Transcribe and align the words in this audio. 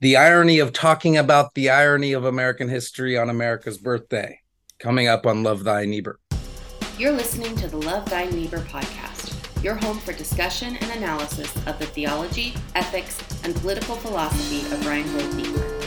the 0.00 0.16
irony 0.16 0.58
of 0.58 0.72
talking 0.72 1.18
about 1.18 1.54
the 1.54 1.68
irony 1.68 2.14
of 2.14 2.24
American 2.24 2.70
history 2.70 3.18
on 3.18 3.28
America's 3.28 3.76
birthday, 3.76 4.40
coming 4.78 5.08
up 5.08 5.26
on 5.26 5.42
Love 5.42 5.62
Thy 5.62 5.84
Neighbor. 5.84 6.18
You're 6.96 7.12
listening 7.12 7.54
to 7.56 7.68
the 7.68 7.76
Love 7.76 8.08
Thy 8.08 8.24
Neighbor 8.30 8.60
podcast, 8.60 9.34
your 9.62 9.74
home 9.74 9.98
for 9.98 10.14
discussion 10.14 10.76
and 10.76 10.90
analysis 10.92 11.54
of 11.66 11.78
the 11.78 11.84
theology, 11.84 12.54
ethics, 12.74 13.18
and 13.44 13.54
political 13.56 13.94
philosophy 13.94 14.60
of 14.74 14.86
Reinhold 14.86 15.34
Niebuhr. 15.34 15.79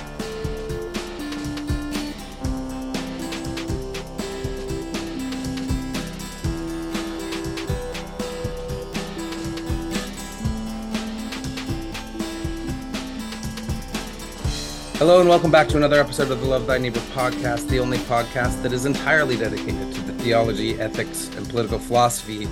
Hello 15.03 15.19
and 15.19 15.27
welcome 15.27 15.51
back 15.51 15.67
to 15.67 15.75
another 15.75 15.99
episode 15.99 16.31
of 16.31 16.39
the 16.39 16.47
Love 16.47 16.65
Thy 16.65 16.77
Neighbor 16.77 17.01
podcast, 17.11 17.67
the 17.67 17.77
only 17.77 17.97
podcast 17.97 18.63
that 18.63 18.71
is 18.71 18.85
entirely 18.85 19.35
dedicated 19.35 19.93
to 19.93 19.99
the 19.99 20.13
theology, 20.23 20.79
ethics, 20.79 21.27
and 21.35 21.45
political 21.49 21.77
philosophy 21.77 22.47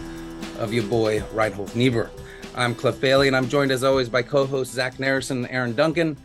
of 0.60 0.74
your 0.74 0.84
boy 0.84 1.24
Reinhold 1.32 1.74
Niebuhr. 1.78 2.12
I'm 2.54 2.76
Cliff 2.76 3.00
Bailey, 3.00 3.28
and 3.28 3.38
I'm 3.38 3.48
joined 3.48 3.72
as 3.72 3.86
always 3.86 4.10
by 4.10 4.24
co-hosts 4.24 4.74
Zach 4.74 4.96
Narrison 4.96 5.46
and 5.46 5.50
Aaron 5.50 5.74
Duncan. 5.76 6.18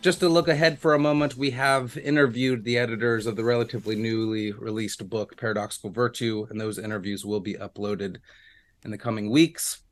Just 0.00 0.20
to 0.20 0.30
look 0.30 0.48
ahead 0.48 0.78
for 0.78 0.94
a 0.94 0.98
moment, 0.98 1.36
we 1.36 1.50
have 1.50 1.98
interviewed 1.98 2.64
the 2.64 2.78
editors 2.78 3.26
of 3.26 3.36
the 3.36 3.44
relatively 3.44 3.96
newly 3.96 4.52
released 4.52 5.06
book 5.10 5.36
Paradoxical 5.36 5.90
Virtue, 5.90 6.46
and 6.48 6.58
those 6.58 6.78
interviews 6.78 7.26
will 7.26 7.40
be 7.40 7.52
uploaded 7.52 8.16
in 8.82 8.90
the 8.90 8.96
coming 8.96 9.28
weeks. 9.28 9.82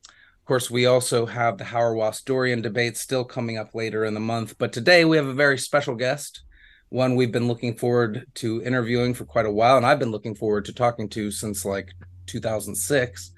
Of 0.45 0.49
course, 0.49 0.71
we 0.71 0.85
also 0.85 1.25
have 1.25 1.57
the 1.57 1.65
Hauerwas 1.65 2.23
Dorrien 2.23 2.61
debate 2.61 2.99
still 2.99 3.25
coming 3.25 3.57
up 3.57 3.75
later 3.75 4.05
in 4.05 4.13
the 4.13 4.21
month. 4.21 4.59
But 4.59 4.75
today 4.75 5.07
we 5.07 5.17
have 5.17 5.27
a 5.27 5.33
very 5.33 5.57
special 5.57 5.95
guest, 5.95 6.43
one 6.91 7.17
we've 7.17 7.33
been 7.33 7.49
looking 7.49 7.79
forward 7.79 8.27
to 8.35 8.63
interviewing 8.63 9.15
for 9.15 9.25
quite 9.25 9.47
a 9.47 9.51
while, 9.51 9.79
and 9.79 9.87
I've 9.87 9.99
been 9.99 10.11
looking 10.11 10.35
forward 10.35 10.67
to 10.67 10.75
talking 10.75 11.09
to 11.09 11.31
since 11.31 11.65
like 11.65 11.95
2006. 12.27 13.33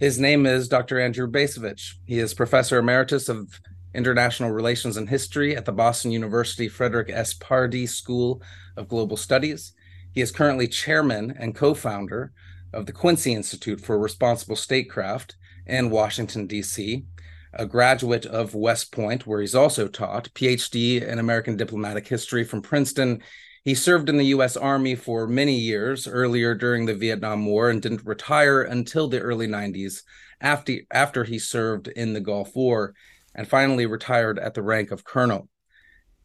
His 0.00 0.18
name 0.18 0.44
is 0.44 0.66
Dr. 0.66 0.98
Andrew 0.98 1.30
Bacevich. 1.30 1.94
He 2.04 2.18
is 2.18 2.34
professor 2.34 2.80
emeritus 2.80 3.28
of 3.28 3.60
international 3.94 4.50
relations 4.50 4.96
and 4.96 5.08
history 5.08 5.54
at 5.54 5.66
the 5.66 5.72
Boston 5.72 6.10
University 6.10 6.66
Frederick 6.66 7.10
S. 7.12 7.32
Pardee 7.32 7.86
School 7.86 8.42
of 8.76 8.88
Global 8.88 9.16
Studies. 9.16 9.72
He 10.10 10.20
is 10.20 10.32
currently 10.32 10.66
chairman 10.66 11.32
and 11.38 11.54
co 11.54 11.74
founder 11.74 12.32
of 12.72 12.86
the 12.86 12.92
Quincy 12.92 13.34
Institute 13.34 13.80
for 13.80 13.96
Responsible 13.96 14.56
Statecraft 14.56 15.36
in 15.70 15.88
Washington, 15.90 16.46
D.C., 16.46 17.04
a 17.52 17.66
graduate 17.66 18.26
of 18.26 18.54
West 18.54 18.92
Point, 18.92 19.26
where 19.26 19.40
he's 19.40 19.54
also 19.54 19.88
taught, 19.88 20.32
PhD 20.34 21.02
in 21.02 21.18
American 21.18 21.56
diplomatic 21.56 22.06
history 22.06 22.44
from 22.44 22.62
Princeton. 22.62 23.22
He 23.64 23.74
served 23.74 24.08
in 24.08 24.16
the 24.16 24.26
U.S. 24.26 24.56
Army 24.56 24.94
for 24.94 25.26
many 25.26 25.58
years 25.58 26.06
earlier 26.06 26.54
during 26.54 26.86
the 26.86 26.94
Vietnam 26.94 27.46
War 27.46 27.70
and 27.70 27.80
didn't 27.80 28.06
retire 28.06 28.62
until 28.62 29.08
the 29.08 29.20
early 29.20 29.46
90s 29.46 30.02
after, 30.40 30.76
after 30.90 31.24
he 31.24 31.38
served 31.38 31.88
in 31.88 32.12
the 32.12 32.20
Gulf 32.20 32.54
War 32.54 32.94
and 33.34 33.48
finally 33.48 33.86
retired 33.86 34.38
at 34.38 34.54
the 34.54 34.62
rank 34.62 34.90
of 34.90 35.04
colonel. 35.04 35.48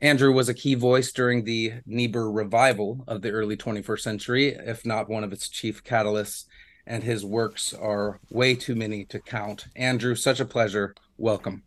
Andrew 0.01 0.31
was 0.31 0.49
a 0.49 0.53
key 0.53 0.75
voice 0.75 1.11
during 1.11 1.43
the 1.43 1.73
Niebuhr 1.85 2.31
revival 2.31 3.03
of 3.07 3.21
the 3.21 3.31
early 3.31 3.57
21st 3.57 3.99
century, 4.01 4.47
if 4.49 4.85
not 4.85 5.09
one 5.09 5.23
of 5.23 5.33
its 5.33 5.49
chief 5.49 5.83
catalysts 5.83 6.45
and 6.87 7.03
his 7.03 7.25
works 7.25 7.73
are 7.73 8.19
way 8.29 8.55
too 8.55 8.75
many 8.75 9.05
to 9.05 9.19
count. 9.19 9.67
Andrew, 9.75 10.15
such 10.15 10.39
a 10.39 10.45
pleasure. 10.45 10.95
Welcome. 11.17 11.63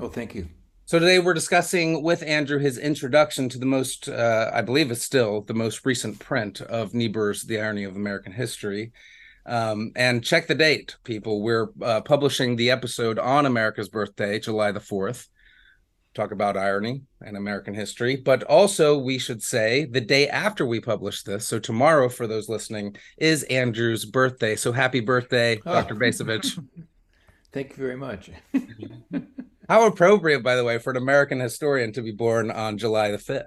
Oh, 0.00 0.08
thank 0.08 0.34
you. 0.34 0.48
So 0.86 0.98
today 0.98 1.18
we're 1.18 1.34
discussing 1.34 2.02
with 2.02 2.22
Andrew 2.22 2.58
his 2.58 2.76
introduction 2.76 3.48
to 3.48 3.58
the 3.58 3.66
most, 3.66 4.08
uh, 4.08 4.50
I 4.52 4.60
believe 4.60 4.90
it's 4.90 5.02
still 5.02 5.40
the 5.40 5.54
most 5.54 5.86
recent 5.86 6.18
print 6.18 6.60
of 6.60 6.92
Niebuhr's 6.92 7.42
The 7.42 7.60
Irony 7.60 7.84
of 7.84 7.96
American 7.96 8.32
History. 8.32 8.92
Um, 9.46 9.92
and 9.96 10.24
check 10.24 10.46
the 10.46 10.54
date, 10.54 10.96
people. 11.04 11.42
We're 11.42 11.68
uh, 11.82 12.00
publishing 12.02 12.56
the 12.56 12.70
episode 12.70 13.18
on 13.18 13.46
America's 13.46 13.88
birthday, 13.88 14.38
July 14.38 14.72
the 14.72 14.80
4th 14.80 15.28
talk 16.14 16.30
about 16.30 16.56
irony 16.56 17.02
and 17.20 17.36
American 17.36 17.74
history, 17.74 18.16
but 18.16 18.42
also 18.44 18.98
we 18.98 19.18
should 19.18 19.42
say 19.42 19.84
the 19.86 20.00
day 20.00 20.28
after 20.28 20.64
we 20.64 20.80
publish 20.80 21.22
this. 21.22 21.46
So 21.46 21.58
tomorrow, 21.58 22.08
for 22.08 22.26
those 22.26 22.48
listening, 22.48 22.96
is 23.18 23.42
Andrew's 23.44 24.04
birthday. 24.04 24.56
So 24.56 24.72
happy 24.72 25.00
birthday, 25.00 25.60
oh. 25.66 25.72
Dr. 25.72 25.96
Bacevich. 25.96 26.62
Thank 27.52 27.70
you 27.70 27.76
very 27.76 27.96
much. 27.96 28.30
How 29.68 29.86
appropriate, 29.86 30.42
by 30.42 30.56
the 30.56 30.64
way, 30.64 30.78
for 30.78 30.90
an 30.90 30.96
American 30.96 31.40
historian 31.40 31.92
to 31.92 32.02
be 32.02 32.12
born 32.12 32.50
on 32.50 32.78
July 32.78 33.10
the 33.10 33.18
5th. 33.18 33.46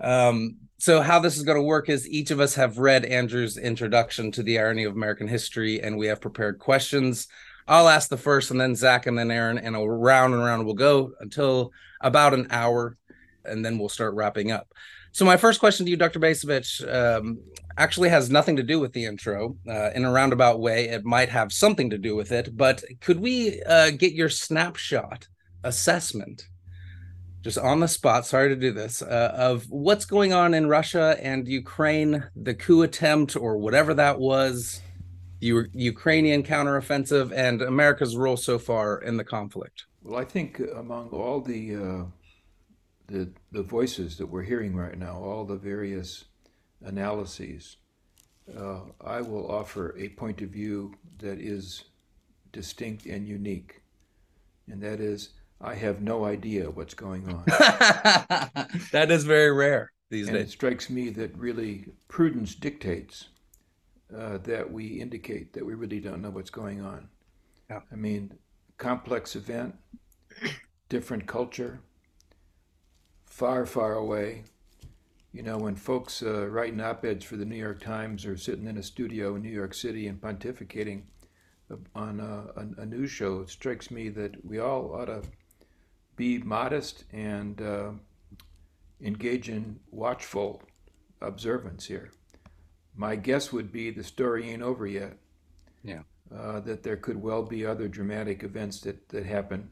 um, 0.00 0.56
so 0.78 1.00
how 1.00 1.18
this 1.20 1.36
is 1.36 1.42
going 1.42 1.56
to 1.56 1.62
work 1.62 1.88
is 1.88 2.08
each 2.08 2.30
of 2.30 2.40
us 2.40 2.54
have 2.54 2.78
read 2.78 3.04
Andrew's 3.04 3.56
introduction 3.56 4.30
to 4.32 4.42
the 4.42 4.58
irony 4.58 4.84
of 4.84 4.94
American 4.94 5.26
history, 5.26 5.80
and 5.80 5.96
we 5.96 6.06
have 6.06 6.20
prepared 6.20 6.58
questions 6.58 7.28
I'll 7.68 7.88
ask 7.88 8.08
the 8.08 8.16
first, 8.16 8.50
and 8.50 8.60
then 8.60 8.76
Zach, 8.76 9.06
and 9.06 9.18
then 9.18 9.30
Aaron, 9.30 9.58
and 9.58 9.74
around 9.74 10.34
and 10.34 10.42
around 10.42 10.64
we'll 10.64 10.74
go 10.74 11.12
until 11.20 11.72
about 12.00 12.34
an 12.34 12.46
hour, 12.50 12.96
and 13.44 13.64
then 13.64 13.78
we'll 13.78 13.88
start 13.88 14.14
wrapping 14.14 14.52
up. 14.52 14.68
So 15.12 15.24
my 15.24 15.36
first 15.36 15.60
question 15.60 15.86
to 15.86 15.90
you, 15.90 15.96
Dr. 15.96 16.20
Bacevich, 16.20 16.86
um, 16.94 17.40
actually 17.78 18.10
has 18.10 18.30
nothing 18.30 18.56
to 18.56 18.62
do 18.62 18.78
with 18.78 18.92
the 18.92 19.04
intro. 19.04 19.56
Uh, 19.68 19.90
in 19.94 20.04
a 20.04 20.12
roundabout 20.12 20.60
way, 20.60 20.88
it 20.88 21.04
might 21.04 21.28
have 21.28 21.52
something 21.52 21.90
to 21.90 21.98
do 21.98 22.14
with 22.14 22.32
it, 22.32 22.56
but 22.56 22.84
could 23.00 23.18
we 23.18 23.62
uh, 23.62 23.90
get 23.90 24.12
your 24.12 24.28
snapshot 24.28 25.26
assessment, 25.64 26.46
just 27.42 27.58
on 27.58 27.80
the 27.80 27.88
spot? 27.88 28.26
Sorry 28.26 28.50
to 28.50 28.56
do 28.56 28.72
this, 28.72 29.02
uh, 29.02 29.32
of 29.34 29.64
what's 29.70 30.04
going 30.04 30.32
on 30.32 30.54
in 30.54 30.68
Russia 30.68 31.16
and 31.20 31.48
Ukraine, 31.48 32.22
the 32.36 32.54
coup 32.54 32.82
attempt 32.82 33.36
or 33.36 33.56
whatever 33.56 33.94
that 33.94 34.20
was 34.20 34.80
U- 35.40 35.68
Ukrainian 35.72 36.42
counteroffensive 36.42 37.32
and 37.32 37.62
America's 37.62 38.16
role 38.16 38.36
so 38.36 38.58
far 38.58 38.98
in 38.98 39.16
the 39.16 39.24
conflict? 39.24 39.84
Well, 40.02 40.18
I 40.18 40.24
think 40.24 40.60
among 40.74 41.08
all 41.08 41.40
the 41.40 41.74
uh, 41.74 42.04
the 43.06 43.30
the 43.52 43.62
voices 43.62 44.16
that 44.18 44.26
we're 44.26 44.42
hearing 44.42 44.74
right 44.74 44.98
now, 44.98 45.18
all 45.18 45.44
the 45.44 45.56
various 45.56 46.24
analyses, 46.82 47.76
uh, 48.56 48.80
I 49.00 49.20
will 49.20 49.50
offer 49.50 49.96
a 49.98 50.08
point 50.10 50.42
of 50.42 50.50
view 50.50 50.94
that 51.18 51.38
is 51.40 51.84
distinct 52.52 53.06
and 53.06 53.26
unique, 53.26 53.82
and 54.68 54.80
that 54.82 55.00
is 55.00 55.30
I 55.60 55.74
have 55.74 56.02
no 56.02 56.24
idea 56.24 56.70
what's 56.70 56.94
going 56.94 57.28
on. 57.28 57.44
that 58.92 59.08
is 59.10 59.24
very 59.24 59.52
rare 59.52 59.92
these 60.10 60.28
and 60.28 60.36
days. 60.36 60.48
It 60.48 60.50
strikes 60.50 60.90
me 60.90 61.10
that 61.10 61.36
really 61.36 61.86
prudence 62.08 62.54
dictates 62.54 63.28
uh, 64.14 64.38
that 64.38 64.70
we 64.70 64.86
indicate 65.00 65.52
that 65.52 65.64
we 65.64 65.74
really 65.74 66.00
don't 66.00 66.22
know 66.22 66.30
what's 66.30 66.50
going 66.50 66.80
on. 66.80 67.08
Yeah. 67.68 67.80
I 67.90 67.96
mean, 67.96 68.34
complex 68.78 69.34
event, 69.34 69.74
different 70.88 71.26
culture, 71.26 71.80
far, 73.24 73.66
far 73.66 73.94
away. 73.94 74.44
You 75.32 75.42
know, 75.42 75.58
when 75.58 75.76
folks 75.76 76.22
uh, 76.22 76.48
writing 76.48 76.80
op 76.80 77.04
eds 77.04 77.24
for 77.24 77.36
the 77.36 77.44
New 77.44 77.56
York 77.56 77.80
Times 77.80 78.24
or 78.24 78.36
sitting 78.36 78.66
in 78.66 78.78
a 78.78 78.82
studio 78.82 79.34
in 79.34 79.42
New 79.42 79.50
York 79.50 79.74
City 79.74 80.06
and 80.06 80.20
pontificating 80.20 81.02
on 81.94 82.20
a, 82.20 82.60
a, 82.60 82.82
a 82.82 82.86
news 82.86 83.10
show, 83.10 83.40
it 83.40 83.50
strikes 83.50 83.90
me 83.90 84.08
that 84.10 84.44
we 84.44 84.58
all 84.58 84.94
ought 84.94 85.06
to 85.06 85.22
be 86.14 86.38
modest 86.38 87.04
and 87.12 87.60
uh, 87.60 87.90
engage 89.02 89.50
in 89.50 89.78
watchful 89.90 90.62
observance 91.20 91.86
here 91.86 92.10
my 92.96 93.16
guess 93.16 93.52
would 93.52 93.72
be 93.72 93.90
the 93.90 94.04
story 94.04 94.50
ain't 94.50 94.62
over 94.62 94.86
yet. 94.86 95.16
Yeah. 95.82 96.02
Uh, 96.34 96.60
that 96.60 96.82
there 96.82 96.96
could 96.96 97.20
well 97.20 97.42
be 97.42 97.64
other 97.64 97.86
dramatic 97.86 98.42
events 98.42 98.80
that, 98.80 99.08
that 99.10 99.24
happen. 99.24 99.70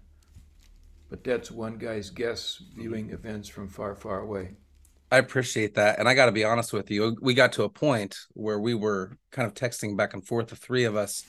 But 1.11 1.25
that's 1.25 1.51
one 1.51 1.79
guy's 1.79 2.11
guess 2.11 2.63
viewing 2.77 3.11
events 3.11 3.49
from 3.49 3.69
far, 3.69 3.95
far 3.95 4.21
away. 4.21 4.53
I 5.11 5.19
appreciate 5.19 5.75
that. 5.75 5.99
And 5.99 6.09
I 6.09 6.15
got 6.15 6.27
to 6.27 6.33
be 6.33 6.45
honest 6.45 6.73
with 6.73 6.91
you. 6.91 7.17
We 7.21 7.35
got 7.35 7.53
to 7.53 7.65
a 7.65 7.69
point 7.69 8.17
where 8.33 8.59
we 8.59 8.75
were 8.75 9.17
kind 9.31 9.47
of 9.47 9.55
texting 9.55 9.97
back 9.97 10.15
and 10.15 10.27
forth, 10.27 10.49
the 10.49 10.57
three 10.57 10.85
of 10.85 10.97
us, 10.97 11.25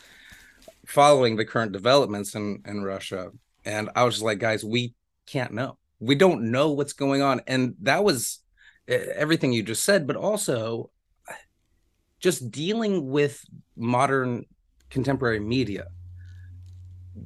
following 0.88 1.36
the 1.36 1.46
current 1.46 1.72
developments 1.72 2.36
in, 2.36 2.62
in 2.66 2.84
Russia. 2.84 3.30
And 3.64 3.90
I 3.96 4.04
was 4.04 4.16
just 4.16 4.26
like, 4.26 4.40
guys, 4.40 4.64
we 4.64 4.94
can't 5.28 5.54
know. 5.54 5.78
We 6.00 6.16
don't 6.16 6.52
know 6.52 6.72
what's 6.72 6.94
going 6.94 7.22
on. 7.22 7.42
And 7.48 7.76
that 7.82 8.04
was 8.04 8.40
everything 8.88 9.54
you 9.54 9.64
just 9.64 9.84
said. 9.84 10.08
But 10.08 10.16
also, 10.16 10.90
just 12.26 12.50
dealing 12.50 13.08
with 13.12 13.46
modern 13.78 14.44
contemporary 14.90 15.40
media 15.40 15.86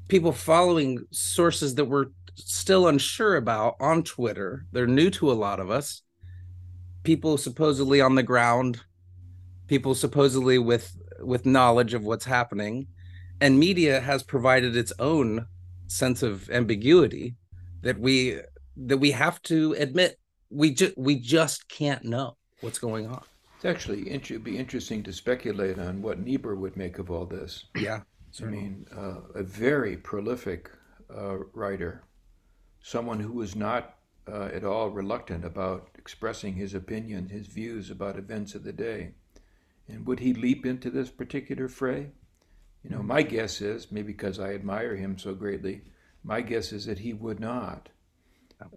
people 0.10 0.34
following 0.34 1.00
sources 1.10 1.74
that 1.76 1.86
we're 1.86 2.08
still 2.36 2.90
unsure 2.90 3.38
about 3.38 3.78
on 3.80 4.04
twitter 4.04 4.66
they're 4.74 4.86
new 4.86 5.10
to 5.10 5.32
a 5.32 5.40
lot 5.46 5.62
of 5.62 5.72
us 5.72 6.02
people 7.04 7.38
supposedly 7.38 8.02
on 8.02 8.16
the 8.16 8.24
ground 8.32 8.82
people 9.68 9.96
supposedly 9.96 10.60
with 10.60 10.94
with 11.22 11.46
knowledge 11.46 11.94
of 11.94 12.04
what's 12.04 12.26
happening 12.26 12.86
and 13.40 13.58
media 13.58 14.02
has 14.02 14.22
provided 14.22 14.76
its 14.76 14.92
own 15.00 15.46
sense 15.88 16.22
of 16.22 16.50
ambiguity 16.50 17.36
that 17.84 17.98
we 17.98 18.38
that 18.76 18.98
we 18.98 19.12
have 19.12 19.42
to 19.44 19.74
admit 19.80 20.20
we 20.50 20.74
just 20.74 20.98
we 20.98 21.16
just 21.16 21.70
can't 21.70 22.04
know 22.04 22.36
what's 22.60 22.80
going 22.80 23.08
on. 23.08 23.24
It's 23.60 23.66
actually 23.66 24.10
it'd 24.10 24.42
be 24.42 24.58
interesting 24.58 25.04
to 25.04 25.12
speculate 25.12 25.78
on 25.78 26.02
what 26.02 26.18
Niebuhr 26.18 26.56
would 26.56 26.78
make 26.78 26.98
of 26.98 27.12
all 27.12 27.26
this. 27.26 27.66
Yeah, 27.76 28.04
I 28.42 28.46
mean, 28.46 28.88
uh, 28.96 29.18
a 29.36 29.44
very 29.44 29.98
prolific 29.98 30.72
uh, 31.14 31.40
writer, 31.52 32.06
someone 32.82 33.20
who 33.20 33.34
was 33.34 33.58
not 33.58 33.98
uh, 34.32 34.46
at 34.54 34.64
all 34.64 34.92
reluctant 34.92 35.44
about 35.44 35.90
expressing 35.98 36.54
his 36.54 36.74
opinion, 36.74 37.28
his 37.28 37.48
views 37.48 37.92
about 37.92 38.18
events 38.18 38.56
of 38.56 38.64
the 38.64 38.72
day. 38.72 39.16
And 39.90 40.08
would 40.08 40.22
he 40.22 40.34
leap 40.34 40.66
into 40.66 40.90
this 40.90 41.10
particular 41.10 41.68
fray? 41.68 42.12
You 42.82 42.92
know, 42.92 43.04
my 43.04 43.24
guess 43.24 43.60
is, 43.60 43.92
maybe 43.92 44.14
because 44.14 44.40
I 44.40 44.54
admire 44.54 44.96
him 44.96 45.18
so 45.18 45.34
greatly, 45.34 45.82
my 46.24 46.40
guess 46.40 46.72
is 46.72 46.86
that 46.86 47.00
he 47.00 47.12
would 47.12 47.42
not. 47.42 47.90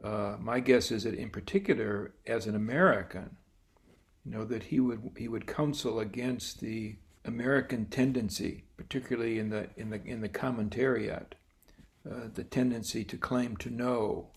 Uh, 0.03 0.39
my 0.41 0.59
guess 0.59 0.91
is 0.91 1.05
that, 1.05 1.15
in 1.15 1.31
particular, 1.31 2.15
as 2.27 2.49
an 2.49 2.57
American, 2.57 3.37
you 4.25 4.33
know, 4.33 4.45
that 4.45 4.65
he 4.65 4.81
would 4.81 5.11
he 5.17 5.29
would 5.29 5.47
counsel 5.47 6.01
against 6.01 6.61
the 6.61 6.97
American 7.25 7.87
tendency, 7.87 8.65
particularly 8.77 9.39
in 9.39 9.51
the 9.51 9.69
in 9.77 9.91
the 9.91 10.03
in 10.05 10.21
the 10.21 10.29
commentariat, 10.29 11.33
uh, 12.09 12.29
the 12.33 12.45
tendency 12.45 13.05
to 13.05 13.17
claim 13.17 13.57
to 13.59 13.71
know 13.71 14.29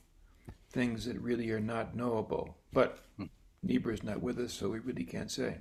things 0.72 1.06
that 1.06 1.20
really 1.20 1.52
are 1.52 1.60
not 1.60 1.96
knowable. 1.96 2.58
But 2.74 3.00
hmm. 3.18 3.26
Niebuhr 3.64 3.94
is 3.94 4.04
not 4.04 4.22
with 4.22 4.40
us, 4.40 4.54
so 4.54 4.70
we 4.70 4.80
really 4.80 5.06
can't 5.06 5.32
say. 5.32 5.58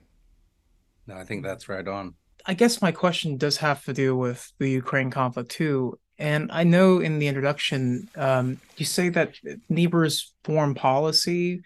No, 1.07 1.17
I 1.17 1.25
think 1.25 1.45
that's 1.45 1.69
right 1.69 1.87
on. 1.87 2.15
I 2.47 2.55
guess 2.55 2.83
my 2.83 2.93
question 2.93 3.37
does 3.37 3.59
have 3.59 3.85
to 3.85 3.93
do 3.93 4.17
with 4.17 4.53
the 4.59 4.69
Ukraine 4.69 5.11
conflict 5.11 5.51
too. 5.51 5.99
And 6.19 6.51
I 6.53 6.65
know 6.65 7.01
in 7.01 7.19
the 7.19 7.27
introduction, 7.27 8.09
um, 8.17 8.61
you 8.77 8.87
say 8.87 9.09
that 9.11 9.35
Niebuhr's 9.69 10.33
foreign 10.45 10.75
policy 10.75 11.63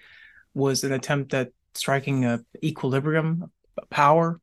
was 0.54 0.84
an 0.84 0.92
attempt 0.92 1.34
at 1.34 1.52
striking 1.78 2.24
a 2.24 2.40
equilibrium 2.62 3.50
power. 3.90 4.40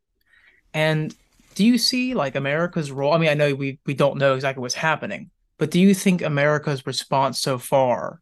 And 0.73 1.15
do 1.55 1.65
you 1.65 1.77
see 1.77 2.13
like 2.13 2.35
America's 2.35 2.91
role? 2.91 3.13
I 3.13 3.17
mean, 3.17 3.29
I 3.29 3.33
know 3.33 3.53
we 3.55 3.79
we 3.85 3.93
don't 3.93 4.17
know 4.17 4.35
exactly 4.35 4.61
what's 4.61 4.75
happening, 4.75 5.29
but 5.57 5.71
do 5.71 5.79
you 5.79 5.93
think 5.93 6.21
America's 6.21 6.85
response 6.85 7.39
so 7.39 7.57
far 7.57 8.21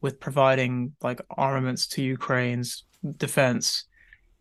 with 0.00 0.20
providing 0.20 0.94
like 1.02 1.20
armaments 1.30 1.86
to 1.88 2.02
Ukraine's 2.02 2.84
defense 3.16 3.84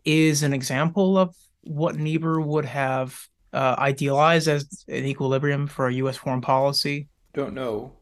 is 0.06 0.44
an 0.44 0.54
example 0.54 1.18
of 1.18 1.36
what 1.62 1.96
Niebuhr 1.96 2.40
would 2.40 2.66
have 2.66 3.20
uh, 3.54 3.76
idealized 3.78 4.48
as 4.48 4.86
an 4.88 5.06
equilibrium 5.06 5.68
for 5.68 5.88
a 5.88 5.94
U.S. 5.96 6.18
foreign 6.18 6.42
policy? 6.42 7.08
Don't 7.34 7.54
know. 7.54 7.94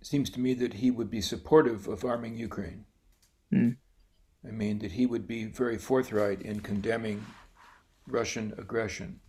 It 0.00 0.06
seems 0.06 0.30
to 0.30 0.40
me 0.40 0.54
that 0.54 0.74
he 0.74 0.90
would 0.90 1.10
be 1.10 1.20
supportive 1.20 1.88
of 1.88 2.04
arming 2.04 2.36
Ukraine. 2.36 2.84
Hmm. 3.50 3.70
I 4.46 4.50
mean, 4.50 4.78
that 4.80 4.92
he 4.92 5.06
would 5.06 5.26
be 5.26 5.44
very 5.44 5.78
forthright 5.78 6.42
in 6.42 6.60
condemning 6.60 7.24
Russian 8.06 8.54
aggression. 8.56 9.20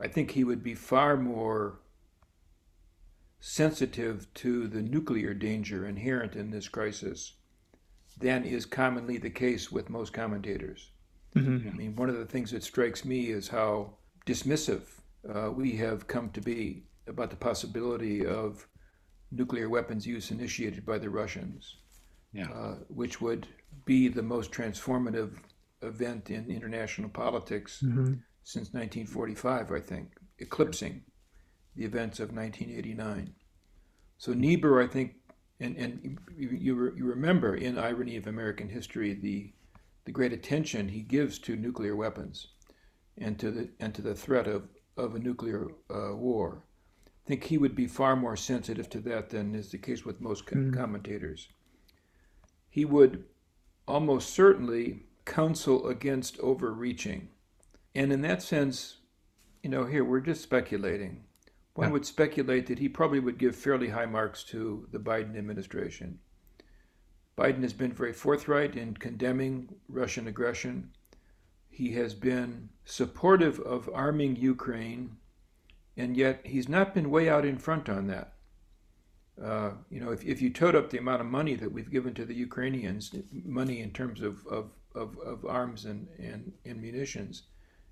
I 0.00 0.08
think 0.08 0.30
he 0.30 0.44
would 0.44 0.62
be 0.62 0.74
far 0.74 1.16
more 1.16 1.80
sensitive 3.40 4.32
to 4.34 4.68
the 4.68 4.82
nuclear 4.82 5.34
danger 5.34 5.86
inherent 5.86 6.36
in 6.36 6.50
this 6.50 6.68
crisis 6.68 7.34
than 8.18 8.44
is 8.44 8.66
commonly 8.66 9.18
the 9.18 9.30
case 9.30 9.72
with 9.72 9.90
most 9.90 10.12
commentators. 10.12 10.92
Mm-hmm. 11.34 11.68
I 11.68 11.72
mean, 11.72 11.96
one 11.96 12.08
of 12.08 12.18
the 12.18 12.26
things 12.26 12.50
that 12.52 12.62
strikes 12.62 13.04
me 13.04 13.30
is 13.30 13.48
how 13.48 13.94
dismissive 14.26 14.82
uh, 15.28 15.50
we 15.50 15.72
have 15.76 16.06
come 16.06 16.30
to 16.30 16.40
be 16.40 16.84
about 17.06 17.30
the 17.30 17.36
possibility 17.36 18.24
of 18.24 18.66
nuclear 19.30 19.68
weapons 19.68 20.06
use 20.06 20.30
initiated 20.30 20.84
by 20.84 20.98
the 20.98 21.10
Russians, 21.10 21.76
yeah. 22.32 22.48
uh, 22.50 22.74
which 22.88 23.20
would 23.20 23.46
be 23.84 24.08
the 24.08 24.22
most 24.22 24.52
transformative 24.52 25.36
event 25.82 26.30
in 26.30 26.50
international 26.50 27.08
politics 27.08 27.82
mm-hmm. 27.84 28.14
since 28.44 28.72
1945, 28.72 29.72
I 29.72 29.80
think, 29.80 30.08
eclipsing 30.38 31.02
the 31.76 31.84
events 31.84 32.20
of 32.20 32.34
1989. 32.34 33.34
So 34.18 34.32
Niebuhr, 34.32 34.82
I 34.82 34.86
think, 34.86 35.14
and, 35.58 35.76
and 35.76 36.18
you, 36.36 36.50
you, 36.50 36.92
you 36.96 37.04
remember 37.04 37.56
in 37.56 37.78
Irony 37.78 38.16
of 38.16 38.26
American 38.26 38.68
History 38.68 39.14
the 39.14 39.52
the 40.04 40.12
great 40.12 40.32
attention 40.32 40.88
he 40.88 41.00
gives 41.00 41.38
to 41.38 41.56
nuclear 41.56 41.94
weapons 41.94 42.48
and 43.18 43.38
to 43.38 43.50
the 43.50 43.70
and 43.78 43.94
to 43.94 44.02
the 44.02 44.14
threat 44.14 44.46
of, 44.46 44.68
of 44.96 45.14
a 45.14 45.18
nuclear 45.18 45.68
uh, 45.90 46.14
war. 46.14 46.64
I 47.06 47.28
think 47.28 47.44
he 47.44 47.58
would 47.58 47.76
be 47.76 47.86
far 47.86 48.16
more 48.16 48.36
sensitive 48.36 48.90
to 48.90 49.00
that 49.00 49.30
than 49.30 49.54
is 49.54 49.70
the 49.70 49.78
case 49.78 50.04
with 50.04 50.20
most 50.20 50.44
mm. 50.46 50.76
commentators. 50.76 51.48
He 52.72 52.86
would 52.86 53.24
almost 53.86 54.30
certainly 54.30 55.00
counsel 55.26 55.88
against 55.88 56.40
overreaching. 56.40 57.28
And 57.94 58.10
in 58.10 58.22
that 58.22 58.42
sense, 58.42 58.96
you 59.62 59.68
know, 59.68 59.84
here 59.84 60.02
we're 60.02 60.20
just 60.20 60.42
speculating. 60.42 61.24
One 61.74 61.88
yeah. 61.88 61.92
would 61.92 62.06
speculate 62.06 62.66
that 62.68 62.78
he 62.78 62.88
probably 62.88 63.20
would 63.20 63.36
give 63.36 63.54
fairly 63.54 63.90
high 63.90 64.06
marks 64.06 64.42
to 64.44 64.88
the 64.90 64.98
Biden 64.98 65.36
administration. 65.36 66.20
Biden 67.36 67.60
has 67.60 67.74
been 67.74 67.92
very 67.92 68.14
forthright 68.14 68.74
in 68.74 68.94
condemning 68.94 69.74
Russian 69.86 70.26
aggression. 70.26 70.92
He 71.68 71.92
has 71.92 72.14
been 72.14 72.70
supportive 72.86 73.60
of 73.60 73.90
arming 73.92 74.36
Ukraine, 74.36 75.18
and 75.94 76.16
yet 76.16 76.40
he's 76.46 76.70
not 76.70 76.94
been 76.94 77.10
way 77.10 77.28
out 77.28 77.44
in 77.44 77.58
front 77.58 77.90
on 77.90 78.06
that. 78.06 78.32
Uh, 79.40 79.72
you 79.90 80.00
know, 80.00 80.12
if, 80.12 80.24
if 80.24 80.42
you 80.42 80.50
total 80.50 80.82
up 80.82 80.90
the 80.90 80.98
amount 80.98 81.20
of 81.20 81.26
money 81.26 81.54
that 81.54 81.72
we've 81.72 81.90
given 81.90 82.14
to 82.14 82.24
the 82.24 82.34
Ukrainians, 82.34 83.14
money 83.44 83.80
in 83.80 83.90
terms 83.90 84.20
of, 84.20 84.46
of, 84.46 84.70
of, 84.94 85.18
of 85.18 85.44
arms 85.46 85.84
and, 85.84 86.06
and, 86.18 86.52
and 86.64 86.80
munitions, 86.80 87.44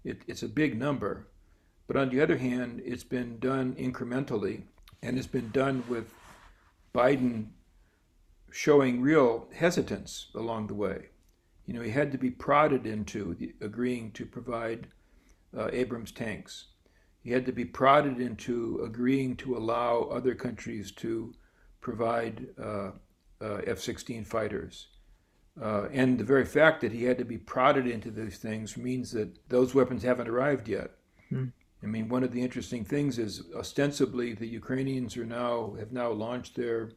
it, 0.04 0.22
it's 0.26 0.42
a 0.42 0.48
big 0.48 0.78
number. 0.78 1.28
But 1.87 1.96
on 1.96 2.10
the 2.10 2.20
other 2.20 2.37
hand, 2.37 2.82
it's 2.84 3.04
been 3.04 3.38
done 3.38 3.75
incrementally, 3.75 4.62
and 5.02 5.19
it's 5.19 5.26
been 5.26 5.50
done 5.50 5.82
with 5.88 6.12
Biden 6.94 7.46
showing 8.52 9.00
real 9.00 9.48
hesitance 9.54 10.26
along 10.34 10.66
the 10.66 10.75
way. 10.75 11.06
You 11.66 11.75
know, 11.75 11.82
he 11.82 11.90
had 11.90 12.12
to 12.12 12.19
be 12.19 12.31
prodded 12.31 12.86
into 12.86 13.34
the, 13.34 13.54
agreeing 13.60 14.10
to 14.12 14.26
provide 14.26 14.88
uh, 15.56 15.69
Abrams 15.72 16.12
tanks. 16.12 16.66
He 17.22 17.32
had 17.32 17.46
to 17.46 17.52
be 17.52 17.64
prodded 17.64 18.20
into 18.20 18.81
agreeing 18.84 19.37
to 19.37 19.56
allow 19.56 20.02
other 20.05 20.34
countries 20.34 20.90
to 20.93 21.34
provide 21.81 22.46
uh, 22.62 22.93
uh, 23.40 23.61
F 23.67 23.78
16 23.78 24.24
fighters. 24.24 24.89
Uh, 25.60 25.89
and 25.93 26.19
the 26.19 26.24
very 26.24 26.44
fact 26.44 26.81
that 26.81 26.93
he 26.93 27.05
had 27.05 27.19
to 27.19 27.24
be 27.24 27.36
prodded 27.36 27.86
into 27.86 28.10
these 28.10 28.39
things 28.39 28.77
means 28.77 29.10
that 29.12 29.48
those 29.48 29.74
weapons 29.74 30.03
haven't 30.03 30.29
arrived 30.29 30.69
yet. 30.69 30.93
Hmm. 31.29 31.46
I 31.82 31.86
mean, 31.86 32.08
one 32.08 32.22
of 32.22 32.32
the 32.32 32.43
interesting 32.43 32.84
things 32.84 33.19
is 33.19 33.43
ostensibly 33.56 34.34
the 34.34 34.46
Ukrainians 34.46 35.17
are 35.17 35.24
now 35.24 35.74
have 35.79 35.93
now 35.93 36.10
launched 36.10 36.56
their 36.56 36.93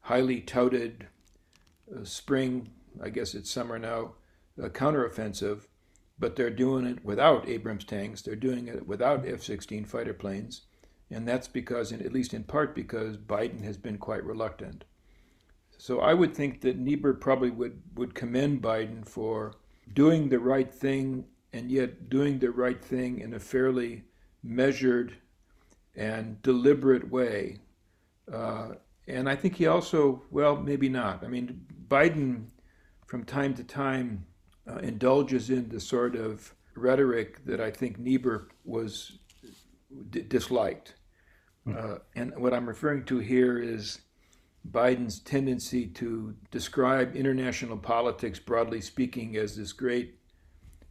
highly 0.00 0.40
touted 0.40 1.08
uh, 1.94 2.04
spring, 2.04 2.70
I 3.02 3.08
guess 3.10 3.34
it's 3.34 3.50
summer 3.50 3.78
now, 3.78 4.14
uh, 4.62 4.68
counteroffensive, 4.68 5.66
but 6.20 6.36
they're 6.36 6.50
doing 6.50 6.86
it 6.86 7.04
without 7.04 7.48
Abrams 7.48 7.84
tanks. 7.84 8.22
They're 8.22 8.36
doing 8.36 8.68
it 8.68 8.86
without 8.86 9.26
F 9.26 9.42
16 9.42 9.86
fighter 9.86 10.14
planes. 10.14 10.62
And 11.10 11.26
that's 11.26 11.48
because, 11.48 11.92
at 11.92 12.12
least 12.12 12.34
in 12.34 12.44
part, 12.44 12.74
because 12.74 13.16
Biden 13.16 13.64
has 13.64 13.76
been 13.76 13.98
quite 13.98 14.24
reluctant. 14.24 14.84
So 15.76 16.00
I 16.00 16.14
would 16.14 16.36
think 16.36 16.60
that 16.60 16.78
Niebuhr 16.78 17.14
probably 17.14 17.50
would, 17.50 17.82
would 17.96 18.14
commend 18.14 18.62
Biden 18.62 19.04
for 19.04 19.54
doing 19.92 20.28
the 20.28 20.38
right 20.38 20.72
thing 20.72 21.24
and 21.52 21.70
yet 21.70 22.10
doing 22.10 22.38
the 22.38 22.50
right 22.50 22.84
thing 22.84 23.18
in 23.18 23.34
a 23.34 23.40
fairly 23.40 24.04
measured 24.42 25.14
and 25.96 26.40
deliberate 26.42 27.10
way. 27.10 27.58
Uh, 28.32 28.74
and 29.08 29.28
I 29.28 29.34
think 29.34 29.56
he 29.56 29.66
also, 29.66 30.22
well, 30.30 30.54
maybe 30.54 30.88
not. 30.88 31.24
I 31.24 31.28
mean, 31.28 31.66
Biden 31.88 32.44
from 33.06 33.24
time 33.24 33.54
to 33.54 33.64
time 33.64 34.26
uh, 34.70 34.78
indulges 34.78 35.50
in 35.50 35.68
the 35.68 35.80
sort 35.80 36.14
of 36.14 36.54
rhetoric 36.76 37.44
that 37.46 37.60
I 37.60 37.70
think 37.70 37.98
Niebuhr 37.98 38.48
was 38.64 39.18
d- 40.10 40.22
disliked. 40.22 40.94
Hmm. 41.64 41.76
Uh, 41.76 41.94
and 42.14 42.32
what 42.36 42.54
I'm 42.54 42.66
referring 42.66 43.04
to 43.06 43.18
here 43.18 43.58
is 43.58 44.00
Biden's 44.70 45.20
tendency 45.20 45.86
to 45.86 46.34
describe 46.50 47.16
international 47.16 47.76
politics, 47.76 48.38
broadly 48.38 48.80
speaking, 48.80 49.36
as 49.36 49.56
this 49.56 49.72
great 49.72 50.18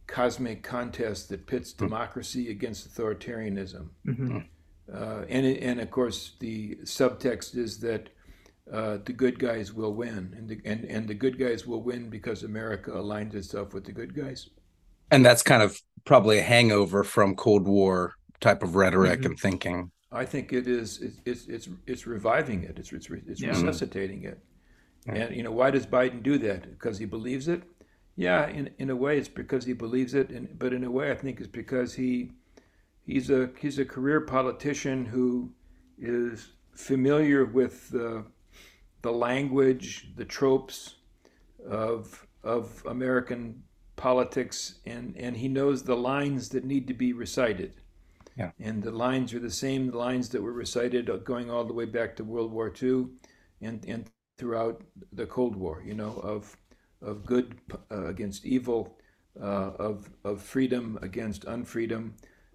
cosmic 0.06 0.62
contest 0.62 1.28
that 1.28 1.46
pits 1.46 1.72
hmm. 1.72 1.84
democracy 1.84 2.50
against 2.50 2.88
authoritarianism. 2.88 3.88
Mm-hmm. 4.06 4.38
Uh, 4.92 5.22
and, 5.28 5.46
and 5.46 5.80
of 5.80 5.90
course, 5.90 6.32
the 6.40 6.76
subtext 6.82 7.56
is 7.56 7.78
that 7.78 8.10
uh, 8.72 8.98
the 9.04 9.12
good 9.12 9.38
guys 9.38 9.72
will 9.72 9.94
win, 9.94 10.34
and 10.36 10.48
the, 10.48 10.60
and, 10.64 10.84
and 10.84 11.08
the 11.08 11.14
good 11.14 11.38
guys 11.38 11.66
will 11.66 11.82
win 11.82 12.08
because 12.08 12.42
America 12.42 12.90
aligns 12.90 13.34
itself 13.34 13.74
with 13.74 13.84
the 13.84 13.92
good 13.92 14.14
guys. 14.14 14.48
And 15.10 15.26
that's 15.26 15.42
kind 15.42 15.62
of 15.62 15.80
probably 16.04 16.38
a 16.38 16.42
hangover 16.42 17.02
from 17.02 17.34
Cold 17.34 17.66
War 17.66 18.14
type 18.40 18.62
of 18.62 18.76
rhetoric 18.76 19.20
mm-hmm. 19.20 19.30
and 19.30 19.40
thinking. 19.40 19.90
I 20.12 20.24
think 20.24 20.52
it 20.52 20.66
is. 20.66 21.00
It's 21.02 21.18
it's 21.24 21.46
it's, 21.46 21.68
it's 21.86 22.06
reviving 22.06 22.64
it. 22.64 22.78
It's 22.78 22.92
it's, 22.92 23.08
it's 23.10 23.40
yeah. 23.40 23.50
resuscitating 23.50 24.24
it. 24.24 24.38
And 25.06 25.34
you 25.34 25.42
know 25.42 25.52
why 25.52 25.70
does 25.70 25.86
Biden 25.86 26.22
do 26.22 26.38
that? 26.38 26.70
Because 26.70 26.98
he 26.98 27.06
believes 27.06 27.48
it. 27.48 27.62
Yeah, 28.16 28.48
in 28.48 28.70
in 28.78 28.90
a 28.90 28.96
way, 28.96 29.18
it's 29.18 29.28
because 29.28 29.64
he 29.64 29.72
believes 29.72 30.14
it. 30.14 30.30
And 30.30 30.58
but 30.58 30.72
in 30.72 30.84
a 30.84 30.90
way, 30.90 31.10
I 31.10 31.14
think 31.14 31.40
it's 31.40 31.48
because 31.48 31.94
he 31.94 32.32
he's 33.06 33.30
a 33.30 33.50
he's 33.58 33.78
a 33.78 33.84
career 33.84 34.20
politician 34.20 35.04
who 35.06 35.52
is 35.98 36.52
familiar 36.74 37.44
with 37.44 37.90
the 37.90 38.24
the 39.02 39.12
language, 39.12 40.12
the 40.16 40.24
tropes 40.24 40.96
of 41.68 42.26
of 42.42 42.82
American 42.86 43.62
politics, 43.96 44.80
and 44.86 45.16
and 45.16 45.36
he 45.36 45.48
knows 45.48 45.82
the 45.82 45.96
lines 45.96 46.48
that 46.50 46.64
need 46.64 46.86
to 46.88 46.94
be 46.94 47.12
recited. 47.12 47.74
Yeah. 48.36 48.52
And 48.58 48.82
the 48.82 48.90
lines 48.90 49.34
are 49.34 49.38
the 49.38 49.50
same 49.50 49.90
lines 49.90 50.30
that 50.30 50.42
were 50.42 50.52
recited 50.52 51.10
uh, 51.10 51.16
going 51.18 51.50
all 51.50 51.64
the 51.64 51.74
way 51.74 51.84
back 51.84 52.16
to 52.16 52.24
World 52.24 52.52
War 52.52 52.72
II 52.82 53.06
and, 53.60 53.84
and 53.86 54.10
throughout 54.38 54.82
the 55.12 55.26
Cold 55.26 55.56
War, 55.56 55.82
you 55.84 55.94
know, 55.94 56.14
of, 56.22 56.56
of 57.02 57.26
good 57.26 57.58
uh, 57.90 58.06
against 58.06 58.46
evil, 58.46 58.96
uh, 59.40 59.72
of, 59.78 60.08
of 60.24 60.40
freedom 60.40 60.98
against 61.02 61.44
unfreedom. 61.44 62.12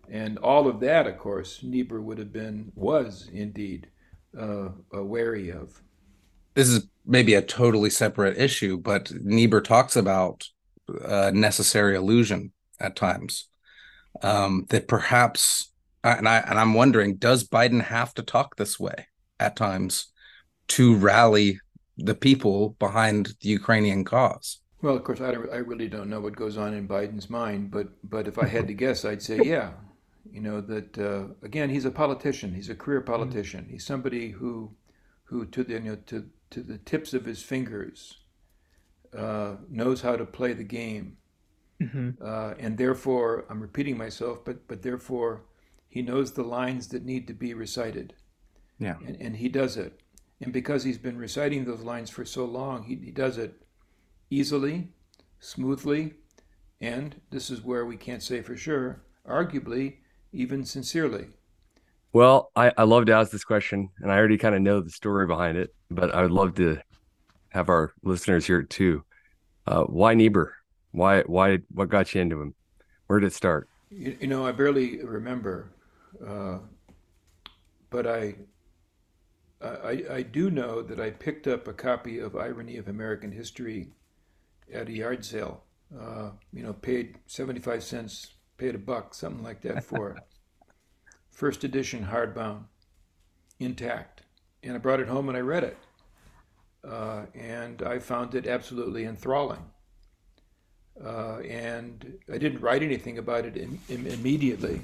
And 0.09 0.39
all 0.39 0.67
of 0.67 0.79
that, 0.79 1.05
of 1.05 1.19
course, 1.19 1.61
Niebuhr 1.61 2.01
would 2.01 2.17
have 2.17 2.33
been, 2.33 2.71
was 2.75 3.29
indeed 3.31 3.87
uh, 4.35 4.69
wary 4.91 5.51
of. 5.51 5.81
This 6.55 6.69
is 6.69 6.87
maybe 7.05 7.35
a 7.35 7.41
totally 7.41 7.89
separate 7.89 8.37
issue, 8.37 8.77
but 8.77 9.11
Niebuhr 9.13 9.61
talks 9.61 9.95
about 9.95 10.47
uh, 11.03 11.31
necessary 11.33 11.95
illusion 11.95 12.51
at 12.79 12.95
times. 12.95 13.47
Um, 14.21 14.65
that 14.69 14.87
perhaps 14.87 15.71
and 16.03 16.27
I 16.27 16.37
and 16.37 16.59
I'm 16.59 16.73
wondering, 16.73 17.15
does 17.15 17.47
Biden 17.47 17.81
have 17.81 18.13
to 18.15 18.23
talk 18.23 18.55
this 18.55 18.79
way 18.79 19.07
at 19.39 19.55
times 19.55 20.07
to 20.69 20.95
rally 20.95 21.59
the 21.97 22.15
people 22.15 22.75
behind 22.79 23.33
the 23.41 23.49
Ukrainian 23.49 24.03
cause? 24.03 24.59
Well, 24.81 24.95
of 24.95 25.03
course, 25.03 25.21
I 25.21 25.31
don't, 25.31 25.51
I 25.51 25.57
really 25.57 25.87
don't 25.87 26.09
know 26.09 26.19
what 26.19 26.35
goes 26.35 26.57
on 26.57 26.73
in 26.73 26.87
Biden's 26.87 27.29
mind, 27.29 27.71
but 27.71 27.87
but 28.03 28.27
if 28.27 28.37
I 28.37 28.47
had 28.47 28.67
to 28.67 28.73
guess, 28.73 29.03
I'd 29.03 29.21
say 29.21 29.39
yeah. 29.41 29.71
You 30.31 30.41
know 30.41 30.59
that 30.61 30.97
uh, 30.97 31.27
again, 31.43 31.69
he's 31.69 31.85
a 31.85 31.91
politician. 31.91 32.53
He's 32.53 32.69
a 32.69 32.75
career 32.75 33.01
politician. 33.01 33.67
He's 33.69 33.85
somebody 33.85 34.29
who 34.29 34.71
who 35.25 35.45
to 35.45 35.63
the 35.63 35.73
you 35.73 35.79
know, 35.79 35.95
to 36.07 36.25
to 36.51 36.61
the 36.61 36.77
tips 36.77 37.13
of 37.13 37.25
his 37.25 37.41
fingers 37.41 38.19
uh, 39.15 39.55
knows 39.69 40.01
how 40.01 40.15
to 40.15 40.25
play 40.25 40.53
the 40.53 40.63
game. 40.63 41.17
Mm-hmm. 41.81 42.23
Uh, 42.23 42.53
and 42.57 42.77
therefore, 42.77 43.45
I'm 43.49 43.59
repeating 43.59 43.97
myself, 43.97 44.45
but 44.45 44.67
but 44.67 44.81
therefore 44.81 45.43
he 45.87 46.01
knows 46.01 46.31
the 46.31 46.43
lines 46.43 46.89
that 46.89 47.05
need 47.05 47.27
to 47.27 47.33
be 47.33 47.53
recited. 47.53 48.13
Yeah. 48.79 48.95
And, 49.05 49.15
and 49.21 49.35
he 49.37 49.49
does 49.49 49.77
it. 49.77 50.01
And 50.41 50.51
because 50.51 50.83
he's 50.83 50.97
been 50.97 51.17
reciting 51.17 51.63
those 51.63 51.81
lines 51.81 52.09
for 52.09 52.25
so 52.25 52.43
long, 52.43 52.83
he, 52.83 52.95
he 52.95 53.11
does 53.11 53.37
it 53.37 53.63
easily, 54.29 54.89
smoothly, 55.39 56.15
and 56.81 57.21
this 57.31 57.49
is 57.49 57.61
where 57.61 57.85
we 57.85 57.95
can't 57.95 58.21
say 58.21 58.41
for 58.41 58.57
sure, 58.57 59.03
arguably, 59.25 59.97
even 60.33 60.65
sincerely. 60.65 61.27
Well, 62.15 62.49
I, 62.55 62.71
I 62.77 62.83
love 62.83 63.07
to 63.07 63.11
ask 63.11 63.29
this 63.29 63.43
question, 63.43 63.89
and 63.99 64.09
I 64.09 64.15
already 64.15 64.37
kind 64.37 64.55
of 64.55 64.61
know 64.61 64.79
the 64.79 64.89
story 64.89 65.27
behind 65.27 65.57
it, 65.57 65.75
but 65.91 66.15
I 66.15 66.21
would 66.21 66.31
love 66.31 66.55
to 66.55 66.79
have 67.49 67.67
our 67.67 67.93
listeners 68.03 68.47
hear 68.47 68.61
it 68.61 68.69
too. 68.69 69.03
Uh, 69.67 69.83
why 69.83 70.13
Niebuhr? 70.13 70.53
Why 70.91 71.23
why 71.23 71.59
what 71.73 71.89
got 71.89 72.15
you 72.15 72.21
into 72.21 72.41
him? 72.41 72.55
Where 73.07 73.19
did 73.19 73.27
it 73.27 73.33
start? 73.33 73.67
You, 73.89 74.15
you 74.21 74.27
know, 74.27 74.45
I 74.45 74.53
barely 74.53 75.03
remember 75.03 75.73
uh, 76.25 76.59
but 77.89 78.07
I, 78.07 78.35
I, 79.61 80.03
I 80.09 80.21
do 80.21 80.49
know 80.49 80.81
that 80.83 81.01
I 81.01 81.09
picked 81.09 81.47
up 81.47 81.67
a 81.67 81.73
copy 81.73 82.19
of 82.19 82.37
Irony 82.37 82.77
of 82.77 82.87
American 82.87 83.33
History 83.33 83.89
at 84.73 84.87
a 84.87 84.93
yard 84.93 85.25
sale. 85.25 85.65
Uh, 85.93 86.29
you 86.53 86.63
know, 86.63 86.71
paid 86.71 87.17
75 87.27 87.83
cents, 87.83 88.35
paid 88.57 88.73
a 88.73 88.77
buck, 88.77 89.13
something 89.13 89.43
like 89.43 89.61
that 89.63 89.83
for 89.83 90.11
it. 90.11 90.23
First 91.35 91.63
edition 91.63 92.07
hardbound, 92.11 92.63
intact. 93.59 94.23
And 94.63 94.73
I 94.73 94.79
brought 94.79 94.99
it 94.99 95.07
home 95.07 95.29
and 95.29 95.37
I 95.37 95.41
read 95.41 95.63
it. 95.63 95.77
Uh, 96.83 97.25
and 97.35 97.83
I 97.83 97.99
found 97.99 98.33
it 98.33 98.47
absolutely 98.47 99.05
enthralling. 99.05 99.63
Uh, 101.03 101.39
and 101.39 102.17
I 102.33 102.37
didn't 102.37 102.61
write 102.61 102.81
anything 102.81 103.17
about 103.17 103.45
it 103.45 103.57
immediately 103.89 104.81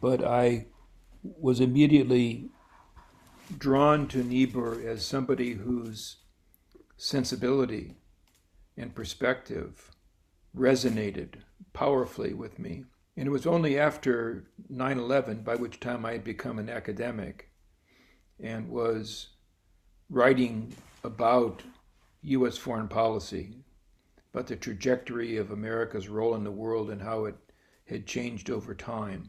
but 0.00 0.24
I 0.24 0.66
was 1.22 1.60
immediately 1.60 2.48
drawn 3.56 4.08
to 4.08 4.24
Niebuhr 4.24 4.80
as 4.86 5.04
somebody 5.04 5.52
whose 5.52 6.16
sensibility 6.96 7.96
and 8.76 8.94
perspective 8.94 9.90
resonated 10.56 11.34
powerfully 11.72 12.32
with 12.32 12.58
me. 12.58 12.84
And 13.20 13.26
it 13.26 13.32
was 13.32 13.46
only 13.46 13.78
after 13.78 14.46
9 14.70 14.98
11, 14.98 15.42
by 15.42 15.54
which 15.54 15.78
time 15.78 16.06
I 16.06 16.12
had 16.12 16.24
become 16.24 16.58
an 16.58 16.70
academic 16.70 17.50
and 18.42 18.70
was 18.70 19.28
writing 20.08 20.74
about 21.04 21.62
U.S. 22.22 22.56
foreign 22.56 22.88
policy, 22.88 23.58
about 24.32 24.46
the 24.46 24.56
trajectory 24.56 25.36
of 25.36 25.50
America's 25.50 26.08
role 26.08 26.34
in 26.34 26.44
the 26.44 26.50
world 26.50 26.88
and 26.88 27.02
how 27.02 27.26
it 27.26 27.36
had 27.84 28.06
changed 28.06 28.48
over 28.48 28.74
time 28.74 29.28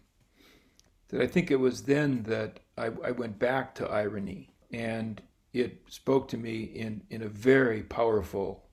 that 1.10 1.20
I 1.20 1.28
think 1.28 1.52
it 1.52 1.60
was 1.60 1.84
then 1.84 2.24
that 2.24 2.62
I, 2.78 2.92
I 3.04 3.12
went 3.12 3.40
back 3.40 3.76
to 3.76 3.90
irony 3.90 4.56
and 4.72 5.22
it 5.52 5.82
spoke 5.90 6.30
to 6.30 6.38
me 6.38 6.64
in, 6.64 7.04
in 7.10 7.24
a 7.24 7.28
very 7.28 7.84
powerful 7.84 8.70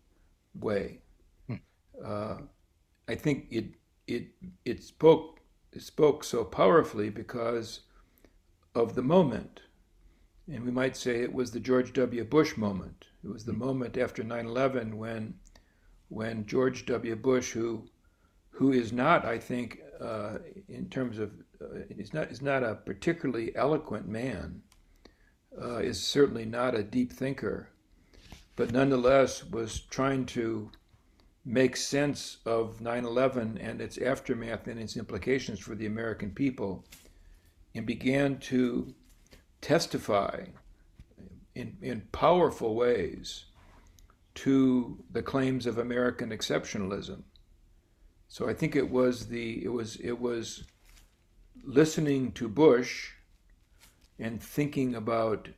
way. 0.55 1.01
Hmm. 1.49 1.55
Uh, 2.05 2.37
I 3.09 3.17
think 3.17 3.49
it 3.51 3.75
it 4.09 4.29
it 4.65 4.83
spoke 4.83 5.41
it 5.73 5.83
spoke 5.83 6.25
so 6.25 6.45
powerfully 6.45 7.11
because 7.11 7.81
of 8.75 8.95
the 8.95 9.03
moment. 9.03 9.61
And 10.50 10.65
we 10.65 10.71
might 10.71 10.97
say 10.97 11.21
it 11.21 11.35
was 11.35 11.50
the 11.50 11.61
George 11.61 11.93
W. 11.93 12.25
Bush 12.25 12.57
moment. 12.57 13.05
It 13.23 13.29
was 13.29 13.45
the 13.45 13.53
hmm. 13.53 13.59
moment 13.59 13.99
after 13.99 14.23
9/11 14.25 14.95
when 14.95 15.35
when 16.09 16.47
George 16.47 16.87
W. 16.87 17.17
Bush, 17.17 17.53
who 17.53 17.85
who 18.50 18.73
is 18.73 18.93
not, 18.93 19.25
I 19.25 19.38
think, 19.38 19.81
uh, 20.00 20.38
in 20.69 20.88
terms 20.88 21.19
of 21.19 21.33
uh, 21.61 21.81
he's 21.95 22.15
not 22.15 22.29
he's 22.29 22.43
not 22.43 22.62
a 22.62 22.75
particularly 22.75 23.55
eloquent 23.55 24.09
man. 24.09 24.62
Uh, 25.61 25.79
is 25.79 26.00
certainly 26.00 26.45
not 26.45 26.77
a 26.77 26.85
deep 26.85 27.12
thinker, 27.12 27.69
but 28.55 28.71
nonetheless 28.71 29.45
was 29.45 29.81
trying 29.81 30.25
to 30.25 30.71
make 31.49 31.76
sense 31.76 32.37
of 32.45 32.78
9/11 32.78 33.57
and 33.59 33.81
its 33.81 33.97
aftermath 33.97 34.67
and 34.67 34.78
its 34.78 34.99
implications 34.99 35.59
for 35.59 35.75
the 35.75 35.87
American 35.87 36.31
people, 36.31 36.85
and 37.75 37.87
began 37.87 38.38
to 38.38 38.95
testify 39.62 40.45
in 41.55 41.78
in 41.81 42.02
powerful 42.12 42.75
ways 42.75 43.47
to 44.35 45.02
the 45.11 45.23
claims 45.23 45.67
of 45.67 45.78
American 45.78 46.31
exceptionalism. 46.31 47.23
So 48.28 48.47
I 48.47 48.52
think 48.52 48.76
it 48.76 48.90
was 48.90 49.28
the 49.28 49.64
it 49.64 49.73
was 49.73 49.97
it 49.97 50.21
was 50.21 50.64
listening 51.64 52.33
to 52.33 52.47
Bush 52.49 53.12
and 54.19 54.43
thinking 54.43 54.95
about 54.95 55.49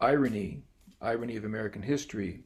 irony, 0.00 0.62
irony 1.00 1.36
of 1.36 1.44
American 1.44 1.82
history, 1.82 2.45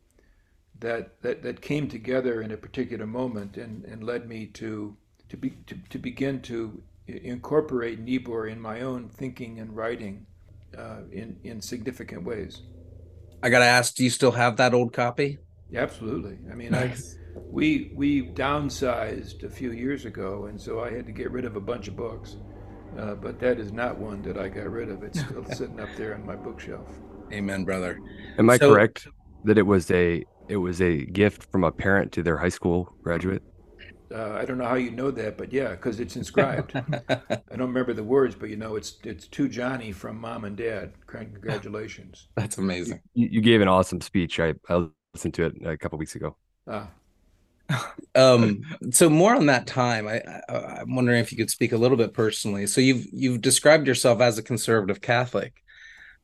that, 0.80 1.20
that, 1.22 1.42
that 1.42 1.60
came 1.60 1.88
together 1.88 2.42
in 2.42 2.50
a 2.50 2.56
particular 2.56 3.06
moment 3.06 3.56
and, 3.56 3.84
and 3.84 4.04
led 4.04 4.28
me 4.28 4.46
to, 4.46 4.96
to, 5.28 5.37
be, 5.37 5.50
to, 5.66 5.76
to 5.90 5.99
begin 5.99 6.40
to 6.42 6.82
incorporate 7.06 8.00
Niebuhr 8.00 8.46
in 8.46 8.60
my 8.60 8.80
own 8.80 9.08
thinking 9.08 9.58
and 9.58 9.76
writing 9.76 10.26
uh, 10.76 11.02
in, 11.12 11.38
in 11.44 11.60
significant 11.60 12.25
ways. 12.25 12.62
I 13.42 13.49
got 13.49 13.60
to 13.60 13.64
ask, 13.64 13.94
do 13.94 14.04
you 14.04 14.10
still 14.10 14.32
have 14.32 14.56
that 14.58 14.75
old 14.75 14.92
copy? 14.92 15.38
Absolutely. 15.75 16.38
I 16.50 16.54
mean, 16.54 16.72
nice. 16.72 17.14
I, 17.14 17.38
we 17.49 17.92
we 17.94 18.26
downsized 18.26 19.44
a 19.44 19.50
few 19.50 19.70
years 19.72 20.04
ago, 20.04 20.46
and 20.46 20.60
so 20.60 20.80
I 20.80 20.90
had 20.90 21.06
to 21.06 21.12
get 21.12 21.30
rid 21.30 21.44
of 21.44 21.56
a 21.56 21.60
bunch 21.60 21.88
of 21.88 21.96
books. 21.96 22.37
Uh, 22.99 23.14
but 23.14 23.38
that 23.38 23.60
is 23.60 23.72
not 23.72 23.96
one 23.99 24.20
that 24.22 24.37
I 24.37 24.49
got 24.49 24.68
rid 24.68 24.90
of. 24.90 25.04
It's 25.04 25.20
still 25.20 25.44
sitting 25.52 25.78
up 25.78 25.88
there 25.96 26.14
on 26.14 26.26
my 26.26 26.34
bookshelf. 26.34 26.88
Amen, 27.32 27.64
brother. 27.64 28.00
Am 28.37 28.50
I 28.50 28.58
so, 28.58 28.72
correct 28.72 29.06
that 29.44 29.58
it 29.58 29.62
was 29.62 29.90
a 29.92 30.25
it 30.50 30.57
was 30.57 30.80
a 30.83 31.04
gift 31.04 31.45
from 31.50 31.64
a 31.64 31.71
parent 31.71 32.12
to 32.12 32.23
their 32.23 32.37
high 32.37 32.49
school 32.49 32.92
graduate? 33.02 33.42
Uh, 34.12 34.33
I 34.33 34.45
don't 34.45 34.59
know 34.59 34.66
how 34.66 34.75
you 34.75 34.90
know 34.90 35.12
that, 35.12 35.38
but 35.38 35.52
yeah, 35.52 35.71
because 35.71 36.00
it's 36.00 36.16
inscribed. 36.16 36.75
I 37.09 37.57
don't 37.57 37.69
remember 37.69 37.92
the 37.92 38.02
words, 38.02 38.35
but 38.35 38.49
you 38.50 38.57
know, 38.57 38.75
it's 38.75 38.99
it's 39.04 39.28
to 39.28 39.49
Johnny 39.49 39.92
from 39.92 40.21
mom 40.21 40.45
and 40.45 40.57
dad. 40.57 40.92
Congratulations. 41.07 42.26
That's 42.37 42.59
amazing. 42.59 43.00
You, 43.14 43.28
you 43.30 43.40
gave 43.40 43.61
an 43.61 43.69
awesome 43.69 44.00
speech. 44.00 44.40
I, 44.40 44.54
I 44.69 44.88
listened 45.14 45.35
to 45.35 45.45
it 45.45 45.54
a 45.64 45.76
couple 45.76 45.99
weeks 45.99 46.16
ago. 46.16 46.37
Ah. 46.66 46.88
um, 48.16 48.62
so 48.90 49.09
more 49.09 49.37
on 49.37 49.47
that 49.47 49.69
time. 49.69 50.09
I, 50.09 50.21
I 50.49 50.80
I'm 50.80 50.97
wondering 50.97 51.21
if 51.21 51.30
you 51.30 51.38
could 51.38 51.50
speak 51.50 51.71
a 51.71 51.76
little 51.76 51.97
bit 51.97 52.12
personally. 52.12 52.66
So 52.66 52.80
you've 52.80 53.07
you've 53.12 53.40
described 53.40 53.87
yourself 53.87 54.21
as 54.21 54.38
a 54.38 54.42
conservative 54.42 55.00
Catholic. 55.00 55.62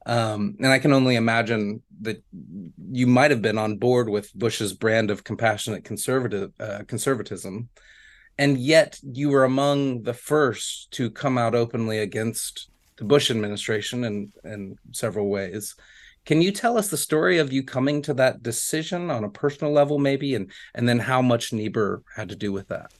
Um, 0.07 0.57
and 0.61 0.69
I 0.69 0.79
can 0.79 0.93
only 0.93 1.17
imagine 1.17 1.83
that 2.03 2.23
you 2.91 3.09
might 3.09 3.33
have 3.33 3.43
been 3.43 3.59
on 3.59 3.77
board 3.77 4.09
with 4.09 4.33
Bush's 4.39 4.73
brand 4.73 5.11
of 5.11 5.25
compassionate 5.25 5.85
conservative 5.85 6.53
uh, 6.61 6.85
conservatism, 6.87 7.69
and 8.39 8.57
yet 8.57 9.01
you 9.03 9.31
were 9.31 9.43
among 9.43 10.05
the 10.05 10.15
first 10.15 10.93
to 10.93 11.11
come 11.11 11.37
out 11.37 11.57
openly 11.57 11.99
against 11.99 12.71
the 12.99 13.05
Bush 13.05 13.33
administration 13.33 14.05
in 14.05 14.33
in 14.45 14.79
several 14.93 15.29
ways. 15.29 15.75
Can 16.25 16.41
you 16.41 16.53
tell 16.53 16.79
us 16.79 16.89
the 16.89 16.97
story 16.97 17.39
of 17.39 17.53
you 17.53 17.65
coming 17.65 18.01
to 18.03 18.15
that 18.15 18.43
decision 18.43 19.11
on 19.11 19.25
a 19.25 19.29
personal 19.29 19.73
level, 19.73 19.99
maybe, 19.99 20.37
and 20.37 20.53
and 20.77 20.89
then 20.89 21.01
how 21.01 21.21
much 21.21 21.53
Niebuhr 21.53 22.03
had 22.15 22.29
to 22.29 22.37
do 22.37 22.53
with 22.53 22.69
that? 22.69 22.93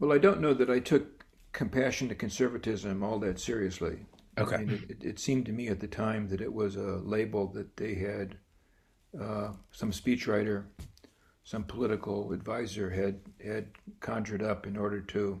Well, 0.00 0.12
I 0.12 0.18
don't 0.18 0.40
know 0.42 0.52
that 0.52 0.68
I 0.68 0.80
took 0.80 1.24
compassionate 1.52 2.18
conservatism 2.18 3.02
all 3.02 3.18
that 3.20 3.40
seriously. 3.40 4.00
Okay. 4.38 4.56
I 4.56 4.64
mean, 4.64 4.86
it, 4.88 5.04
it, 5.04 5.18
seemed 5.18 5.46
to 5.46 5.52
me 5.52 5.68
at 5.68 5.80
the 5.80 5.86
time 5.86 6.28
that 6.28 6.40
it 6.40 6.52
was 6.52 6.76
a 6.76 7.00
label 7.04 7.48
that 7.48 7.76
they 7.76 7.94
had, 7.94 8.36
uh, 9.20 9.52
some 9.72 9.90
speechwriter, 9.90 10.64
some 11.44 11.64
political 11.64 12.32
advisor 12.32 12.88
had 12.88 13.20
had 13.44 13.66
conjured 14.00 14.42
up 14.42 14.66
in 14.66 14.76
order 14.76 15.00
to 15.00 15.40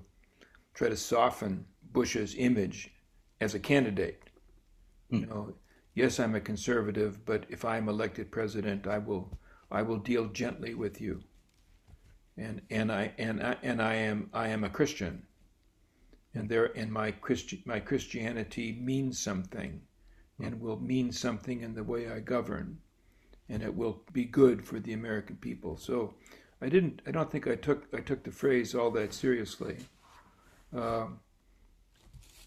try 0.74 0.88
to 0.88 0.96
soften 0.96 1.64
Bush's 1.92 2.34
image 2.36 2.90
as 3.40 3.54
a 3.54 3.58
candidate. 3.58 4.22
Mm. 5.10 5.20
You 5.20 5.26
know, 5.26 5.54
yes, 5.94 6.20
I'm 6.20 6.34
a 6.34 6.40
conservative, 6.40 7.24
but 7.24 7.46
if 7.48 7.64
I'm 7.64 7.88
elected 7.88 8.30
president, 8.30 8.86
I 8.86 8.98
will 8.98 9.38
I 9.70 9.80
will 9.80 9.98
deal 9.98 10.26
gently 10.26 10.74
with 10.74 11.00
you. 11.00 11.22
And 12.36 12.60
and 12.70 12.92
I 12.92 13.12
and 13.16 13.42
I 13.42 13.56
and 13.62 13.80
I 13.80 13.94
am 13.94 14.28
I 14.34 14.48
am 14.48 14.64
a 14.64 14.70
Christian 14.70 15.22
and 16.34 16.48
there 16.48 16.76
and 16.76 16.90
my 16.90 17.10
Christi- 17.10 17.62
my 17.66 17.80
Christianity 17.80 18.78
means 18.80 19.18
something 19.18 19.82
and 20.40 20.60
will 20.60 20.80
mean 20.80 21.12
something 21.12 21.60
in 21.60 21.74
the 21.74 21.84
way 21.84 22.08
I 22.10 22.20
govern 22.20 22.78
and 23.48 23.62
it 23.62 23.76
will 23.76 24.02
be 24.12 24.24
good 24.24 24.64
for 24.64 24.80
the 24.80 24.94
American 24.94 25.36
people. 25.36 25.76
So 25.76 26.14
I 26.60 26.68
didn't 26.68 27.02
I 27.06 27.10
don't 27.10 27.30
think 27.30 27.46
I 27.46 27.54
took 27.54 27.86
I 27.92 28.00
took 28.00 28.24
the 28.24 28.30
phrase 28.30 28.74
all 28.74 28.90
that 28.92 29.12
seriously. 29.12 29.78
Uh, 30.74 31.06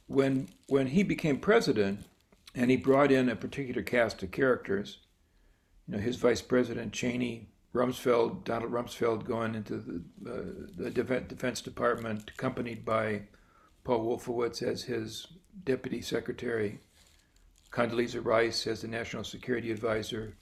when 0.07 0.47
when 0.67 0.87
he 0.87 1.03
became 1.03 1.39
president 1.39 2.05
and 2.55 2.71
he 2.71 2.77
brought 2.77 3.11
in 3.11 3.29
a 3.29 3.35
particular 3.35 3.83
cast 3.83 4.23
of 4.23 4.31
characters, 4.31 4.99
you 5.87 5.95
know, 5.95 6.01
his 6.01 6.15
vice 6.15 6.41
president 6.41 6.93
Cheney, 6.93 7.49
Rumsfeld, 7.73 8.43
Donald 8.45 8.71
Rumsfeld 8.71 9.25
going 9.25 9.53
into 9.53 9.77
the, 9.77 10.31
uh, 10.31 10.43
the 10.77 10.89
Defense 10.89 11.61
Department, 11.61 12.31
accompanied 12.33 12.85
by 12.85 13.23
Paul 13.85 14.03
Wolfowitz 14.03 14.63
as 14.63 14.83
his 14.83 15.27
deputy 15.63 16.01
secretary, 16.01 16.79
Condoleezza 17.71 18.25
Rice 18.25 18.67
as 18.67 18.81
the 18.81 18.87
national 18.87 19.23
security 19.23 19.71
advisor. 19.71 20.35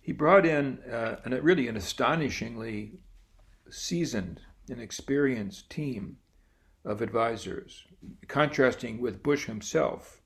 He 0.00 0.12
brought 0.12 0.46
in 0.46 0.78
uh, 0.90 1.16
an, 1.24 1.32
really 1.42 1.68
an 1.68 1.76
astonishingly 1.76 2.92
seasoned 3.70 4.40
and 4.68 4.80
experienced 4.80 5.70
team 5.70 6.18
of 6.84 7.02
advisors, 7.02 7.84
contrasting 8.28 9.00
with 9.00 9.22
Bush 9.22 9.46
himself, 9.46 10.20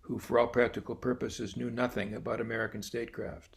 who, 0.00 0.18
for 0.18 0.38
all 0.38 0.46
practical 0.46 0.94
purposes, 0.94 1.56
knew 1.56 1.70
nothing 1.70 2.14
about 2.14 2.40
American 2.40 2.82
statecraft. 2.82 3.56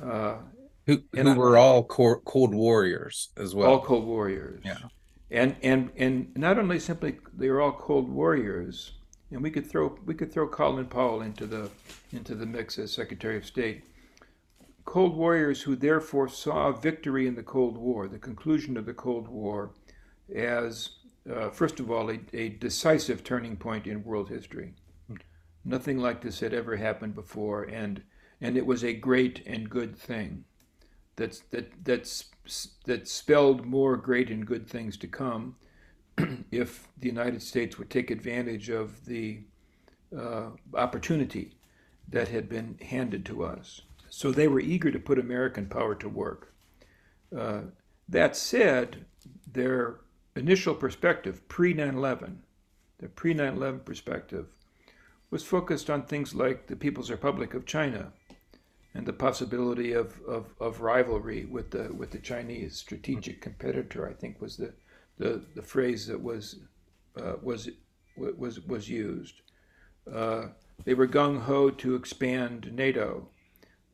Uh, 0.00 0.38
who, 0.86 1.02
who 1.12 1.34
were 1.34 1.56
all 1.58 1.84
Cold 1.84 2.54
Warriors 2.54 3.28
as 3.36 3.54
well. 3.54 3.70
All 3.70 3.80
Cold 3.80 4.06
Warriors. 4.06 4.62
Yeah 4.64 4.78
and 5.30 5.56
and 5.62 5.90
and 5.96 6.36
not 6.36 6.58
only 6.58 6.78
simply 6.78 7.18
they 7.36 7.50
were 7.50 7.60
all 7.60 7.72
cold 7.72 8.08
warriors, 8.08 8.92
and 9.30 9.42
we 9.42 9.50
could 9.50 9.66
throw 9.66 9.98
we 10.04 10.14
could 10.14 10.32
throw 10.32 10.48
Colin 10.48 10.86
Powell 10.86 11.22
into 11.22 11.46
the 11.46 11.70
into 12.12 12.34
the 12.34 12.46
mix 12.46 12.78
as 12.78 12.92
Secretary 12.92 13.36
of 13.36 13.46
State. 13.46 13.84
Cold 14.84 15.14
warriors 15.16 15.62
who 15.62 15.76
therefore 15.76 16.28
saw 16.28 16.72
victory 16.72 17.26
in 17.26 17.34
the 17.34 17.42
Cold 17.42 17.76
War, 17.76 18.08
the 18.08 18.18
conclusion 18.18 18.78
of 18.78 18.86
the 18.86 18.94
Cold 18.94 19.28
War, 19.28 19.72
as 20.34 20.90
uh, 21.30 21.50
first 21.50 21.78
of 21.78 21.90
all 21.90 22.10
a, 22.10 22.18
a 22.32 22.48
decisive 22.48 23.22
turning 23.22 23.56
point 23.56 23.86
in 23.86 24.02
world 24.02 24.30
history. 24.30 24.74
Nothing 25.62 25.98
like 25.98 26.22
this 26.22 26.40
had 26.40 26.54
ever 26.54 26.76
happened 26.76 27.14
before, 27.14 27.64
and 27.64 28.02
and 28.40 28.56
it 28.56 28.64
was 28.64 28.82
a 28.82 28.94
great 28.94 29.42
and 29.46 29.68
good 29.68 29.94
thing 29.94 30.44
that's 31.18 31.40
that 31.50 31.70
that's 31.84 32.24
that 32.84 33.08
spelled 33.08 33.66
more 33.66 33.96
great 33.96 34.30
and 34.30 34.46
good 34.46 34.68
things 34.68 34.96
to 34.98 35.06
come 35.06 35.56
if 36.50 36.88
the 36.98 37.06
United 37.08 37.42
States 37.42 37.78
would 37.78 37.90
take 37.90 38.10
advantage 38.10 38.70
of 38.70 39.04
the 39.04 39.40
uh, 40.16 40.50
opportunity 40.74 41.52
that 42.08 42.28
had 42.28 42.48
been 42.48 42.78
handed 42.82 43.24
to 43.26 43.44
us. 43.44 43.82
So 44.08 44.32
they 44.32 44.48
were 44.48 44.60
eager 44.60 44.90
to 44.90 44.98
put 44.98 45.18
American 45.18 45.66
power 45.66 45.94
to 45.96 46.08
work. 46.08 46.54
Uh, 47.36 47.62
that 48.08 48.36
said, 48.36 49.04
their 49.52 50.00
initial 50.34 50.74
perspective, 50.74 51.46
pre 51.48 51.74
9 51.74 51.94
11, 51.94 52.42
their 52.98 53.10
pre 53.10 53.34
9 53.34 53.54
11 53.54 53.80
perspective, 53.80 54.46
was 55.30 55.44
focused 55.44 55.90
on 55.90 56.02
things 56.02 56.34
like 56.34 56.66
the 56.66 56.76
People's 56.76 57.10
Republic 57.10 57.52
of 57.52 57.66
China, 57.66 58.12
and 58.94 59.06
the 59.06 59.12
possibility 59.12 59.92
of, 59.92 60.20
of, 60.26 60.54
of 60.60 60.80
rivalry 60.80 61.44
with 61.44 61.70
the 61.70 61.92
with 61.94 62.10
the 62.10 62.18
Chinese 62.18 62.76
strategic 62.76 63.40
competitor. 63.40 64.08
I 64.08 64.14
think 64.14 64.40
was 64.40 64.56
the 64.56 64.72
the, 65.18 65.42
the 65.54 65.62
phrase 65.62 66.06
that 66.06 66.22
was 66.22 66.56
uh, 67.16 67.34
was 67.42 67.68
was 68.16 68.60
was 68.66 68.88
used. 68.88 69.42
Uh, 70.12 70.48
they 70.84 70.94
were 70.94 71.08
gung 71.08 71.40
ho 71.40 71.70
to 71.70 71.94
expand 71.94 72.72
NATO, 72.72 73.28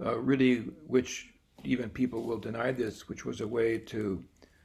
uh, 0.05 0.19
really, 0.19 0.59
which 0.87 1.31
even 1.65 1.89
people 1.89 2.23
will 2.23 2.39
deny 2.39 2.73
this, 2.73 3.09
which 3.09 3.25
was 3.25 3.41
a 3.41 3.49
way 3.49 3.79
to 3.79 4.23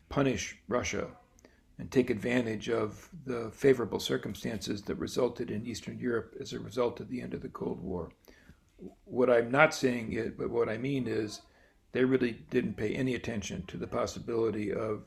punish 0.09 0.57
Russia 0.67 1.07
and 1.77 1.89
take 1.89 2.09
advantage 2.09 2.69
of 2.69 3.09
the 3.25 3.49
favorable 3.53 4.01
circumstances 4.01 4.81
that 4.81 4.95
resulted 4.95 5.49
in 5.49 5.65
Eastern 5.65 5.97
Europe 5.97 6.35
as 6.41 6.51
a 6.51 6.59
result 6.59 6.99
of 6.99 7.09
the 7.09 7.21
end 7.21 7.33
of 7.33 7.41
the 7.41 7.47
Cold 7.47 7.81
War 7.81 8.11
what 9.05 9.29
I'm 9.29 9.51
not 9.51 9.73
saying 9.73 10.13
is, 10.13 10.31
but 10.37 10.49
what 10.49 10.69
I 10.69 10.77
mean 10.77 11.07
is, 11.07 11.41
they 11.91 12.03
really 12.03 12.33
didn't 12.51 12.77
pay 12.77 12.93
any 12.93 13.15
attention 13.15 13.63
to 13.67 13.77
the 13.77 13.87
possibility 13.87 14.71
of 14.71 15.01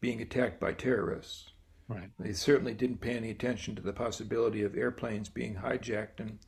being 0.00 0.20
attacked 0.20 0.58
by 0.58 0.72
terrorists. 0.72 1.50
Right. 1.88 2.10
They 2.18 2.32
certainly 2.32 2.74
didn't 2.74 3.00
pay 3.00 3.12
any 3.12 3.30
attention 3.30 3.76
to 3.76 3.82
the 3.82 3.92
possibility 3.92 4.62
of 4.62 4.76
airplanes 4.76 5.28
being 5.28 5.54
hijacked 5.54 6.18
and, 6.18 6.38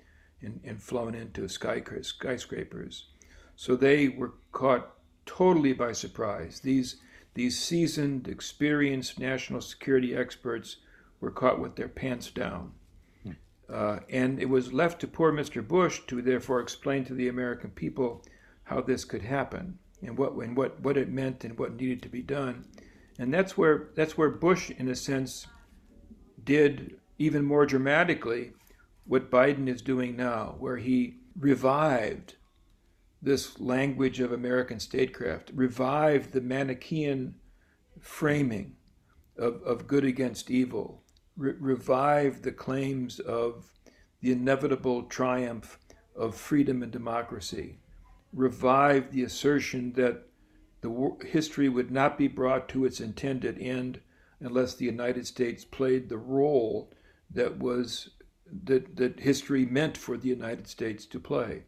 and, 0.43 0.61
and 0.65 0.83
flown 0.83 1.15
into 1.15 1.49
sky, 1.49 1.83
skyscrapers. 2.03 3.07
So 3.55 3.77
they 3.77 4.09
were 4.09 4.35
caught 4.53 4.95
totally 5.25 5.73
by 5.73 5.93
surprise. 5.93 6.61
These, 6.61 6.97
these 7.35 7.59
seasoned, 7.59 8.29
experienced 8.29 9.19
national 9.19 9.61
security 9.61 10.17
experts 10.17 10.79
were 11.21 11.31
caught 11.31 11.61
with 11.61 11.77
their 11.77 11.89
pants 11.89 12.31
down. 12.31 12.73
Uh, 13.73 13.99
and 14.11 14.41
it 14.41 14.49
was 14.49 14.73
left 14.73 15.01
to 15.01 15.09
poor 15.09 15.33
Mr. 15.33 15.67
Bush 15.67 16.01
to 16.07 16.23
therefore 16.23 16.61
explain 16.61 17.05
to 17.05 17.15
the 17.15 17.29
American 17.29 17.71
people 17.71 18.23
how 18.65 18.81
this 18.81 19.05
could 19.05 19.23
happen 19.23 19.79
and 20.03 20.17
what 20.17 20.35
and 20.35 20.57
what, 20.57 20.81
what 20.81 20.97
it 20.97 21.09
meant 21.09 21.45
and 21.45 21.59
what 21.59 21.77
needed 21.77 22.03
to 22.03 22.09
be 22.09 22.23
done. 22.23 22.65
And 23.19 23.33
that's 23.33 23.57
where 23.57 23.89
that's 23.95 24.17
where 24.17 24.31
Bush, 24.31 24.71
in 24.71 24.89
a 24.89 24.95
sense, 24.95 25.47
did 26.43 26.97
even 27.19 27.45
more 27.45 27.67
dramatically 27.67 28.53
what 29.05 29.31
Biden 29.31 29.69
is 29.69 29.83
doing 29.83 30.17
now, 30.17 30.57
where 30.59 30.77
he 30.77 31.19
revived 31.39 32.35
this 33.23 33.59
language 33.59 34.21
of 34.21 34.33
American 34.33 34.79
statecraft, 34.79 35.51
revived 35.55 36.33
the 36.33 36.41
Manichaean 36.41 37.35
framing 38.01 38.77
of, 39.39 39.63
of 39.63 39.87
good 39.87 40.05
against 40.05 40.51
evil, 40.51 41.03
re- 41.37 41.55
revive 41.59 42.43
the 42.43 42.53
claims 42.53 43.21
of 43.21 43.73
the 44.21 44.33
inevitable 44.33 45.05
triumph 45.05 45.79
of 46.15 46.35
freedom 46.35 46.83
and 46.83 46.93
democracy, 46.93 47.79
revive 48.33 49.13
the 49.13 49.23
assertion 49.23 49.93
that 49.93 50.23
the 50.81 51.17
history 51.27 51.69
would 51.69 51.91
not 51.91 52.17
be 52.17 52.29
brought 52.29 52.69
to 52.69 52.85
its 52.85 53.01
intended 53.01 53.59
end 53.59 54.01
unless 54.41 54.75
the 54.75 54.85
United 54.85 55.27
States 55.27 55.65
played 55.65 56.09
the 56.09 56.19
role 56.19 56.93
that 57.31 57.59
was 57.59 58.11
that, 58.65 58.97
that 58.97 59.21
history 59.21 59.67
meant 59.67 59.97
for 59.97 60.17
the 60.17 60.29
United 60.29 60.69
States 60.69 61.05
to 61.07 61.19
play. 61.19 61.65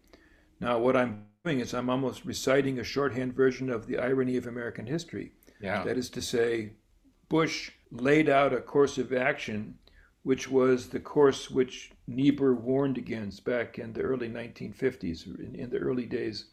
Now, 0.60 0.78
what 0.78 0.96
I'm 0.96 1.24
doing 1.44 1.60
is 1.60 1.74
I'm 1.74 1.90
almost 1.90 2.24
reciting 2.24 2.78
a 2.78 2.84
shorthand 2.84 3.34
version 3.34 3.70
of 3.70 3.86
the 3.86 3.98
irony 3.98 4.36
of 4.36 4.46
American 4.46 4.86
history. 4.86 5.32
Yeah. 5.60 5.82
That 5.82 5.96
is 5.96 6.10
to 6.10 6.22
say, 6.22 6.74
Bush 7.28 7.72
laid 7.90 8.28
out 8.28 8.52
a 8.52 8.60
course 8.60 8.98
of 8.98 9.12
action, 9.12 9.78
which 10.22 10.50
was 10.50 10.88
the 10.88 11.00
course 11.00 11.50
which 11.50 11.92
Niebuhr 12.06 12.54
warned 12.54 12.98
against 12.98 13.44
back 13.44 13.78
in 13.78 13.92
the 13.92 14.02
early 14.02 14.28
1950s, 14.28 15.26
in, 15.38 15.54
in 15.54 15.70
the 15.70 15.78
early 15.78 16.06
days, 16.06 16.46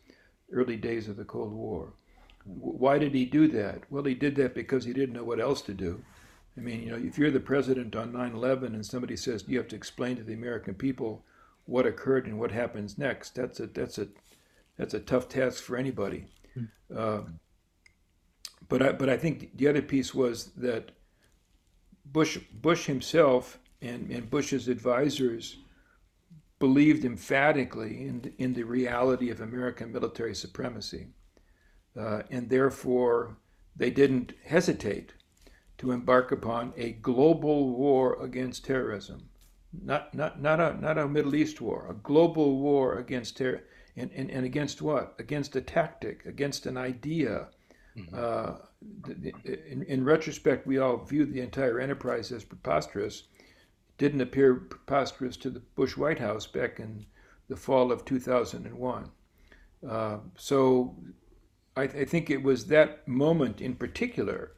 early 0.51 0.77
days 0.77 1.07
of 1.07 1.17
the 1.17 1.25
Cold 1.25 1.53
War. 1.53 1.93
why 2.45 2.99
did 2.99 3.13
he 3.13 3.25
do 3.25 3.47
that? 3.47 3.81
Well, 3.89 4.03
he 4.03 4.13
did 4.13 4.35
that 4.35 4.53
because 4.53 4.85
he 4.85 4.93
didn't 4.93 5.15
know 5.15 5.23
what 5.23 5.39
else 5.39 5.61
to 5.63 5.73
do. 5.73 6.03
I 6.57 6.61
mean, 6.61 6.83
you 6.83 6.91
know, 6.91 6.97
if 6.97 7.17
you're 7.17 7.31
the 7.31 7.39
president 7.39 7.95
on 7.95 8.13
9 8.13 8.33
11 8.33 8.75
and 8.75 8.85
somebody 8.85 9.17
says 9.17 9.43
you 9.47 9.57
have 9.57 9.67
to 9.69 9.75
explain 9.75 10.15
to 10.17 10.23
the 10.23 10.33
American 10.33 10.73
people 10.73 11.25
what 11.65 11.85
occurred 11.85 12.27
and 12.27 12.39
what 12.39 12.51
happens 12.51 12.97
next, 12.97 13.35
that's 13.35 13.59
a, 13.59 13.67
that's 13.67 13.97
a, 13.97 14.07
that's 14.77 14.93
a 14.93 14.99
tough 14.99 15.27
task 15.27 15.63
for 15.63 15.75
anybody. 15.75 16.27
Mm. 16.57 16.67
Uh, 16.95 17.21
but 18.67 18.81
I, 18.81 18.91
but 18.91 19.09
I 19.09 19.17
think 19.17 19.57
the 19.57 19.67
other 19.67 19.81
piece 19.81 20.13
was 20.13 20.51
that 20.57 20.91
Bush 22.05 22.37
Bush 22.53 22.85
himself 22.85 23.59
and, 23.81 24.09
and 24.11 24.29
Bush's 24.29 24.67
advisors 24.67 25.57
believed 26.59 27.05
emphatically 27.05 28.07
in 28.07 28.33
in 28.37 28.53
the 28.53 28.63
reality 28.63 29.29
of 29.29 29.41
American 29.41 29.91
military 29.91 30.35
supremacy, 30.35 31.07
uh, 31.99 32.23
and 32.29 32.49
therefore 32.49 33.37
they 33.75 33.89
didn't 33.89 34.33
hesitate 34.43 35.13
to 35.77 35.91
embark 35.91 36.31
upon 36.31 36.73
a 36.77 36.93
global 36.93 37.71
war 37.71 38.21
against 38.23 38.65
terrorism, 38.65 39.29
not 39.73 40.13
not 40.13 40.41
not 40.41 40.59
a 40.59 40.79
not 40.79 40.97
a 40.97 41.07
Middle 41.07 41.35
East 41.35 41.59
war, 41.59 41.87
a 41.89 41.93
global 41.93 42.59
war 42.59 42.97
against 42.97 43.37
terror, 43.37 43.63
and, 43.95 44.11
and, 44.13 44.31
and 44.31 44.45
against 44.45 44.81
what? 44.81 45.15
Against 45.19 45.55
a 45.55 45.61
tactic, 45.61 46.25
against 46.25 46.65
an 46.65 46.77
idea. 46.77 47.49
Mm-hmm. 47.97 48.15
Uh, 48.15 48.55
in, 49.69 49.83
in, 49.83 50.03
retrospect, 50.03 50.67
we 50.67 50.77
all 50.77 50.97
viewed 50.97 51.33
the 51.33 51.41
entire 51.41 51.79
enterprise 51.79 52.31
as 52.31 52.43
preposterous. 52.43 53.23
It 53.39 53.97
didn't 53.97 54.21
appear 54.21 54.55
preposterous 54.55 55.37
to 55.37 55.49
the 55.49 55.61
Bush 55.61 55.95
White 55.95 56.19
House 56.19 56.45
back 56.45 56.79
in 56.79 57.05
the 57.47 57.55
fall 57.55 57.91
of 57.91 58.03
2001. 58.03 59.09
Uh, 59.87 60.17
so 60.35 60.95
I, 61.77 61.83
I, 61.83 62.05
think 62.05 62.29
it 62.29 62.41
was 62.41 62.65
that 62.67 63.07
moment 63.07 63.61
in 63.61 63.75
particular 63.75 64.53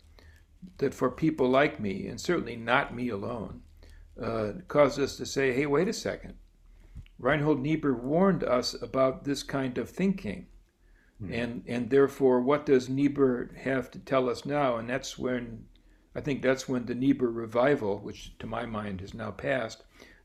that 0.78 0.94
for 0.94 1.12
people 1.12 1.50
like 1.50 1.80
me, 1.80 2.08
and 2.08 2.20
certainly 2.20 2.56
not 2.56 2.96
me 2.96 3.10
alone, 3.10 3.62
uh, 4.22 4.54
caused 4.68 5.00
us 5.00 5.18
to 5.18 5.26
say, 5.26 5.54
hey, 5.54 5.66
wait 5.66 5.88
a 5.88 5.94
second. 5.94 6.36
Reinhold 7.20 7.62
Niebuhr 7.62 7.94
warned 7.94 8.44
us 8.44 8.80
about 8.82 9.24
this 9.24 9.44
kind 9.44 9.78
of 9.78 9.90
thinking. 9.90 10.48
Mm-hmm. 11.22 11.34
And, 11.34 11.64
and 11.68 11.90
therefore, 11.90 12.42
what 12.42 12.66
does 12.66 12.90
Niebuhr 12.90 13.52
have 13.58 13.90
to 13.92 14.00
tell 14.00 14.30
us 14.30 14.46
now? 14.46 14.78
And 14.78 14.90
that's 14.90 15.18
when, 15.18 15.66
I 16.16 16.22
think 16.22 16.42
that's 16.42 16.70
when 16.70 16.86
the 16.86 16.96
Niebuhr 16.96 17.30
revival, 17.30 18.00
which 18.00 18.38
to 18.40 18.48
my 18.48 18.66
mind 18.66 19.02
has 19.02 19.14
now 19.14 19.32
passed, 19.32 19.84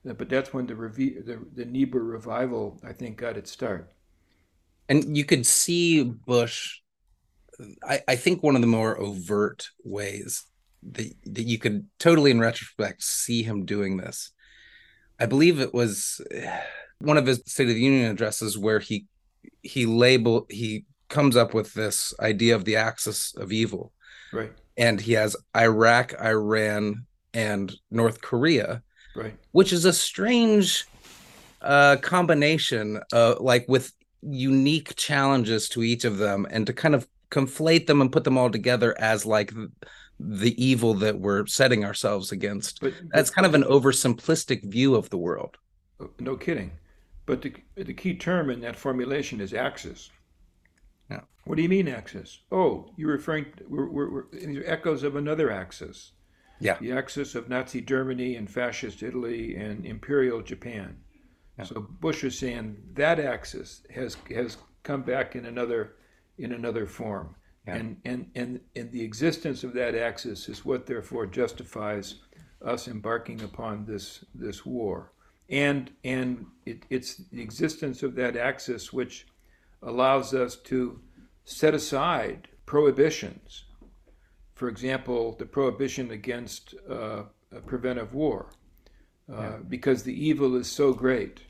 uh, 0.08 0.12
but 0.12 0.28
that's 0.28 0.52
when 0.52 0.66
the, 0.66 0.74
revi- 0.74 1.24
the, 1.24 1.38
the 1.54 1.64
Niebuhr 1.64 2.02
revival, 2.02 2.78
I 2.86 2.92
think, 2.92 3.16
got 3.16 3.36
its 3.36 3.50
start. 3.50 3.90
And 4.88 5.16
you 5.16 5.24
could 5.24 5.46
see 5.46 6.02
Bush 6.02 6.82
I, 7.82 8.00
I 8.08 8.16
think 8.16 8.42
one 8.42 8.54
of 8.54 8.60
the 8.60 8.66
more 8.66 8.98
overt 8.98 9.68
ways 9.84 10.44
that, 10.82 11.12
that 11.24 11.44
you 11.44 11.58
could 11.58 11.86
totally 11.98 12.30
in 12.30 12.40
retrospect 12.40 13.02
see 13.02 13.42
him 13.42 13.64
doing 13.64 13.96
this 13.96 14.32
i 15.20 15.26
believe 15.26 15.60
it 15.60 15.72
was 15.72 16.20
one 16.98 17.18
of 17.18 17.26
his 17.26 17.42
state 17.46 17.68
of 17.68 17.74
the 17.74 17.80
union 17.80 18.10
addresses 18.10 18.58
where 18.58 18.78
he 18.78 19.06
he 19.62 19.86
label 19.86 20.46
he 20.48 20.84
comes 21.08 21.36
up 21.36 21.54
with 21.54 21.72
this 21.74 22.14
idea 22.20 22.54
of 22.54 22.64
the 22.64 22.76
axis 22.76 23.34
of 23.36 23.52
evil 23.52 23.92
right 24.32 24.52
and 24.76 25.00
he 25.00 25.12
has 25.12 25.36
iraq 25.56 26.14
iran 26.20 27.06
and 27.34 27.74
north 27.90 28.20
korea 28.20 28.82
right 29.14 29.36
which 29.52 29.72
is 29.72 29.84
a 29.84 29.92
strange 29.92 30.86
uh 31.60 31.96
combination 31.96 33.00
uh 33.12 33.34
like 33.40 33.66
with 33.68 33.92
unique 34.22 34.94
challenges 34.96 35.68
to 35.68 35.82
each 35.82 36.04
of 36.04 36.18
them 36.18 36.46
and 36.50 36.66
to 36.66 36.72
kind 36.72 36.94
of 36.94 37.06
conflate 37.30 37.86
them 37.86 38.00
and 38.00 38.12
put 38.12 38.24
them 38.24 38.38
all 38.38 38.50
together 38.50 38.94
as 39.00 39.26
like 39.26 39.52
the 40.20 40.64
evil 40.64 40.94
that 40.94 41.18
we're 41.18 41.46
setting 41.46 41.84
ourselves 41.84 42.30
against. 42.30 42.80
But, 42.80 42.92
That's 43.12 43.30
kind 43.30 43.46
of 43.46 43.54
an 43.54 43.64
oversimplistic 43.64 44.64
view 44.70 44.94
of 44.94 45.10
the 45.10 45.18
world. 45.18 45.56
Oh, 46.00 46.10
no 46.20 46.36
kidding. 46.36 46.72
But 47.26 47.42
the, 47.42 47.54
the 47.76 47.94
key 47.94 48.14
term 48.14 48.50
in 48.50 48.60
that 48.60 48.76
formulation 48.76 49.40
is 49.40 49.54
axis. 49.54 50.10
Yeah. 51.10 51.20
What 51.44 51.56
do 51.56 51.62
you 51.62 51.68
mean 51.68 51.88
axis? 51.88 52.40
Oh, 52.50 52.90
you're 52.96 53.12
referring 53.12 53.46
to, 53.56 53.64
we're, 53.68 53.88
we're, 53.88 54.10
we're, 54.10 54.24
these 54.32 54.58
are 54.58 54.66
echoes 54.66 55.02
of 55.02 55.16
another 55.16 55.50
axis. 55.50 56.12
Yeah. 56.60 56.78
The 56.80 56.92
axis 56.92 57.34
of 57.34 57.48
Nazi 57.48 57.80
Germany 57.80 58.36
and 58.36 58.50
fascist 58.50 59.02
Italy 59.02 59.56
and 59.56 59.84
imperial 59.84 60.42
Japan. 60.42 60.96
Yeah. 61.58 61.64
So 61.64 61.86
Bush 62.00 62.24
is 62.24 62.38
saying 62.38 62.76
that 62.94 63.20
axis 63.20 63.82
has 63.94 64.16
has 64.34 64.56
come 64.82 65.02
back 65.02 65.36
in 65.36 65.46
another 65.46 65.96
in 66.38 66.52
another 66.52 66.86
form. 66.86 67.36
Yeah. 67.66 67.76
And, 67.76 67.96
and, 68.04 68.30
and, 68.34 68.60
and 68.74 68.90
the 68.90 69.04
existence 69.04 69.62
of 69.62 69.72
that 69.74 69.94
axis 69.94 70.48
is 70.48 70.64
what 70.64 70.86
therefore 70.86 71.26
justifies 71.26 72.16
us 72.64 72.88
embarking 72.88 73.42
upon 73.42 73.84
this, 73.86 74.24
this 74.34 74.66
war. 74.66 75.11
And, 75.52 75.92
and 76.02 76.46
it, 76.66 76.84
it's 76.90 77.16
the 77.30 77.42
existence 77.42 78.02
of 78.02 78.16
that 78.16 78.36
axis 78.36 78.92
which 78.92 79.26
allows 79.82 80.34
us 80.34 80.56
to 80.56 80.98
set 81.44 81.74
aside 81.74 82.48
prohibitions. 82.66 83.64
For 84.54 84.68
example, 84.68 85.36
the 85.38 85.46
prohibition 85.46 86.10
against 86.10 86.74
uh, 86.90 87.24
preventive 87.66 88.14
war, 88.14 88.50
uh, 89.30 89.36
yeah. 89.36 89.56
because 89.68 90.02
the 90.02 90.28
evil 90.28 90.56
is 90.56 90.70
so 90.70 90.92
great 90.92 91.42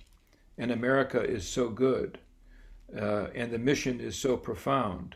and 0.59 0.71
America 0.71 1.23
is 1.23 1.47
so 1.47 1.69
good 1.69 2.19
uh, 2.97 3.29
and 3.35 3.51
the 3.53 3.59
mission 3.59 4.01
is 4.01 4.19
so 4.19 4.37
profound 4.37 5.15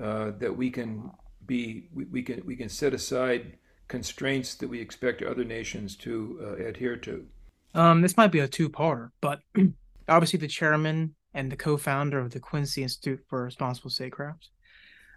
uh, 0.00 0.30
that 0.38 0.56
we 0.56 0.70
can 0.70 1.10
be 1.46 1.88
we, 1.92 2.04
we, 2.06 2.22
can 2.22 2.42
we 2.46 2.56
can 2.56 2.68
set 2.68 2.94
aside 2.94 3.58
constraints 3.88 4.54
that 4.54 4.68
we 4.68 4.80
expect 4.80 5.22
other 5.22 5.44
nations 5.44 5.96
to 5.96 6.40
uh, 6.42 6.64
adhere 6.64 6.96
to. 6.96 7.26
Um, 7.74 8.02
this 8.02 8.16
might 8.16 8.32
be 8.32 8.40
a 8.40 8.48
two-parter, 8.48 9.10
but 9.20 9.40
obviously 10.08 10.38
the 10.38 10.48
chairman 10.48 11.14
and 11.34 11.50
the 11.50 11.56
co-founder 11.56 12.18
of 12.18 12.30
the 12.30 12.40
Quincy 12.40 12.82
Institute 12.82 13.20
for 13.28 13.44
Responsible 13.44 13.90
Statecraft. 13.90 14.50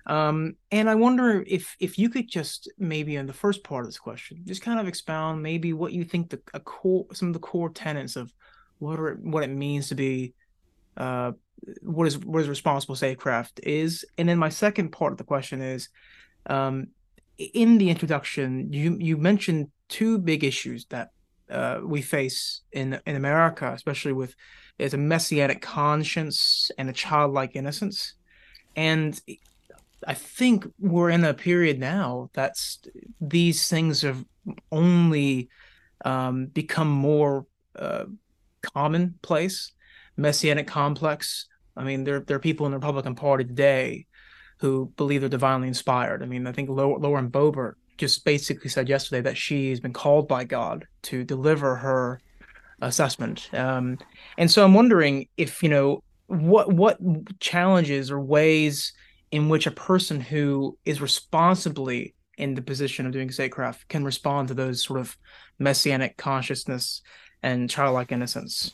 Um, 0.08 0.56
and 0.72 0.88
I 0.89 0.96
wonder 0.96 1.44
if 1.48 1.76
if 1.80 1.98
you 1.98 2.10
could 2.10 2.30
just 2.30 2.72
maybe 2.78 3.15
in 3.15 3.26
the 3.26 3.34
first 3.34 3.63
part 3.63 3.86
of 3.86 3.88
this 3.88 3.98
question, 3.98 4.44
just 4.46 4.62
kind 4.62 4.80
of 4.80 4.88
expound 4.88 5.41
maybe 5.41 5.74
what 5.74 5.94
you 5.94 6.04
think 6.04 6.30
the 6.30 6.39
a 6.54 6.60
core 6.60 7.08
some 7.13 7.30
of 7.30 7.34
the 7.34 7.39
core 7.39 7.70
tenets 7.70 8.15
of 8.15 8.32
what 8.78 9.00
are, 9.00 9.15
what 9.15 9.44
it 9.44 9.50
means 9.50 9.89
to 9.89 9.96
be 9.96 10.36
uh, 10.98 11.32
what 11.82 12.06
is 12.06 12.20
what 12.20 12.41
is 12.41 12.48
responsible 12.48 12.96
statecraft 12.96 13.60
is 13.63 14.06
and 14.18 14.30
then 14.30 14.38
my 14.38 14.50
second 14.50 14.89
part 14.89 15.12
of 15.12 15.18
the 15.18 15.24
question 15.24 15.62
is 15.62 15.89
um, 16.48 16.88
in 17.38 17.80
the 17.80 17.89
introduction 17.89 18.72
you 18.72 18.98
you 19.00 19.18
mentioned 19.18 19.70
two 19.89 20.20
big 20.20 20.44
issues 20.44 20.86
that 20.88 21.10
uh, 21.49 21.79
we 21.84 22.01
face 22.01 22.62
in 22.71 22.99
in 23.05 23.15
America 23.15 23.71
especially 23.73 24.13
with 24.13 24.36
is 24.77 24.93
a 24.93 24.97
messianic 24.97 25.62
conscience 25.62 26.71
and 26.77 26.89
a 26.89 26.93
childlike 26.93 27.55
innocence 27.55 28.15
and 28.75 29.21
I 30.08 30.13
think 30.13 30.67
we're 30.79 31.10
in 31.10 31.23
a 31.23 31.34
period 31.34 31.79
now 31.79 32.29
that's 32.34 32.79
these 33.21 33.67
things 33.67 34.01
have 34.01 34.23
only 34.71 35.49
um, 36.03 36.47
become 36.47 36.89
more 36.89 37.45
uh, 37.77 38.05
commonplace 38.62 39.71
messianic 40.17 40.67
complex. 40.67 41.47
I 41.75 41.84
mean, 41.84 42.03
there 42.03 42.19
there 42.19 42.38
are 42.38 42.39
people 42.39 42.65
in 42.65 42.71
the 42.71 42.77
Republican 42.77 43.15
Party 43.15 43.43
today 43.43 44.08
who 44.60 44.91
believe 44.95 45.21
they're 45.21 45.29
divinely 45.29 45.67
inspired. 45.67 46.23
I 46.23 46.25
mean, 46.25 46.47
I 46.47 46.51
think 46.51 46.69
Lauren 46.69 47.29
Boebert 47.29 47.73
just 47.97 48.25
basically 48.25 48.69
said 48.69 48.89
yesterday 48.89 49.21
that 49.21 49.38
she's 49.38 49.79
been 49.79 49.93
called 49.93 50.27
by 50.27 50.43
God 50.43 50.88
to 51.03 51.23
deliver 51.23 51.75
her 51.75 52.19
assessment. 52.81 53.49
Um, 53.53 53.97
and 54.38 54.49
so 54.49 54.63
I'm 54.63 54.73
wondering 54.73 55.27
if 55.38 55.63
you 55.63 55.69
know 55.69 56.03
what 56.27 56.71
what 56.71 56.97
challenges 57.39 58.12
or 58.12 58.19
ways 58.19 58.93
in 59.31 59.49
which 59.49 59.67
a 59.67 59.71
person 59.71 60.19
who 60.19 60.77
is 60.86 61.01
responsibly 61.01 62.15
in 62.38 62.55
the 62.55 62.62
position 62.62 63.05
of 63.05 63.13
doing 63.13 63.31
statecraft 63.31 63.88
can 63.88 64.03
respond 64.03 64.47
to 64.47 64.53
those 64.53 64.84
sort 64.84 64.99
of 64.99 65.17
messianic 65.60 66.17
consciousness 66.17 67.01
and 67.41 67.69
childlike 67.69 68.12
innocence. 68.12 68.73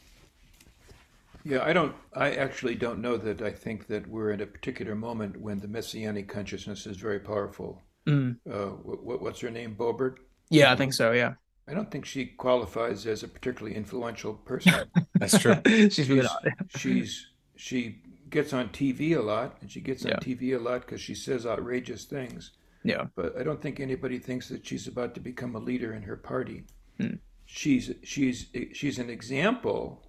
Yeah, 1.43 1.63
I 1.63 1.73
don't. 1.73 1.95
I 2.13 2.35
actually 2.35 2.75
don't 2.75 3.01
know 3.01 3.17
that. 3.17 3.41
I 3.41 3.51
think 3.51 3.87
that 3.87 4.07
we're 4.07 4.31
in 4.31 4.41
a 4.41 4.45
particular 4.45 4.95
moment 4.95 5.39
when 5.39 5.59
the 5.59 5.67
messianic 5.67 6.27
consciousness 6.27 6.85
is 6.85 6.97
very 6.97 7.19
powerful. 7.19 7.81
Mm. 8.07 8.37
Uh, 8.49 8.67
what, 8.83 9.21
what's 9.21 9.39
her 9.41 9.49
name? 9.49 9.75
Boebert. 9.77 10.17
Yeah, 10.49 10.71
I 10.71 10.75
think 10.75 10.93
so. 10.93 11.11
Yeah. 11.11 11.33
I 11.67 11.73
don't 11.73 11.91
think 11.91 12.05
she 12.05 12.25
qualifies 12.25 13.05
as 13.05 13.23
a 13.23 13.27
particularly 13.27 13.77
influential 13.77 14.33
person. 14.33 14.73
That's 15.15 15.37
true. 15.37 15.55
she's 15.65 15.95
she's, 15.95 16.29
she's 16.75 17.27
she 17.55 18.01
gets 18.29 18.53
on 18.53 18.69
TV 18.69 19.15
a 19.15 19.21
lot, 19.21 19.57
and 19.61 19.71
she 19.71 19.81
gets 19.81 20.03
on 20.05 20.11
yeah. 20.11 20.17
TV 20.17 20.55
a 20.55 20.59
lot 20.59 20.81
because 20.81 21.01
she 21.01 21.15
says 21.15 21.45
outrageous 21.45 22.05
things. 22.05 22.51
Yeah. 22.83 23.05
But 23.15 23.37
I 23.37 23.43
don't 23.43 23.61
think 23.61 23.79
anybody 23.79 24.17
thinks 24.17 24.49
that 24.49 24.65
she's 24.65 24.87
about 24.87 25.13
to 25.13 25.19
become 25.19 25.55
a 25.55 25.59
leader 25.59 25.93
in 25.93 26.01
her 26.03 26.17
party. 26.17 26.63
Mm. 26.99 27.19
She's 27.45 27.91
she's 28.03 28.47
she's 28.73 28.97
an 28.97 29.09
example 29.09 30.03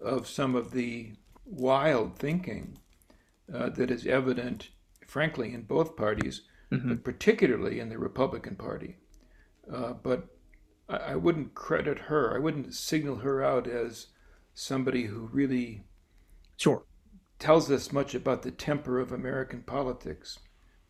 of 0.00 0.26
some 0.26 0.54
of 0.54 0.70
the 0.70 1.12
wild 1.44 2.18
thinking 2.18 2.78
uh, 3.52 3.68
that 3.70 3.90
is 3.90 4.06
evident 4.06 4.70
frankly, 5.10 5.52
in 5.52 5.62
both 5.62 5.96
parties, 5.96 6.42
Mhm. 6.70 6.88
but 6.88 7.04
particularly 7.04 7.80
in 7.80 7.88
the 7.88 7.98
Republican 7.98 8.56
Party. 8.56 8.96
Uh, 9.70 9.92
but 9.92 10.28
I, 10.88 10.96
I 10.96 11.16
wouldn't 11.16 11.54
credit 11.54 11.98
her. 11.98 12.34
I 12.34 12.38
wouldn't 12.38 12.74
signal 12.74 13.16
her 13.16 13.42
out 13.42 13.66
as 13.66 14.06
somebody 14.54 15.04
who 15.04 15.28
really 15.32 15.84
Sure. 16.56 16.84
tells 17.38 17.70
us 17.70 17.92
much 17.92 18.14
about 18.14 18.42
the 18.42 18.50
temper 18.50 18.98
of 19.00 19.12
American 19.12 19.62
politics. 19.62 20.38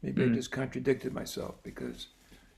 Maybe 0.02 0.22
I 0.24 0.26
Mm. 0.26 0.34
just 0.34 0.50
contradicted 0.50 1.12
myself 1.12 1.62
because 1.62 2.08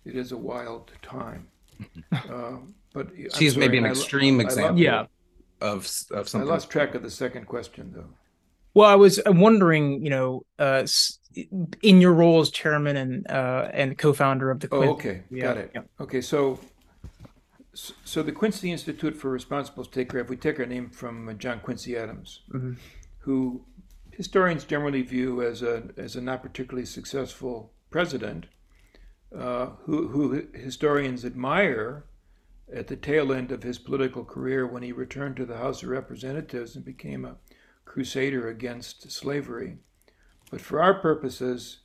it 0.04 0.16
is 0.16 0.32
a 0.32 0.36
wild 0.36 0.92
time. 1.02 1.48
Um, 2.30 2.74
but 2.92 3.08
I'm 3.08 3.30
She's 3.30 3.56
maybe 3.56 3.78
an 3.78 3.84
I 3.86 3.90
extreme 3.90 4.34
I 4.38 4.42
lo- 4.44 4.48
example 4.48 4.78
Yeah. 4.82 5.06
of 5.60 5.76
of 6.10 6.28
something. 6.28 6.40
I 6.42 6.44
lost 6.44 6.70
track 6.70 6.94
of 6.94 7.02
the 7.02 7.10
second 7.10 7.46
question, 7.46 7.92
though. 7.94 8.10
Well, 8.74 8.88
I 8.88 8.94
was 8.94 9.20
wondering, 9.26 10.02
you 10.02 10.10
know, 10.10 10.44
uh, 10.58 10.86
in 11.82 12.00
your 12.00 12.12
role 12.12 12.40
as 12.40 12.50
chairman 12.50 12.96
and 12.96 13.30
uh, 13.30 13.68
and 13.72 13.96
co-founder 13.98 14.50
of 14.50 14.60
the 14.60 14.68
Oh, 14.72 14.82
okay, 14.90 15.22
Yeah, 15.30 15.42
got 15.42 15.56
it. 15.58 15.70
yeah. 15.74 15.82
Okay, 16.00 16.20
so 16.20 16.58
so 17.74 18.22
the 18.22 18.32
Quincy 18.32 18.70
Institute 18.70 19.16
for 19.16 19.30
Responsible 19.30 19.84
Statecraft, 19.84 20.28
we 20.28 20.36
take 20.36 20.58
our 20.60 20.66
name 20.66 20.90
from 20.90 21.28
uh, 21.28 21.32
John 21.34 21.60
Quincy 21.60 21.96
Adams, 21.96 22.42
Mhm. 22.50 22.76
who 23.20 23.64
historians 24.10 24.64
generally 24.64 25.02
view 25.02 25.42
as 25.42 25.62
a 25.62 25.84
as 25.96 26.16
a 26.16 26.20
not 26.20 26.42
particularly 26.42 26.86
successful 26.86 27.72
president, 27.90 28.46
uh, 29.36 29.66
who 29.84 30.08
who 30.08 30.46
historians 30.54 31.24
admire 31.26 32.04
at 32.74 32.86
the 32.86 32.96
tail 32.96 33.32
end 33.34 33.52
of 33.52 33.62
his 33.62 33.78
political 33.78 34.24
career 34.24 34.66
when 34.66 34.82
he 34.82 34.92
returned 34.92 35.36
to 35.36 35.44
the 35.44 35.58
House 35.58 35.82
of 35.82 35.90
Representatives 35.90 36.74
and 36.74 36.84
became 36.86 37.24
a 37.26 37.36
crusader 37.92 38.48
against 38.48 39.10
slavery. 39.10 39.76
But 40.50 40.62
for 40.62 40.80
our 40.80 40.94
purposes, 40.94 41.78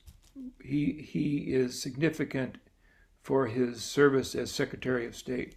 he 0.62 1.06
he 1.12 1.52
is 1.52 1.80
significant 1.82 2.56
for 3.20 3.46
his 3.46 3.82
service 3.82 4.34
as 4.34 4.50
Secretary 4.50 5.06
of 5.06 5.14
State. 5.14 5.56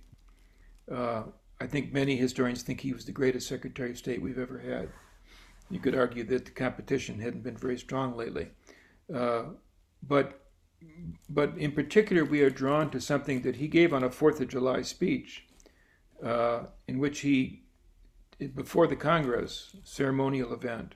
Uh, 0.91 1.23
I 1.61 1.67
think 1.67 1.93
many 1.93 2.17
historians 2.17 2.63
think 2.63 2.81
he 2.81 2.91
was 2.91 3.05
the 3.05 3.11
greatest 3.13 3.47
Secretary 3.47 3.91
of 3.91 3.97
State 3.97 4.21
we've 4.21 4.37
ever 4.37 4.59
had. 4.59 4.89
You 5.69 5.79
could 5.79 5.95
argue 5.95 6.25
that 6.25 6.45
the 6.45 6.51
competition 6.51 7.19
hadn't 7.19 7.43
been 7.43 7.57
very 7.57 7.77
strong 7.77 8.17
lately, 8.17 8.49
uh, 9.13 9.43
but 10.03 10.41
but 11.29 11.57
in 11.57 11.71
particular, 11.71 12.25
we 12.25 12.41
are 12.41 12.49
drawn 12.49 12.89
to 12.91 12.99
something 12.99 13.43
that 13.43 13.55
he 13.55 13.67
gave 13.67 13.93
on 13.93 14.03
a 14.03 14.09
Fourth 14.09 14.41
of 14.41 14.49
July 14.49 14.81
speech, 14.81 15.45
uh, 16.25 16.63
in 16.87 16.99
which 16.99 17.19
he, 17.19 17.63
before 18.47 18.87
the 18.87 18.95
Congress 18.95 19.75
ceremonial 19.83 20.53
event, 20.53 20.95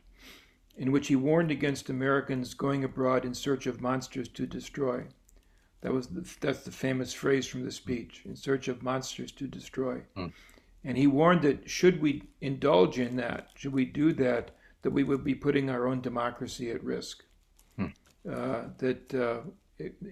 in 0.77 0.91
which 0.91 1.07
he 1.07 1.15
warned 1.15 1.51
against 1.51 1.89
Americans 1.89 2.53
going 2.53 2.83
abroad 2.83 3.25
in 3.25 3.33
search 3.33 3.67
of 3.67 3.81
monsters 3.81 4.27
to 4.29 4.45
destroy. 4.45 5.05
That 5.81 5.93
was 5.93 6.07
the, 6.07 6.27
that's 6.41 6.63
the 6.63 6.71
famous 6.71 7.13
phrase 7.13 7.45
from 7.45 7.63
the 7.63 7.71
speech: 7.71 8.23
"In 8.25 8.35
search 8.35 8.67
of 8.67 8.83
monsters 8.83 9.31
to 9.33 9.47
destroy." 9.47 10.01
Hmm. 10.15 10.27
And 10.83 10.97
he 10.97 11.07
warned 11.07 11.41
that 11.41 11.69
should 11.69 12.01
we 12.01 12.23
indulge 12.41 12.99
in 12.99 13.15
that, 13.15 13.49
should 13.55 13.73
we 13.73 13.85
do 13.85 14.13
that, 14.13 14.51
that 14.83 14.91
we 14.91 15.03
would 15.03 15.23
be 15.23 15.33
putting 15.33 15.69
our 15.69 15.87
own 15.87 15.99
democracy 16.01 16.69
at 16.69 16.83
risk. 16.83 17.23
Hmm. 17.77 17.87
Uh, 18.29 18.65
that 18.77 19.13
uh, 19.13 19.41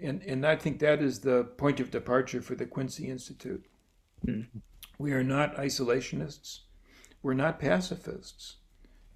and 0.01 0.21
and 0.23 0.45
I 0.45 0.55
think 0.55 0.79
that 0.79 1.01
is 1.01 1.19
the 1.19 1.43
point 1.43 1.79
of 1.79 1.91
departure 1.91 2.41
for 2.41 2.55
the 2.55 2.65
Quincy 2.65 3.09
Institute. 3.09 3.65
Hmm. 4.25 4.41
We 4.97 5.13
are 5.13 5.23
not 5.23 5.55
isolationists. 5.55 6.61
We're 7.23 7.33
not 7.33 7.57
pacifists. 7.57 8.57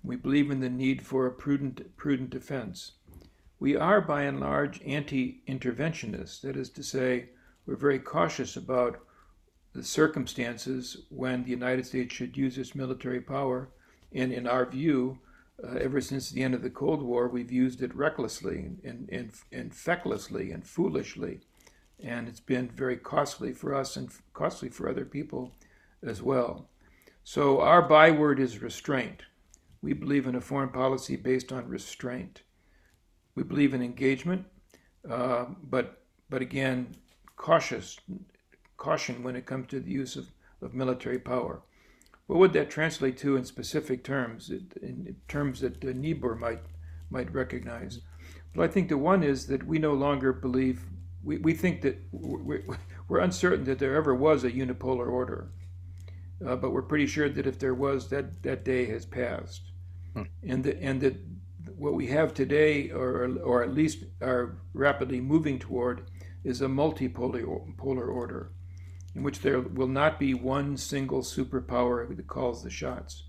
We 0.01 0.15
believe 0.15 0.49
in 0.49 0.61
the 0.61 0.69
need 0.69 1.05
for 1.05 1.25
a 1.25 1.31
prudent 1.31 1.97
prudent 1.97 2.29
defense. 2.29 2.93
We 3.59 3.75
are, 3.75 3.99
by 3.99 4.21
and 4.23 4.39
large, 4.39 4.81
anti-interventionists. 4.83 6.39
That 6.41 6.55
is 6.55 6.69
to 6.69 6.83
say, 6.83 7.29
we're 7.65 7.75
very 7.75 7.99
cautious 7.99 8.55
about 8.55 8.99
the 9.73 9.83
circumstances 9.83 11.05
when 11.09 11.43
the 11.43 11.49
United 11.49 11.85
States 11.85 12.15
should 12.15 12.37
use 12.37 12.57
its 12.57 12.75
military 12.75 13.19
power. 13.19 13.69
And 14.13 14.31
in 14.31 14.47
our 14.47 14.65
view, 14.65 15.19
uh, 15.61 15.75
ever 15.81 15.99
since 15.99 16.29
the 16.29 16.43
end 16.43 16.53
of 16.53 16.61
the 16.61 16.69
Cold 16.69 17.01
War, 17.01 17.27
we've 17.27 17.51
used 17.51 17.81
it 17.81 17.93
recklessly 17.93 18.69
and, 18.85 19.09
and, 19.11 19.31
and 19.51 19.71
fecklessly 19.73 20.53
and 20.53 20.65
foolishly. 20.65 21.41
And 22.01 22.29
it's 22.29 22.39
been 22.39 22.69
very 22.69 22.95
costly 22.95 23.51
for 23.51 23.75
us 23.75 23.97
and 23.97 24.09
costly 24.33 24.69
for 24.69 24.87
other 24.87 25.03
people 25.03 25.51
as 26.01 26.21
well. 26.21 26.69
So 27.29 27.59
our 27.59 27.81
byword 27.81 28.39
is 28.39 28.61
restraint. 28.61 29.23
We 29.81 29.91
believe 29.91 30.27
in 30.27 30.35
a 30.35 30.39
foreign 30.39 30.69
policy 30.69 31.17
based 31.17 31.51
on 31.51 31.67
restraint. 31.67 32.43
We 33.35 33.43
believe 33.43 33.73
in 33.73 33.81
engagement, 33.81 34.45
uh, 35.11 35.47
but 35.61 36.03
but 36.29 36.41
again, 36.41 36.95
cautious 37.35 37.99
caution 38.77 39.23
when 39.23 39.35
it 39.35 39.45
comes 39.45 39.67
to 39.67 39.81
the 39.81 39.91
use 39.91 40.15
of, 40.15 40.31
of 40.61 40.73
military 40.73 41.19
power. 41.19 41.63
What 42.27 42.39
would 42.39 42.53
that 42.53 42.69
translate 42.69 43.17
to 43.17 43.35
in 43.35 43.43
specific 43.43 44.05
terms, 44.05 44.49
in 44.49 45.17
terms 45.27 45.59
that 45.59 45.83
uh, 45.83 45.91
Niebuhr 45.93 46.35
might 46.35 46.61
might 47.09 47.33
recognize? 47.33 47.99
Well, 48.55 48.65
I 48.65 48.71
think 48.71 48.87
the 48.87 48.97
one 48.97 49.21
is 49.21 49.47
that 49.47 49.67
we 49.67 49.79
no 49.79 49.93
longer 49.93 50.31
believe, 50.31 50.85
we, 51.21 51.39
we 51.39 51.53
think 51.53 51.81
that 51.81 51.97
we're, 52.13 52.63
we're 53.09 53.19
uncertain 53.19 53.65
that 53.65 53.79
there 53.79 53.97
ever 53.97 54.15
was 54.15 54.45
a 54.45 54.51
unipolar 54.51 55.11
order. 55.11 55.51
Uh, 56.45 56.55
but 56.55 56.71
we're 56.71 56.81
pretty 56.81 57.07
sure 57.07 57.29
that 57.29 57.47
if 57.47 57.57
there 57.57 57.73
was, 57.73 58.09
that, 58.09 58.43
that 58.43 58.63
day 58.63 58.85
has 58.85 59.05
passed. 59.05 59.71
Hmm. 60.13 60.23
And, 60.43 60.63
that, 60.63 60.79
and 60.79 61.01
that 61.01 61.17
what 61.75 61.93
we 61.93 62.07
have 62.07 62.33
today, 62.33 62.91
or, 62.91 63.37
or 63.43 63.63
at 63.63 63.73
least 63.73 64.03
are 64.21 64.57
rapidly 64.73 65.19
moving 65.19 65.59
toward, 65.59 66.09
is 66.43 66.61
a 66.61 66.67
multipolar 66.67 67.75
polar 67.77 68.07
order 68.07 68.51
in 69.17 69.23
which 69.23 69.39
there 69.39 69.59
will 69.59 69.87
not 69.87 70.19
be 70.19 70.35
one 70.35 70.77
single 70.77 71.21
superpower 71.21 72.15
that 72.15 72.27
calls 72.27 72.63
the 72.63 72.69
shots. 72.69 73.23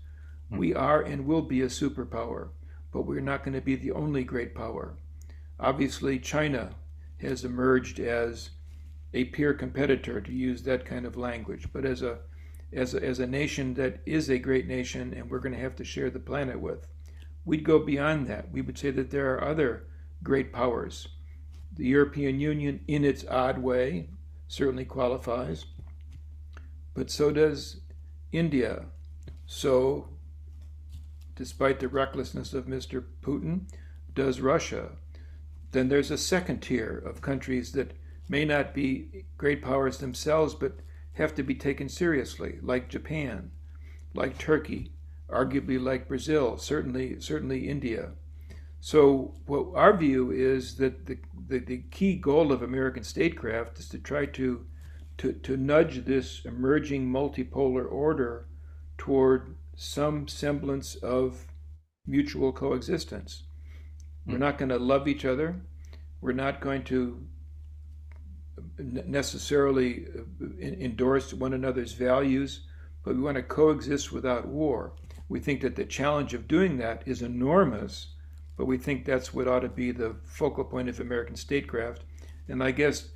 We 0.51 0.73
are 0.73 1.01
and 1.01 1.25
will 1.25 1.41
be 1.41 1.61
a 1.61 1.67
superpower, 1.67 2.49
but 2.91 3.07
we're 3.07 3.21
not 3.21 3.43
going 3.43 3.55
to 3.55 3.61
be 3.61 3.75
the 3.75 3.91
only 3.91 4.23
great 4.23 4.53
power. 4.53 4.97
Obviously, 5.59 6.19
China 6.19 6.71
has 7.21 7.43
emerged 7.43 7.99
as 7.99 8.51
a 9.13 9.25
peer 9.25 9.53
competitor, 9.53 10.21
to 10.21 10.31
use 10.31 10.61
that 10.63 10.85
kind 10.85 11.07
of 11.07 11.17
language, 11.17 11.67
but 11.73 11.85
as 11.85 12.03
a 12.03 12.19
as 12.71 12.93
a, 12.93 13.03
as 13.03 13.19
a 13.19 13.27
nation 13.27 13.73
that 13.75 14.01
is 14.05 14.29
a 14.29 14.37
great 14.37 14.67
nation 14.67 15.13
and 15.13 15.29
we're 15.29 15.39
going 15.39 15.55
to 15.55 15.61
have 15.61 15.75
to 15.77 15.83
share 15.83 16.09
the 16.09 16.19
planet 16.19 16.59
with. 16.59 16.87
We'd 17.45 17.63
go 17.63 17.79
beyond 17.79 18.27
that. 18.27 18.51
We 18.51 18.61
would 18.61 18.77
say 18.77 18.91
that 18.91 19.11
there 19.11 19.33
are 19.33 19.43
other 19.43 19.87
great 20.23 20.53
powers. 20.53 21.07
The 21.73 21.87
European 21.87 22.39
Union, 22.39 22.81
in 22.87 23.05
its 23.05 23.25
odd 23.27 23.57
way, 23.57 24.09
certainly 24.47 24.85
qualifies, 24.85 25.65
but 26.93 27.09
so 27.09 27.31
does 27.31 27.81
India. 28.31 28.85
So, 29.45 30.09
despite 31.35 31.79
the 31.79 31.87
recklessness 31.87 32.53
of 32.53 32.65
Mr. 32.65 33.03
Putin, 33.21 33.71
does 34.13 34.41
Russia. 34.41 34.89
Then 35.71 35.87
there's 35.87 36.11
a 36.11 36.17
second 36.17 36.59
tier 36.59 37.01
of 37.05 37.21
countries 37.21 37.71
that 37.71 37.93
may 38.27 38.43
not 38.43 38.73
be 38.73 39.25
great 39.37 39.61
powers 39.61 39.99
themselves, 39.99 40.53
but 40.53 40.79
have 41.19 41.35
to 41.35 41.43
be 41.43 41.55
taken 41.55 41.87
seriously, 41.89 42.57
like 42.61 42.89
Japan, 42.89 43.51
like 44.13 44.37
Turkey, 44.37 44.91
arguably 45.29 45.81
like 45.81 46.07
Brazil, 46.07 46.57
certainly 46.57 47.19
certainly 47.19 47.69
India. 47.69 48.11
So 48.81 49.33
what 49.45 49.67
our 49.75 49.95
view 49.95 50.31
is 50.31 50.75
that 50.77 51.05
the, 51.05 51.17
the, 51.47 51.59
the 51.59 51.77
key 51.91 52.15
goal 52.15 52.51
of 52.51 52.61
American 52.61 53.03
statecraft 53.03 53.77
is 53.79 53.89
to 53.89 53.99
try 53.99 54.25
to, 54.25 54.65
to, 55.17 55.33
to 55.33 55.57
nudge 55.57 56.05
this 56.05 56.45
emerging 56.45 57.11
multipolar 57.11 57.91
order 57.91 58.47
toward 58.97 59.55
some 59.75 60.27
semblance 60.27 60.95
of 60.95 61.45
mutual 62.07 62.53
coexistence. 62.53 63.43
We're 64.25 64.35
hmm. 64.35 64.39
not 64.39 64.57
going 64.57 64.69
to 64.69 64.77
love 64.77 65.07
each 65.07 65.25
other. 65.25 65.61
We're 66.21 66.31
not 66.31 66.61
going 66.61 66.83
to 66.85 67.25
necessarily 68.77 70.05
endorse 70.59 71.33
one 71.33 71.53
another's 71.53 71.93
values, 71.93 72.61
but 73.03 73.15
we 73.15 73.21
want 73.21 73.37
to 73.37 73.43
coexist 73.43 74.11
without 74.11 74.47
war. 74.47 74.93
We 75.27 75.39
think 75.39 75.61
that 75.61 75.75
the 75.75 75.85
challenge 75.85 76.33
of 76.33 76.47
doing 76.47 76.77
that 76.77 77.03
is 77.05 77.21
enormous, 77.21 78.07
but 78.57 78.65
we 78.65 78.77
think 78.77 79.05
that's 79.05 79.33
what 79.33 79.47
ought 79.47 79.61
to 79.61 79.69
be 79.69 79.91
the 79.91 80.15
focal 80.25 80.63
point 80.63 80.89
of 80.89 80.99
American 80.99 81.35
statecraft. 81.35 82.03
And 82.47 82.63
I 82.63 82.71
guess 82.71 83.09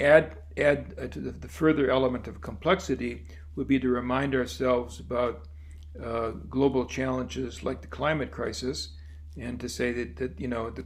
add 0.00 0.36
add 0.56 0.94
uh, 1.00 1.06
to 1.06 1.20
the, 1.20 1.30
the 1.30 1.48
further 1.48 1.90
element 1.90 2.26
of 2.26 2.40
complexity 2.40 3.24
would 3.54 3.68
be 3.68 3.78
to 3.78 3.88
remind 3.88 4.34
ourselves 4.34 4.98
about 4.98 5.46
uh, 6.02 6.30
global 6.48 6.84
challenges 6.86 7.62
like 7.62 7.80
the 7.82 7.86
climate 7.86 8.30
crisis, 8.30 8.90
and 9.38 9.60
to 9.60 9.68
say 9.68 9.92
that, 9.92 10.16
that 10.16 10.40
you 10.40 10.48
know 10.48 10.70
the 10.70 10.82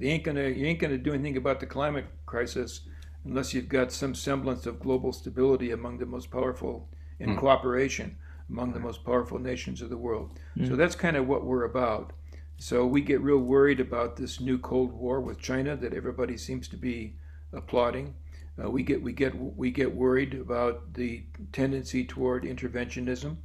ain't 0.00 0.24
gonna 0.24 0.48
you 0.48 0.66
ain't 0.66 0.78
gonna 0.78 0.98
do 0.98 1.12
anything 1.12 1.36
about 1.36 1.60
the 1.60 1.66
climate 1.66 2.06
crisis 2.26 2.80
unless 3.28 3.52
you've 3.52 3.68
got 3.68 3.92
some 3.92 4.14
semblance 4.14 4.64
of 4.66 4.80
global 4.80 5.12
stability 5.12 5.70
among 5.70 5.98
the 5.98 6.06
most 6.06 6.30
powerful 6.30 6.88
and 7.20 7.32
Hmm. 7.32 7.38
cooperation 7.38 8.16
among 8.48 8.72
the 8.72 8.80
most 8.80 9.04
powerful 9.04 9.38
nations 9.38 9.82
of 9.82 9.90
the 9.90 9.98
world. 9.98 10.38
So 10.66 10.74
that's 10.74 10.94
kind 10.94 11.16
of 11.18 11.28
what 11.28 11.44
we're 11.44 11.64
about. 11.64 12.14
So 12.56 12.86
we 12.86 13.02
get 13.02 13.20
real 13.20 13.38
worried 13.38 13.78
about 13.80 14.16
this 14.16 14.40
new 14.40 14.58
Cold 14.58 14.92
War 14.92 15.20
with 15.20 15.38
China 15.38 15.76
that 15.76 15.92
everybody 15.92 16.36
seems 16.38 16.66
to 16.68 16.76
be 16.78 17.16
applauding. 17.52 18.14
Uh, 18.60 18.70
we 18.70 18.82
get 18.82 19.02
we 19.02 19.12
get 19.12 19.34
we 19.56 19.70
get 19.70 19.94
worried 19.94 20.34
about 20.34 20.94
the 20.94 21.24
tendency 21.52 22.04
toward 22.04 22.44
interventionism, 22.44 23.36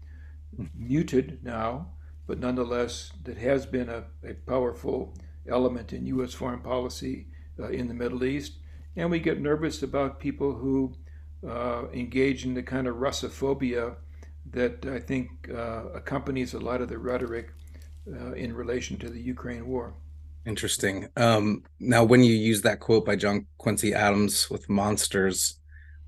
muted 0.74 1.43
now, 1.43 1.89
but 2.26 2.39
nonetheless 2.39 3.12
that 3.26 3.38
has 3.38 3.65
been 3.65 3.89
a, 3.89 4.06
a 4.24 4.34
powerful 4.34 5.13
element 5.48 5.91
in 5.93 6.06
U.S. 6.08 6.34
foreign 6.34 6.62
policy 6.62 7.28
uh, 7.60 7.67
in 7.69 7.88
the 7.89 7.93
Middle 7.93 8.24
East, 8.24 8.54
and 8.95 9.10
we 9.10 9.19
get 9.19 9.39
nervous 9.39 9.84
about 9.84 10.19
people 10.19 10.53
who 10.53 10.93
uh, 11.47 11.86
engage 11.93 12.45
in 12.45 12.53
the 12.53 12.63
kind 12.63 12.88
of 12.88 12.95
Russophobia 12.95 13.95
that 14.51 14.86
I 14.86 14.99
think 14.99 15.49
uh, 15.53 15.86
accompanies 15.93 16.53
a 16.53 16.60
lot 16.60 16.82
of 16.82 16.89
the 16.89 16.97
rhetoric 16.97 17.53
uh, 18.08 18.34
in 18.34 18.53
relation 18.53 18.97
to 18.97 19.10
the 19.10 19.19
Ukraine 19.19 19.67
war. 19.67 19.93
Interesting. 20.45 21.08
Um, 21.15 21.63
now, 21.79 22.03
when 22.03 22.23
you 22.23 22.34
use 22.34 22.62
that 22.63 22.82
quote 22.82 23.06
by 23.06 23.15
John 23.15 23.47
Quincy 23.58 23.93
Adams 23.93 24.49
with 24.49 24.69
monsters, 24.69 25.60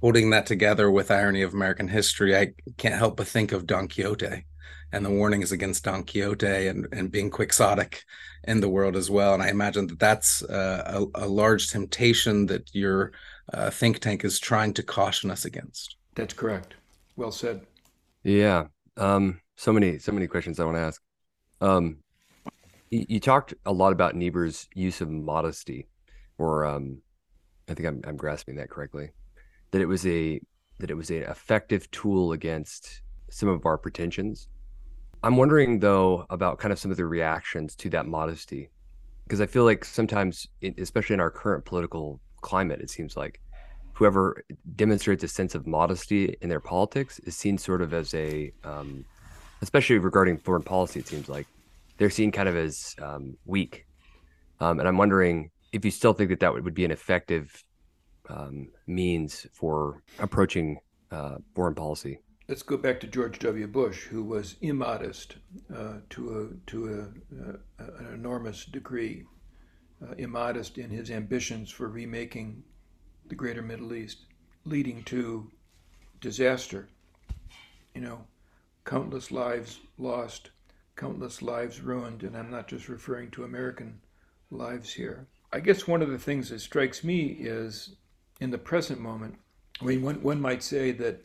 holding 0.01 0.29
that 0.31 0.45
together 0.45 0.91
with 0.91 1.09
irony 1.09 1.41
of 1.41 1.53
American 1.53 1.87
history, 1.87 2.37
I 2.37 2.53
can't 2.77 2.95
help 2.95 3.15
but 3.15 3.27
think 3.27 3.53
of 3.53 3.65
Don 3.65 3.87
Quixote 3.87 4.45
and 4.95 5.05
the 5.05 5.09
warnings 5.09 5.51
against 5.51 5.83
Don 5.83 6.03
Quixote 6.03 6.67
and, 6.67 6.87
and 6.93 7.11
being 7.11 7.29
quixotic 7.29 8.03
in 8.45 8.61
the 8.61 8.69
world 8.69 8.95
as 8.95 9.11
well. 9.11 9.33
And 9.33 9.43
I 9.43 9.49
imagine 9.49 9.87
that 9.87 9.99
that's 9.99 10.41
uh, 10.43 11.05
a, 11.13 11.25
a, 11.25 11.27
large 11.27 11.69
temptation 11.69 12.45
that 12.45 12.73
your 12.73 13.11
uh, 13.53 13.69
think 13.69 13.99
tank 13.99 14.23
is 14.23 14.39
trying 14.39 14.73
to 14.75 14.83
caution 14.83 15.29
us 15.29 15.43
against. 15.43 15.97
That's 16.15 16.33
correct. 16.33 16.75
Well 17.17 17.31
said. 17.31 17.65
Yeah. 18.23 18.67
Um, 18.95 19.41
so 19.57 19.73
many, 19.73 19.99
so 19.99 20.13
many 20.13 20.27
questions 20.27 20.59
I 20.59 20.65
want 20.65 20.77
to 20.77 20.81
ask. 20.81 21.01
Um, 21.59 21.97
you, 22.89 23.05
you, 23.09 23.19
talked 23.19 23.53
a 23.65 23.73
lot 23.73 23.91
about 23.91 24.15
Niebuhr's 24.15 24.69
use 24.73 25.01
of 25.01 25.09
modesty, 25.09 25.87
or 26.37 26.65
um, 26.65 27.01
I 27.67 27.73
think 27.73 27.87
I'm, 27.87 28.01
I'm 28.07 28.17
grasping 28.17 28.55
that 28.57 28.69
correctly. 28.69 29.11
That 29.71 29.81
it 29.81 29.87
was 29.87 30.05
a 30.05 30.39
that 30.79 30.91
it 30.91 30.95
was 30.95 31.09
an 31.09 31.23
effective 31.23 31.89
tool 31.91 32.31
against 32.31 33.01
some 33.29 33.49
of 33.49 33.65
our 33.65 33.77
pretensions. 33.77 34.47
I'm 35.25 35.37
wondering 35.37 35.79
though 35.79 36.27
about 36.29 36.59
kind 36.59 36.71
of 36.71 36.77
some 36.77 36.91
of 36.91 36.97
the 36.97 37.05
reactions 37.07 37.75
to 37.77 37.89
that 37.89 38.05
modesty, 38.05 38.69
because 39.23 39.41
I 39.41 39.47
feel 39.47 39.63
like 39.63 39.83
sometimes, 39.83 40.45
especially 40.77 41.15
in 41.15 41.19
our 41.19 41.31
current 41.31 41.65
political 41.65 42.19
climate, 42.41 42.79
it 42.79 42.91
seems 42.91 43.17
like 43.17 43.41
whoever 43.93 44.43
demonstrates 44.75 45.23
a 45.23 45.27
sense 45.27 45.55
of 45.55 45.65
modesty 45.65 46.37
in 46.41 46.49
their 46.49 46.59
politics 46.59 47.17
is 47.19 47.35
seen 47.35 47.57
sort 47.57 47.81
of 47.81 47.91
as 47.91 48.13
a 48.13 48.53
um, 48.63 49.03
especially 49.63 49.97
regarding 49.97 50.37
foreign 50.37 50.61
policy, 50.61 50.99
it 50.99 51.07
seems 51.07 51.27
like 51.27 51.47
they're 51.97 52.11
seen 52.11 52.31
kind 52.31 52.47
of 52.47 52.55
as 52.55 52.95
um, 53.01 53.35
weak. 53.45 53.87
Um, 54.59 54.79
and 54.79 54.87
I'm 54.87 54.97
wondering 54.97 55.49
if 55.71 55.83
you 55.83 55.89
still 55.89 56.13
think 56.13 56.29
that 56.29 56.39
that 56.41 56.53
would, 56.53 56.63
would 56.65 56.75
be 56.75 56.85
an 56.85 56.91
effective 56.91 57.63
um, 58.29 58.67
means 58.85 59.47
for 59.53 60.03
approaching 60.19 60.77
uh, 61.09 61.37
foreign 61.55 61.73
policy. 61.73 62.19
Let's 62.47 62.61
go 62.61 62.77
back 62.77 62.99
to 62.99 63.07
George 63.07 63.39
W. 63.39 63.65
Bush, 63.65 64.03
who 64.03 64.23
was 64.23 64.55
immodest 64.61 65.37
uh, 65.75 65.95
to 66.11 66.39
a 66.39 66.69
to 66.69 66.87
a, 66.87 67.43
uh, 67.43 67.57
an 67.79 68.13
enormous 68.13 68.65
degree, 68.65 69.25
uh, 70.03 70.13
immodest 70.19 70.77
in 70.77 70.91
his 70.91 71.09
ambitions 71.09 71.71
for 71.71 71.87
remaking 71.87 72.61
the 73.27 73.35
Greater 73.35 73.63
Middle 73.63 73.95
East, 73.95 74.25
leading 74.63 75.01
to 75.03 75.51
disaster. 76.21 76.87
You 77.95 78.01
know, 78.01 78.25
countless 78.85 79.31
lives 79.31 79.79
lost, 79.97 80.51
countless 80.95 81.41
lives 81.41 81.81
ruined, 81.81 82.21
and 82.21 82.37
I'm 82.37 82.51
not 82.51 82.67
just 82.67 82.89
referring 82.89 83.31
to 83.31 83.43
American 83.43 83.99
lives 84.51 84.93
here. 84.93 85.27
I 85.51 85.61
guess 85.61 85.87
one 85.87 86.03
of 86.03 86.09
the 86.09 86.19
things 86.19 86.49
that 86.49 86.59
strikes 86.59 87.03
me 87.03 87.25
is 87.39 87.95
in 88.39 88.51
the 88.51 88.57
present 88.59 88.99
moment, 88.99 89.35
I 89.81 89.85
mean, 89.85 90.03
one, 90.03 90.21
one 90.21 90.39
might 90.39 90.61
say 90.61 90.91
that 90.91 91.23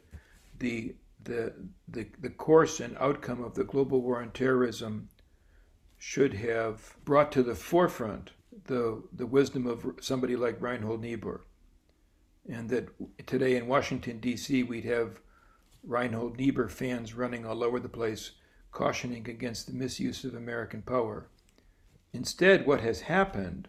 the, 0.58 0.94
the, 1.24 1.52
the, 1.88 2.06
the 2.20 2.30
course 2.30 2.80
and 2.80 2.96
outcome 2.98 3.42
of 3.42 3.54
the 3.54 3.64
global 3.64 4.00
war 4.00 4.22
on 4.22 4.30
terrorism 4.30 5.08
should 5.98 6.34
have 6.34 6.96
brought 7.04 7.30
to 7.32 7.42
the 7.42 7.54
forefront 7.54 8.30
the, 8.64 9.02
the 9.12 9.26
wisdom 9.26 9.66
of 9.66 9.84
somebody 10.00 10.36
like 10.36 10.60
Reinhold 10.60 11.02
Niebuhr. 11.02 11.42
And 12.48 12.68
that 12.70 12.88
today 13.26 13.56
in 13.56 13.66
Washington, 13.66 14.18
D.C., 14.18 14.62
we'd 14.62 14.84
have 14.84 15.20
Reinhold 15.82 16.38
Niebuhr 16.38 16.68
fans 16.68 17.14
running 17.14 17.44
all 17.44 17.62
over 17.62 17.78
the 17.78 17.88
place, 17.88 18.32
cautioning 18.72 19.28
against 19.28 19.66
the 19.66 19.72
misuse 19.72 20.24
of 20.24 20.34
American 20.34 20.82
power. 20.82 21.28
Instead, 22.12 22.66
what 22.66 22.80
has 22.80 23.02
happened 23.02 23.68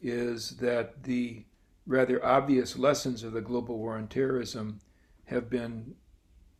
is 0.00 0.56
that 0.58 1.04
the 1.04 1.44
rather 1.86 2.24
obvious 2.24 2.78
lessons 2.78 3.22
of 3.22 3.32
the 3.32 3.40
global 3.40 3.78
war 3.78 3.96
on 3.96 4.08
terrorism 4.08 4.80
have 5.24 5.50
been 5.50 5.94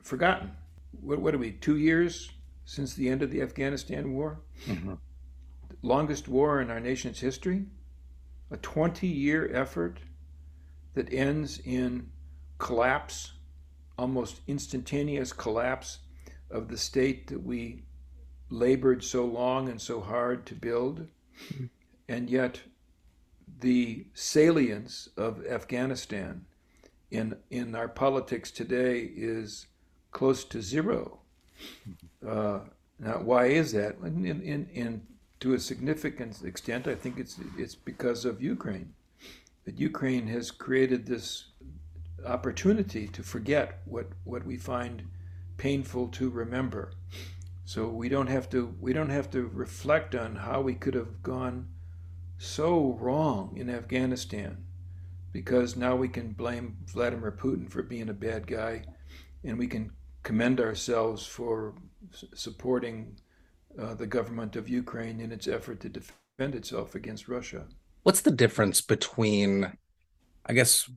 forgotten. 0.03 0.53
What, 1.01 1.21
what 1.21 1.35
are 1.35 1.38
we, 1.38 1.53
two 1.53 1.77
years 1.77 2.31
since 2.65 2.95
the 2.95 3.09
end 3.09 3.23
of 3.23 3.31
the 3.31 3.43
Afghanistan 3.43 4.12
war? 4.12 4.41
Mm-hmm. 4.67 4.95
Longest 5.83 6.29
war 6.29 6.61
in 6.61 6.71
our 6.71 6.81
nation's 6.81 7.21
history? 7.21 7.65
A 8.51 8.57
20 8.59 9.07
year 9.07 9.51
effort 9.53 9.99
that 10.95 11.12
ends 11.12 11.59
in 11.65 12.11
collapse 12.59 13.33
almost 13.99 14.41
instantaneous 14.47 15.33
collapse 15.33 15.99
of 16.51 16.69
the 16.69 16.79
state 16.79 17.27
that 17.29 17.43
we 17.43 17.83
labored 18.51 19.03
so 19.03 19.25
long 19.25 19.69
and 19.69 19.81
so 19.81 20.01
hard 20.01 20.45
to 20.47 20.55
build. 20.55 21.07
And 22.09 22.29
yet, 22.29 22.61
the 23.61 24.07
salience 24.12 25.09
of 25.17 25.47
Afghanistan 25.47 26.45
in, 27.11 27.37
in 27.51 27.75
our 27.75 27.88
politics 27.88 28.51
today 28.51 29.11
is 29.15 29.67
close 30.12 30.44
to 30.44 30.62
zero. 30.62 31.18
Uh, 32.27 32.61
now, 32.98 33.18
why 33.18 33.46
is 33.46 33.72
that? 33.72 33.96
In, 34.05 34.25
in, 34.25 34.68
in, 34.72 35.03
to 35.40 35.55
a 35.55 35.59
significant 35.59 36.42
extent, 36.44 36.87
I 36.87 36.94
think 36.94 37.18
it's, 37.18 37.38
it's 37.59 37.75
because 37.75 38.25
of 38.25 38.40
Ukraine. 38.40 38.94
That 39.64 39.79
Ukraine 39.79 40.29
has 40.29 40.51
created 40.51 41.07
this 41.07 41.46
opportunity 42.25 43.09
to 43.09 43.22
forget 43.22 43.81
what, 43.85 44.07
what 44.25 44.46
we 44.46 44.57
find 44.57 45.03
painful 45.57 46.09
to 46.09 46.31
remember. 46.31 46.92
So 47.64 47.88
we 47.88 48.09
don't 48.09 48.27
have 48.27 48.51
to 48.51 48.75
we 48.81 48.92
don't 48.92 49.11
have 49.11 49.31
to 49.31 49.46
reflect 49.46 50.14
on 50.14 50.37
how 50.37 50.61
we 50.61 50.75
could 50.75 50.94
have 50.94 51.22
gone 51.22 51.68
so 52.38 52.98
wrong 53.01 53.55
in 53.57 53.70
Afghanistan 53.70 54.64
because 55.33 55.77
now 55.77 55.94
we 55.96 56.09
can 56.09 56.33
blame 56.33 56.77
Vladimir 56.87 57.31
Putin 57.31 57.70
for 57.70 57.83
being 57.83 58.09
a 58.09 58.14
bad 58.14 58.46
guy 58.46 58.83
and 59.44 59.59
we 59.59 59.66
can 59.66 59.92
commend 60.23 60.61
ourselves 60.61 61.27
for 61.27 61.75
supporting 62.35 63.17
uh, 63.79 63.95
the 63.95 64.07
government 64.07 64.57
of 64.57 64.69
Ukraine 64.69 65.21
in 65.21 65.33
its 65.33 65.49
effort 65.49 65.81
to 65.81 65.89
defend 65.89 66.55
itself 66.55 66.95
against 66.95 67.29
Russia. 67.29 67.67
What's 68.03 68.21
the 68.23 68.31
difference 68.31 68.81
between 68.81 69.73
I 70.47 70.53
guess 70.53 70.91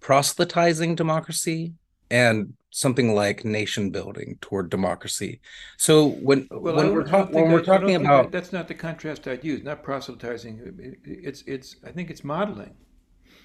proselytizing 0.00 0.94
democracy 0.94 1.74
and 2.10 2.54
something 2.70 3.14
like 3.14 3.44
nation 3.44 3.90
building 3.90 4.36
toward 4.40 4.68
democracy. 4.68 5.40
So 5.78 6.08
when 6.08 6.46
well, 6.50 6.76
when 6.76 6.92
we're, 6.92 7.04
talk, 7.04 7.32
when 7.32 7.50
we're 7.50 7.62
talking 7.62 7.94
about 7.94 8.30
that's 8.30 8.52
not 8.52 8.68
the 8.68 8.74
contrast 8.74 9.26
I'd 9.26 9.44
use. 9.44 9.62
Not 9.62 9.82
proselytizing. 9.82 11.00
It's 11.04 11.42
it's 11.46 11.76
I 11.84 11.90
think 11.90 12.10
it's 12.10 12.24
modeling. 12.24 12.74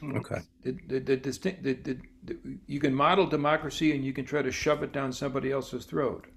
Okay. 0.04 0.42
The, 0.64 0.78
the, 0.88 1.00
the, 1.00 1.18
distinct, 1.18 1.64
the, 1.64 1.74
the, 1.74 1.98
the, 2.24 2.38
you 2.68 2.80
can 2.80 2.94
model 2.94 3.28
democracy 3.28 3.94
and 3.94 4.04
you 4.06 4.14
can 4.14 4.26
try 4.26 4.42
to 4.42 4.52
shove 4.52 4.84
it 4.84 4.92
down 4.94 5.12
somebody 5.12 5.52
else's 5.52 5.86
throat. 5.86 6.28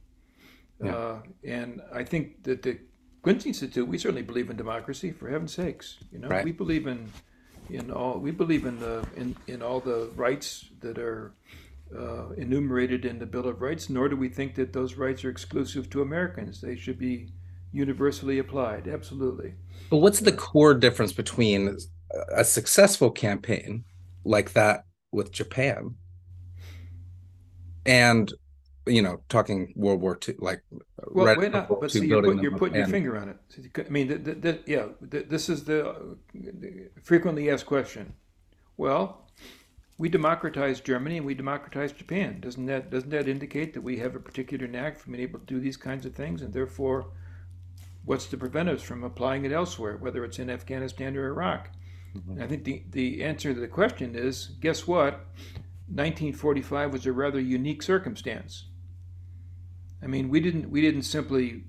Yeah. 0.83 0.97
Uh, 0.97 1.23
and 1.45 1.81
I 1.93 2.05
think 2.05 2.43
that 2.45 2.63
the 2.63 2.79
Quincy 3.23 3.51
Institute, 3.51 3.87
we 3.87 3.99
certainly 3.99 4.23
believe 4.23 4.51
in 4.51 4.57
democracy. 4.57 5.13
For 5.13 5.29
heaven's 5.29 5.55
sakes, 5.55 5.99
you 6.11 6.19
know, 6.19 6.29
right. 6.29 6.45
we 6.45 6.53
believe 6.53 6.87
in 6.87 7.11
in 7.71 7.91
all 7.93 8.19
we 8.19 8.33
believe 8.33 8.67
in 8.67 8.81
the 8.81 9.07
in, 9.17 9.37
in 9.47 9.63
all 9.63 9.79
the 9.79 10.11
rights 10.17 10.67
that 10.81 10.99
are 10.99 11.33
uh, 11.97 12.31
enumerated 12.37 13.05
in 13.05 13.19
the 13.19 13.27
Bill 13.27 13.47
of 13.47 13.63
Rights, 13.63 13.89
nor 13.89 14.09
do 14.09 14.17
we 14.17 14.29
think 14.29 14.57
that 14.57 14.73
those 14.73 14.95
rights 14.95 15.25
are 15.25 15.31
exclusive 15.31 15.89
to 15.91 16.03
Americans. 16.03 16.61
They 16.61 16.77
should 16.77 16.99
be 16.99 17.29
universally 17.73 18.39
applied. 18.39 18.89
Absolutely. 18.89 19.55
But 19.89 19.99
what's 19.99 20.21
the 20.21 20.33
core 20.33 20.75
difference 20.75 21.13
between 21.13 21.77
a 22.35 22.45
successful 22.45 23.11
campaign 23.11 23.85
like 24.25 24.53
that 24.53 24.85
with 25.11 25.33
Japan 25.33 25.97
and 27.85 28.33
you 28.87 29.01
know, 29.01 29.23
talking 29.29 29.73
World 29.77 30.01
War 30.01 30.19
II, 30.27 30.35
like 30.39 30.63
well, 31.11 31.27
right 31.27 31.39
wait, 31.39 31.53
not, 31.53 31.71
uh, 31.71 31.77
but 31.81 31.91
see, 31.91 32.05
you're, 32.07 32.23
put, 32.23 32.43
you're 32.43 32.57
putting 32.57 32.77
your 32.77 32.87
finger 32.87 33.17
on 33.17 33.29
it. 33.29 33.87
I 33.87 33.89
mean, 33.91 34.09
the, 34.09 34.19
the, 34.19 34.35
the, 34.35 34.61
yeah, 34.67 34.87
this 35.01 35.49
is 35.49 35.65
the 35.65 36.17
frequently 37.03 37.49
asked 37.51 37.67
question. 37.67 38.15
Well, 38.77 39.29
we 39.99 40.09
democratized 40.09 40.85
Germany 40.85 41.19
and 41.19 41.27
we 41.27 41.35
democratized 41.35 41.97
Japan. 41.97 42.41
Doesn't 42.41 42.67
that 42.67 42.91
doesn't 42.91 43.11
that 43.11 43.29
indicate 43.29 43.75
that 43.75 43.83
we 43.83 43.99
have 43.99 44.17
a 44.17 44.21
particular 44.21 44.67
knack 44.67 44.99
for 44.99 45.11
being 45.11 45.23
able 45.23 45.39
to 45.39 45.47
do 45.47 45.61
these 45.61 45.77
kinds 45.77 46.05
of 46.05 46.15
things, 46.15 46.43
and 46.43 46.53
therefore 46.53 47.13
what's 48.05 48.27
to 48.27 48.37
prevent 48.37 48.69
us 48.69 48.83
from 48.83 49.05
applying 49.05 49.45
it 49.45 49.53
elsewhere, 49.53 49.97
whether 49.97 50.25
it's 50.25 50.41
in 50.41 50.51
Afghanistan 50.51 51.17
or 51.17 51.29
Iraq? 51.29 51.71
I 52.41 52.47
think 52.47 52.65
the, 52.65 52.83
the 52.91 53.23
answer 53.25 53.55
to 53.55 53.61
the 53.61 53.69
question 53.69 54.15
is 54.15 54.49
guess 54.61 54.87
what? 54.87 55.27
1945 55.89 56.93
was 56.93 57.07
a 57.07 57.13
rather 57.13 57.41
unique 57.41 57.83
circumstance. 57.83 58.67
I 60.03 60.07
mean, 60.07 60.29
we 60.29 60.41
didn't 60.41 60.71
we 60.71 60.81
didn't 60.81 61.03
simply 61.03 61.65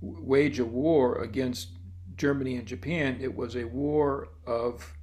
wage 0.00 0.58
a 0.58 0.64
war 0.64 1.22
against 1.22 1.70
Germany 2.16 2.56
and 2.56 2.66
Japan. 2.66 3.18
It 3.20 3.34
was 3.34 3.56
a 3.56 3.64
war 3.64 4.28
of 4.46 4.94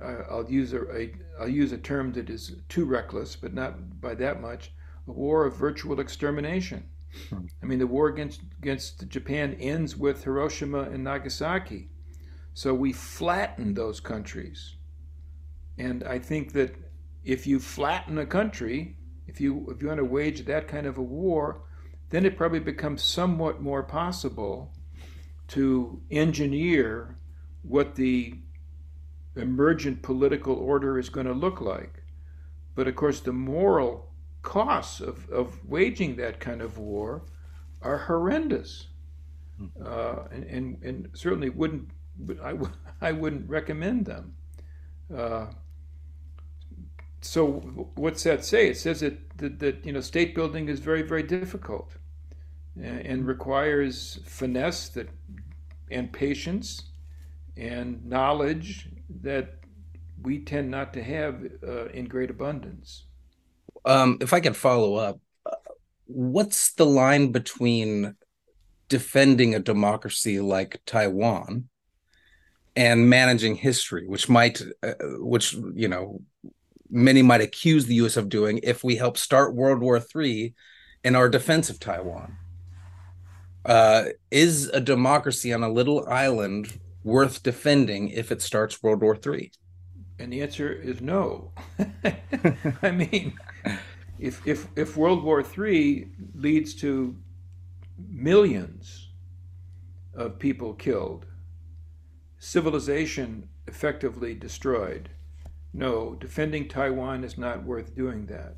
uh, 0.00 0.22
I'll 0.30 0.50
use 0.50 0.72
a, 0.72 0.82
a 0.96 1.12
I'll 1.40 1.48
use 1.48 1.72
a 1.72 1.78
term 1.78 2.12
that 2.12 2.30
is 2.30 2.56
too 2.68 2.84
reckless, 2.84 3.36
but 3.36 3.52
not 3.52 4.00
by 4.00 4.14
that 4.16 4.40
much. 4.40 4.72
A 5.08 5.12
war 5.12 5.44
of 5.44 5.56
virtual 5.56 6.00
extermination. 6.00 6.88
Hmm. 7.28 7.46
I 7.62 7.66
mean, 7.66 7.78
the 7.78 7.86
war 7.86 8.08
against 8.08 8.40
against 8.58 9.08
Japan 9.08 9.54
ends 9.60 9.96
with 9.96 10.24
Hiroshima 10.24 10.82
and 10.82 11.04
Nagasaki. 11.04 11.90
So 12.54 12.74
we 12.74 12.92
flatten 12.92 13.74
those 13.74 14.00
countries. 14.00 14.76
And 15.78 16.04
I 16.04 16.18
think 16.18 16.52
that 16.52 16.74
if 17.24 17.46
you 17.46 17.58
flatten 17.58 18.18
a 18.18 18.26
country, 18.26 18.96
if 19.26 19.40
you 19.40 19.66
if 19.70 19.80
you 19.80 19.88
want 19.88 19.98
to 19.98 20.04
wage 20.04 20.44
that 20.44 20.68
kind 20.68 20.86
of 20.86 20.98
a 20.98 21.02
war, 21.02 21.62
then 22.10 22.26
it 22.26 22.36
probably 22.36 22.60
becomes 22.60 23.02
somewhat 23.02 23.62
more 23.62 23.82
possible 23.82 24.74
to 25.48 26.00
engineer 26.10 27.16
what 27.62 27.94
the 27.94 28.34
emergent 29.36 30.02
political 30.02 30.54
order 30.54 30.98
is 30.98 31.08
going 31.08 31.26
to 31.26 31.32
look 31.32 31.60
like. 31.60 32.02
But 32.74 32.88
of 32.88 32.96
course, 32.96 33.20
the 33.20 33.32
moral 33.32 34.12
costs 34.42 35.00
of, 35.00 35.28
of 35.30 35.64
waging 35.64 36.16
that 36.16 36.40
kind 36.40 36.60
of 36.60 36.78
war 36.78 37.22
are 37.80 37.98
horrendous. 37.98 38.88
Hmm. 39.56 39.66
Uh, 39.84 40.24
and, 40.30 40.44
and, 40.44 40.82
and 40.82 41.08
certainly 41.14 41.50
wouldn't 41.50 41.88
I, 42.42 42.54
I 43.00 43.12
wouldn't 43.12 43.48
recommend 43.48 44.06
them. 44.06 44.34
Uh, 45.14 45.46
so 47.20 47.52
what's 47.94 48.22
that 48.24 48.44
say? 48.44 48.68
It 48.68 48.76
says 48.76 49.00
that, 49.00 49.38
that, 49.38 49.58
that 49.60 49.86
you 49.86 49.92
know 49.92 50.00
state 50.00 50.34
building 50.34 50.68
is 50.68 50.80
very 50.80 51.02
very 51.02 51.22
difficult 51.22 51.92
and, 52.76 53.00
and 53.00 53.26
requires 53.26 54.20
finesse 54.24 54.88
that 54.90 55.08
and 55.90 56.12
patience 56.12 56.82
and 57.56 58.04
knowledge 58.04 58.88
that 59.22 59.58
we 60.22 60.38
tend 60.38 60.70
not 60.70 60.92
to 60.94 61.02
have 61.02 61.44
uh, 61.66 61.86
in 61.88 62.06
great 62.06 62.30
abundance. 62.30 63.04
Um, 63.84 64.18
if 64.20 64.32
I 64.32 64.40
could 64.40 64.56
follow 64.56 64.94
up, 64.94 65.20
uh, 65.44 65.50
what's 66.06 66.72
the 66.74 66.86
line 66.86 67.32
between 67.32 68.14
defending 68.88 69.54
a 69.54 69.58
democracy 69.58 70.40
like 70.40 70.80
Taiwan 70.86 71.68
and 72.76 73.08
managing 73.08 73.56
history, 73.56 74.06
which 74.06 74.28
might, 74.28 74.62
uh, 74.82 74.94
which 75.18 75.54
you 75.74 75.88
know, 75.88 76.20
many 76.90 77.22
might 77.22 77.40
accuse 77.40 77.86
the 77.86 77.94
U.S. 77.96 78.16
of 78.16 78.28
doing 78.28 78.60
if 78.62 78.84
we 78.84 78.96
help 78.96 79.16
start 79.16 79.54
World 79.54 79.80
War 79.80 80.00
III 80.14 80.54
in 81.04 81.16
our 81.16 81.28
defense 81.28 81.70
of 81.70 81.80
Taiwan. 81.80 82.36
Uh, 83.64 84.04
is 84.30 84.68
a 84.68 84.80
democracy 84.80 85.52
on 85.52 85.62
a 85.62 85.70
little 85.70 86.06
island 86.08 86.80
worth 87.04 87.42
defending 87.42 88.08
if 88.08 88.32
it 88.32 88.42
starts 88.42 88.82
World 88.82 89.00
War 89.00 89.16
III? 89.24 89.52
And 90.18 90.32
the 90.32 90.42
answer 90.42 90.72
is 90.72 91.00
no. 91.00 91.52
I 92.82 92.90
mean, 92.90 93.34
if 94.18 94.46
if 94.46 94.68
if 94.76 94.96
World 94.96 95.22
War 95.22 95.42
III 95.42 96.08
leads 96.34 96.74
to 96.76 97.16
millions 98.08 99.10
of 100.14 100.38
people 100.38 100.74
killed, 100.74 101.26
civilization 102.44 103.48
effectively 103.68 104.34
destroyed. 104.34 105.08
No, 105.72 106.16
defending 106.16 106.66
Taiwan 106.66 107.22
is 107.22 107.38
not 107.38 107.62
worth 107.62 107.94
doing 107.94 108.26
that. 108.26 108.56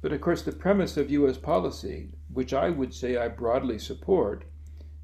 But 0.00 0.14
of 0.14 0.22
course, 0.22 0.40
the 0.40 0.52
premise 0.52 0.96
of 0.96 1.10
U.S. 1.10 1.36
policy, 1.36 2.08
which 2.32 2.54
I 2.54 2.70
would 2.70 2.94
say 2.94 3.18
I 3.18 3.28
broadly 3.28 3.78
support, 3.78 4.46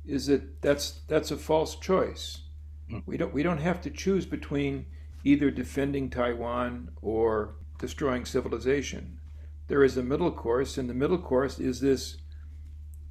is 0.06 0.28
that 0.28 0.62
that's 0.62 1.02
that's 1.08 1.30
a 1.30 1.36
false 1.36 1.76
choice. 1.76 2.44
Hmm. 2.88 3.00
We 3.04 3.18
don't 3.18 3.34
we 3.34 3.42
don't 3.42 3.60
have 3.60 3.82
to 3.82 3.90
choose 3.90 4.24
between 4.24 4.86
either 5.22 5.50
defending 5.50 6.08
Taiwan 6.08 6.92
or 7.02 7.56
destroying 7.78 8.24
civilization. 8.24 9.20
There 9.68 9.84
is 9.84 9.98
a 9.98 10.02
middle 10.02 10.32
course, 10.32 10.78
and 10.78 10.88
the 10.88 10.94
middle 10.94 11.18
course 11.18 11.58
is 11.58 11.80
this 11.80 12.16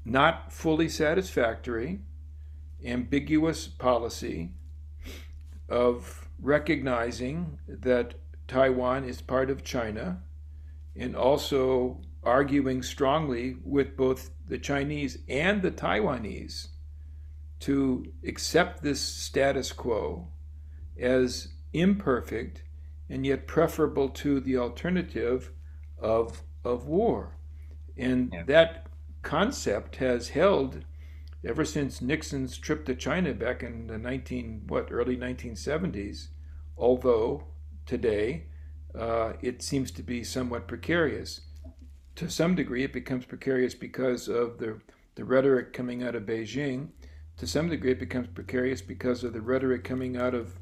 not 0.04 0.52
fully 0.52 0.90
satisfactory, 0.90 2.00
ambiguous 2.84 3.68
policy 3.68 4.54
of 5.70 6.28
recognizing 6.42 7.60
that 7.68 8.16
Taiwan 8.48 9.04
is 9.04 9.22
part 9.22 9.50
of 9.50 9.64
China 9.64 10.22
and 10.96 11.16
also 11.16 12.02
arguing 12.24 12.82
strongly 12.82 13.58
with 13.64 13.96
both 13.96 14.32
the 14.48 14.58
Chinese 14.58 15.20
and 15.28 15.62
the 15.62 15.72
Taiwanese 15.72 16.68
to 17.60 18.06
accept 18.26 18.82
this 18.82 19.02
status 19.02 19.72
quo 19.72 20.28
as 20.98 21.50
imperfect 21.74 22.64
and 23.10 23.26
yet 23.26 23.48
preferable 23.48 24.10
to 24.10 24.40
the 24.40 24.58
alternative 24.58 25.52
of, 25.98 26.44
of 26.64 26.88
war. 26.88 27.36
And 27.98 28.32
yeah. 28.34 28.44
that 28.44 28.88
concept 29.22 29.98
has 29.98 30.30
held 30.30 30.86
ever 31.46 31.64
since 31.64 32.02
Nixon's 32.02 32.58
trip 32.58 32.86
to 32.86 32.96
China 32.96 33.34
back 33.34 33.64
in 33.64 33.88
the 33.88 33.98
19 33.98 34.64
what 34.68 34.92
early 34.92 35.16
1970s, 35.16 36.28
although 36.78 37.46
today 37.86 38.46
uh, 38.98 39.34
it 39.42 39.62
seems 39.62 39.92
to 39.92 40.04
be 40.04 40.24
somewhat 40.24 40.68
precarious. 40.68 41.42
To 42.16 42.30
some 42.30 42.56
degree, 42.56 42.84
it 42.84 42.92
becomes 42.92 43.26
precarious 43.26 43.74
because 43.74 44.28
of 44.28 44.58
the 44.58 44.82
the 45.16 45.26
rhetoric 45.26 45.74
coming 45.74 46.04
out 46.04 46.16
of 46.16 46.24
Beijing. 46.24 46.90
To 47.38 47.48
some 47.48 47.70
degree, 47.70 47.92
it 47.92 48.00
becomes 48.00 48.28
precarious 48.28 48.82
because 48.82 49.24
of 49.24 49.34
the 49.34 49.42
rhetoric 49.42 49.84
coming 49.84 50.16
out 50.16 50.34
of 50.34 50.56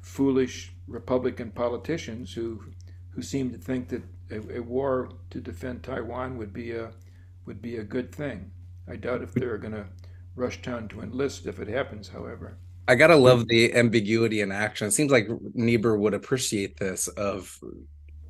foolish 0.00 0.72
Republican 0.86 1.50
politicians 1.50 2.32
who 2.32 2.62
who 3.10 3.22
seem 3.22 3.50
to 3.50 3.58
think 3.58 3.88
that 3.88 4.02
a, 4.30 4.58
a 4.58 4.60
war 4.60 5.10
to 5.30 5.40
defend 5.40 5.82
Taiwan 5.82 6.36
would 6.38 6.52
be 6.52 6.72
a 6.72 6.92
would 7.46 7.60
be 7.60 7.76
a 7.76 7.84
good 7.84 8.14
thing. 8.14 8.52
I 8.88 8.96
doubt 8.96 9.22
if 9.22 9.32
they're 9.32 9.58
going 9.58 9.74
to 9.74 9.86
rush 10.40 10.62
town 10.62 10.88
to 10.88 11.00
enlist 11.00 11.46
if 11.46 11.60
it 11.60 11.68
happens, 11.68 12.08
however. 12.08 12.58
I 12.88 12.96
gotta 12.96 13.16
love 13.16 13.46
the 13.46 13.74
ambiguity 13.74 14.40
in 14.40 14.50
action. 14.50 14.88
It 14.88 14.92
seems 14.92 15.12
like 15.12 15.28
Niebuhr 15.54 15.96
would 15.96 16.14
appreciate 16.14 16.78
this 16.78 17.06
of 17.08 17.60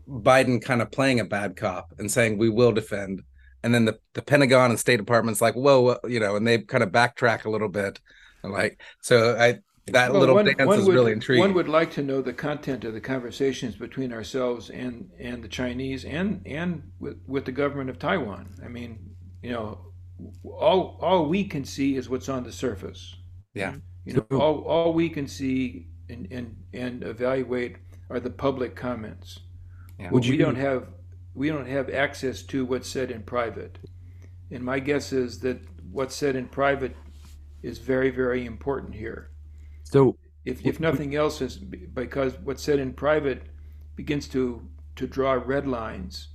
Biden 0.06 0.61
kind 0.62 0.82
of 0.82 0.90
playing 0.90 1.20
a 1.20 1.24
bad 1.24 1.56
cop 1.56 1.94
and 1.98 2.11
saying 2.11 2.36
we 2.36 2.50
will 2.50 2.72
defend, 2.72 3.22
and 3.62 3.74
then 3.74 3.86
the, 3.86 3.98
the 4.12 4.22
Pentagon 4.22 4.70
and 4.70 4.78
State 4.78 4.98
Department's 4.98 5.40
like, 5.40 5.54
whoa, 5.54 5.98
you 6.06 6.20
know, 6.20 6.36
and 6.36 6.46
they 6.46 6.58
kind 6.58 6.82
of 6.82 6.90
backtrack 6.90 7.44
a 7.44 7.50
little 7.50 7.68
bit. 7.68 8.00
And 8.42 8.52
like, 8.52 8.80
so 9.00 9.36
I 9.38 9.61
that 9.92 10.12
well, 10.12 10.20
little 10.20 10.34
one, 10.34 10.44
dance 10.44 10.58
one 10.58 10.78
is 10.78 10.86
would, 10.86 10.94
really 10.94 11.12
intriguing. 11.12 11.42
One 11.42 11.54
would 11.54 11.68
like 11.68 11.90
to 11.92 12.02
know 12.02 12.22
the 12.22 12.32
content 12.32 12.84
of 12.84 12.92
the 12.92 13.00
conversations 13.00 13.76
between 13.76 14.12
ourselves 14.12 14.70
and 14.70 15.11
and 15.18 15.42
the 15.42 15.48
Chinese 15.48 16.04
and 16.04 16.42
and 16.46 16.90
with, 16.98 17.18
with 17.26 17.44
the 17.44 17.52
government 17.52 17.90
of 17.90 17.98
Taiwan. 17.98 18.54
I 18.64 18.68
mean, 18.68 18.98
you 19.42 19.52
know, 19.52 19.89
all 20.44 20.98
all 21.00 21.26
we 21.26 21.44
can 21.44 21.64
see 21.64 21.96
is 21.96 22.08
what's 22.08 22.28
on 22.28 22.44
the 22.44 22.52
surface. 22.52 23.16
Yeah. 23.54 23.74
You 24.04 24.14
know, 24.14 24.38
all, 24.38 24.62
all 24.62 24.92
we 24.92 25.08
can 25.08 25.26
see 25.26 25.88
and, 26.08 26.26
and, 26.30 26.56
and 26.72 27.02
evaluate 27.04 27.76
are 28.08 28.20
the 28.20 28.30
public 28.30 28.74
comments. 28.74 29.40
Yeah. 29.98 30.10
Would 30.10 30.24
you, 30.24 30.32
we 30.32 30.38
don't 30.38 30.56
have 30.56 30.88
we 31.34 31.48
don't 31.48 31.68
have 31.68 31.90
access 31.90 32.42
to 32.44 32.64
what's 32.64 32.88
said 32.88 33.10
in 33.10 33.22
private. 33.22 33.78
And 34.50 34.64
my 34.64 34.80
guess 34.80 35.12
is 35.12 35.38
that 35.40 35.60
what's 35.90 36.14
said 36.14 36.36
in 36.36 36.48
private 36.48 36.96
is 37.62 37.78
very, 37.78 38.10
very 38.10 38.46
important 38.46 38.94
here. 38.94 39.30
So 39.84 40.16
if, 40.44 40.64
if 40.64 40.80
nothing 40.80 41.14
else 41.14 41.40
is 41.40 41.56
because 41.56 42.38
what's 42.42 42.62
said 42.62 42.78
in 42.78 42.92
private 42.94 43.42
begins 43.96 44.28
to 44.28 44.66
to 44.96 45.06
draw 45.06 45.32
red 45.32 45.66
lines 45.66 46.28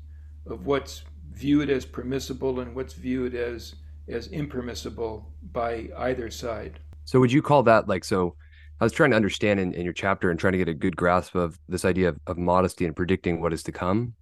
of 0.47 0.65
what's 0.65 1.03
viewed 1.36 1.69
as 1.69 1.86
permissible 1.86 2.59
and 2.59 2.73
what's 2.75 2.93
viewed 2.93 3.36
as 3.36 3.75
as 4.07 4.27
impermissible 4.27 5.31
by 5.51 5.89
either 5.97 6.29
side. 6.29 6.79
So 7.05 7.19
would 7.19 7.31
you 7.31 7.41
call 7.41 7.63
that 7.63 7.88
like 7.88 8.03
so 8.03 8.36
I 8.79 8.83
was 8.83 8.93
trying 8.93 9.11
to 9.11 9.15
understand 9.15 9.59
in, 9.59 9.73
in 9.73 9.83
your 9.83 9.93
chapter 9.93 10.29
and 10.29 10.39
trying 10.39 10.53
to 10.53 10.57
get 10.57 10.67
a 10.67 10.73
good 10.73 10.95
grasp 10.95 11.36
of 11.36 11.59
this 11.69 11.86
idea 11.86 12.09
of, 12.09 12.19
of 12.27 12.38
modesty 12.38 12.86
and 12.86 12.95
predicting 12.95 13.41
what 13.41 13.53
is 13.53 13.63
to 13.63 13.71
come. 13.71 14.13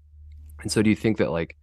And 0.61 0.71
so 0.71 0.81
do 0.81 0.89
you 0.89 0.95
think 0.95 1.17
that 1.17 1.31
like 1.31 1.57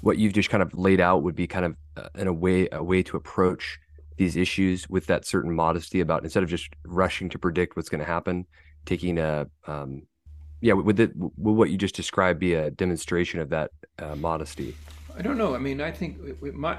what 0.00 0.18
you've 0.18 0.32
just 0.32 0.48
kind 0.48 0.62
of 0.62 0.72
laid 0.72 1.00
out 1.00 1.22
would 1.22 1.34
be 1.34 1.46
kind 1.46 1.64
of 1.64 1.76
uh, 1.96 2.08
in 2.14 2.28
a 2.28 2.32
way 2.32 2.68
a 2.72 2.82
way 2.82 3.02
to 3.02 3.16
approach 3.16 3.78
these 4.16 4.36
issues 4.36 4.88
with 4.88 5.06
that 5.06 5.26
certain 5.26 5.52
modesty 5.52 6.00
about 6.00 6.24
instead 6.24 6.42
of 6.42 6.48
just 6.48 6.70
rushing 6.86 7.28
to 7.28 7.38
predict 7.38 7.76
what's 7.76 7.88
going 7.88 7.98
to 7.98 8.06
happen, 8.06 8.46
taking 8.86 9.18
a 9.18 9.46
um, 9.66 10.02
yeah, 10.60 10.72
would, 10.72 10.98
it, 10.98 11.12
would 11.14 11.52
what 11.52 11.70
you 11.70 11.76
just 11.76 11.94
described 11.94 12.40
be 12.40 12.54
a 12.54 12.70
demonstration 12.70 13.40
of 13.40 13.50
that 13.50 13.70
uh, 13.98 14.16
modesty? 14.16 14.74
I 15.16 15.22
don't 15.22 15.38
know. 15.38 15.54
I 15.54 15.58
mean, 15.58 15.80
I 15.80 15.90
think 15.90 16.18
my, 16.42 16.78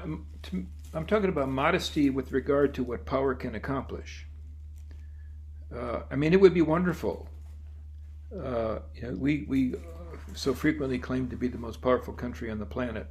I'm 0.94 1.06
talking 1.06 1.28
about 1.28 1.48
modesty 1.48 2.08
with 2.08 2.30
regard 2.30 2.72
to 2.74 2.84
what 2.84 3.04
power 3.04 3.34
can 3.34 3.54
accomplish. 3.54 4.26
Uh, 5.74 6.00
I 6.10 6.16
mean, 6.16 6.32
it 6.32 6.40
would 6.40 6.54
be 6.54 6.62
wonderful. 6.62 7.28
Uh, 8.32 8.78
you 8.94 9.02
know, 9.02 9.16
we 9.16 9.44
we 9.48 9.74
so 10.34 10.54
frequently 10.54 10.98
claim 10.98 11.28
to 11.28 11.36
be 11.36 11.48
the 11.48 11.58
most 11.58 11.80
powerful 11.80 12.14
country 12.14 12.50
on 12.50 12.58
the 12.58 12.66
planet. 12.66 13.08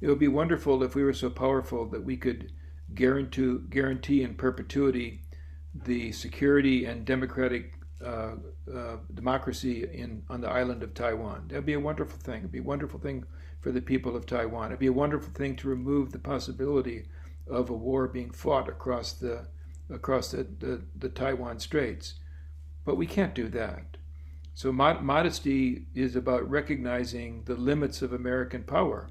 It 0.00 0.08
would 0.08 0.18
be 0.18 0.28
wonderful 0.28 0.82
if 0.82 0.94
we 0.94 1.04
were 1.04 1.12
so 1.12 1.28
powerful 1.28 1.86
that 1.90 2.02
we 2.02 2.16
could 2.16 2.52
guarantee 2.94 3.58
guarantee 3.68 4.22
in 4.22 4.34
perpetuity 4.34 5.22
the 5.74 6.10
security 6.12 6.86
and 6.86 7.04
democratic 7.04 7.74
uh, 8.04 8.36
uh, 8.74 8.96
democracy 9.14 9.86
in 9.92 10.22
on 10.30 10.40
the 10.40 10.48
island 10.48 10.82
of 10.82 10.94
Taiwan. 10.94 11.48
That'd 11.48 11.66
be 11.66 11.74
a 11.74 11.80
wonderful 11.80 12.18
thing. 12.18 12.38
It'd 12.38 12.52
be 12.52 12.58
a 12.58 12.62
wonderful 12.62 12.98
thing 12.98 13.24
for 13.60 13.72
the 13.72 13.82
people 13.82 14.16
of 14.16 14.26
Taiwan. 14.26 14.66
It'd 14.66 14.78
be 14.78 14.86
a 14.86 14.92
wonderful 14.92 15.32
thing 15.32 15.56
to 15.56 15.68
remove 15.68 16.12
the 16.12 16.18
possibility 16.18 17.06
of 17.46 17.70
a 17.70 17.74
war 17.74 18.08
being 18.08 18.30
fought 18.30 18.68
across 18.68 19.12
the 19.12 19.48
across 19.90 20.30
the, 20.30 20.46
the, 20.58 20.82
the 20.96 21.08
Taiwan 21.08 21.58
Straits. 21.58 22.14
But 22.84 22.96
we 22.96 23.06
can't 23.06 23.34
do 23.34 23.48
that. 23.48 23.96
So 24.54 24.72
mod- 24.72 25.02
modesty 25.02 25.86
is 25.94 26.16
about 26.16 26.48
recognizing 26.48 27.42
the 27.44 27.54
limits 27.54 28.02
of 28.02 28.12
American 28.12 28.62
power. 28.62 29.08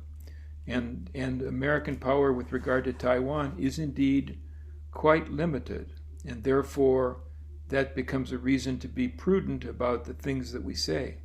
And, 0.67 1.09
and 1.15 1.41
American 1.41 1.97
power 1.97 2.31
with 2.31 2.51
regard 2.51 2.83
to 2.85 2.93
Taiwan 2.93 3.55
is 3.57 3.79
indeed 3.79 4.39
quite 4.91 5.31
limited. 5.31 5.93
And 6.25 6.43
therefore, 6.43 7.21
that 7.69 7.95
becomes 7.95 8.31
a 8.31 8.37
reason 8.37 8.77
to 8.79 8.87
be 8.87 9.07
prudent 9.07 9.65
about 9.65 10.05
the 10.05 10.13
things 10.13 10.51
that 10.51 10.63
we 10.63 10.75
say. 10.75 11.17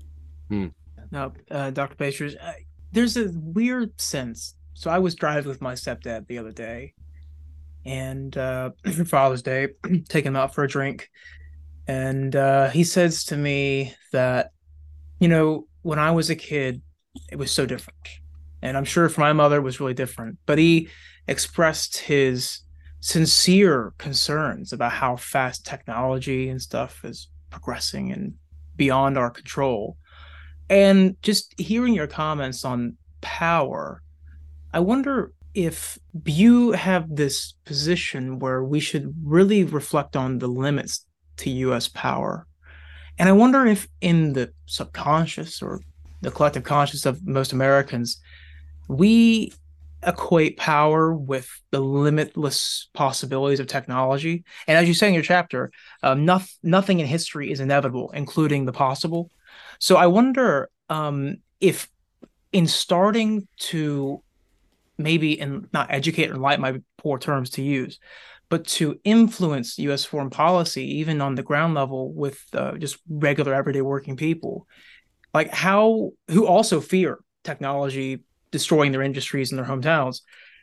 Hmm. 0.48 0.68
Now, 1.10 1.32
uh, 1.50 1.70
Dr. 1.70 1.96
Pastries, 1.96 2.36
uh, 2.36 2.54
there's 2.94 3.16
a 3.16 3.30
weird 3.34 4.00
sense. 4.00 4.54
So 4.72 4.90
I 4.90 4.98
was 4.98 5.14
driving 5.14 5.48
with 5.48 5.60
my 5.60 5.74
stepdad 5.74 6.26
the 6.26 6.38
other 6.38 6.52
day, 6.52 6.94
and 7.84 8.36
uh, 8.36 8.70
Father's 9.06 9.42
Day, 9.42 9.68
taking 10.08 10.28
him 10.28 10.36
out 10.36 10.54
for 10.54 10.64
a 10.64 10.68
drink, 10.68 11.10
and 11.86 12.34
uh, 12.34 12.70
he 12.70 12.84
says 12.84 13.24
to 13.26 13.36
me 13.36 13.94
that, 14.12 14.52
you 15.18 15.28
know, 15.28 15.66
when 15.82 15.98
I 15.98 16.12
was 16.12 16.30
a 16.30 16.36
kid, 16.36 16.80
it 17.30 17.36
was 17.36 17.50
so 17.50 17.66
different, 17.66 17.98
and 18.62 18.76
I'm 18.76 18.84
sure 18.84 19.08
for 19.08 19.20
my 19.20 19.32
mother 19.32 19.56
it 19.56 19.62
was 19.62 19.80
really 19.80 19.94
different. 19.94 20.38
But 20.46 20.58
he 20.58 20.88
expressed 21.26 21.98
his 21.98 22.60
sincere 23.00 23.92
concerns 23.98 24.72
about 24.72 24.92
how 24.92 25.16
fast 25.16 25.66
technology 25.66 26.48
and 26.48 26.62
stuff 26.62 27.04
is 27.04 27.28
progressing 27.50 28.12
and 28.12 28.34
beyond 28.76 29.18
our 29.18 29.30
control. 29.30 29.96
And 30.68 31.16
just 31.22 31.58
hearing 31.58 31.94
your 31.94 32.06
comments 32.06 32.64
on 32.64 32.96
power, 33.20 34.02
I 34.72 34.80
wonder 34.80 35.32
if 35.54 35.98
you 36.24 36.72
have 36.72 37.14
this 37.14 37.54
position 37.64 38.38
where 38.38 38.64
we 38.64 38.80
should 38.80 39.14
really 39.22 39.62
reflect 39.64 40.16
on 40.16 40.38
the 40.38 40.48
limits 40.48 41.06
to 41.38 41.50
US 41.50 41.88
power. 41.88 42.46
And 43.18 43.28
I 43.28 43.32
wonder 43.32 43.64
if 43.66 43.86
in 44.00 44.32
the 44.32 44.52
subconscious 44.66 45.62
or 45.62 45.80
the 46.22 46.30
collective 46.30 46.64
conscious 46.64 47.06
of 47.06 47.24
most 47.26 47.52
Americans, 47.52 48.20
we 48.88 49.52
equate 50.06 50.56
power 50.56 51.14
with 51.14 51.48
the 51.70 51.80
limitless 51.80 52.88
possibilities 52.92 53.60
of 53.60 53.66
technology. 53.66 54.44
And 54.66 54.76
as 54.76 54.88
you 54.88 54.94
say 54.94 55.08
in 55.08 55.14
your 55.14 55.22
chapter, 55.22 55.70
um, 56.02 56.24
nothing, 56.24 56.48
nothing 56.62 57.00
in 57.00 57.06
history 57.06 57.50
is 57.50 57.60
inevitable, 57.60 58.10
including 58.12 58.64
the 58.64 58.72
possible. 58.72 59.30
So 59.78 59.96
I 59.96 60.06
wonder 60.06 60.70
um, 60.88 61.36
if, 61.60 61.88
in 62.52 62.66
starting 62.66 63.48
to 63.58 64.22
maybe 64.98 65.40
and 65.40 65.68
not 65.72 65.90
educate 65.90 66.30
or 66.30 66.34
enlighten 66.34 66.62
my 66.62 66.80
poor 66.98 67.18
terms 67.18 67.50
to 67.50 67.62
use, 67.62 67.98
but 68.48 68.66
to 68.66 69.00
influence 69.04 69.78
U.S. 69.78 70.04
foreign 70.04 70.30
policy, 70.30 70.98
even 70.98 71.20
on 71.20 71.34
the 71.34 71.42
ground 71.42 71.74
level 71.74 72.12
with 72.12 72.42
uh, 72.52 72.76
just 72.76 72.98
regular 73.08 73.54
everyday 73.54 73.80
working 73.80 74.16
people, 74.16 74.66
like 75.32 75.50
how 75.50 76.12
who 76.28 76.46
also 76.46 76.80
fear 76.80 77.18
technology 77.42 78.22
destroying 78.50 78.92
their 78.92 79.02
industries 79.02 79.50
in 79.50 79.56
their 79.56 79.66
hometowns. 79.66 80.20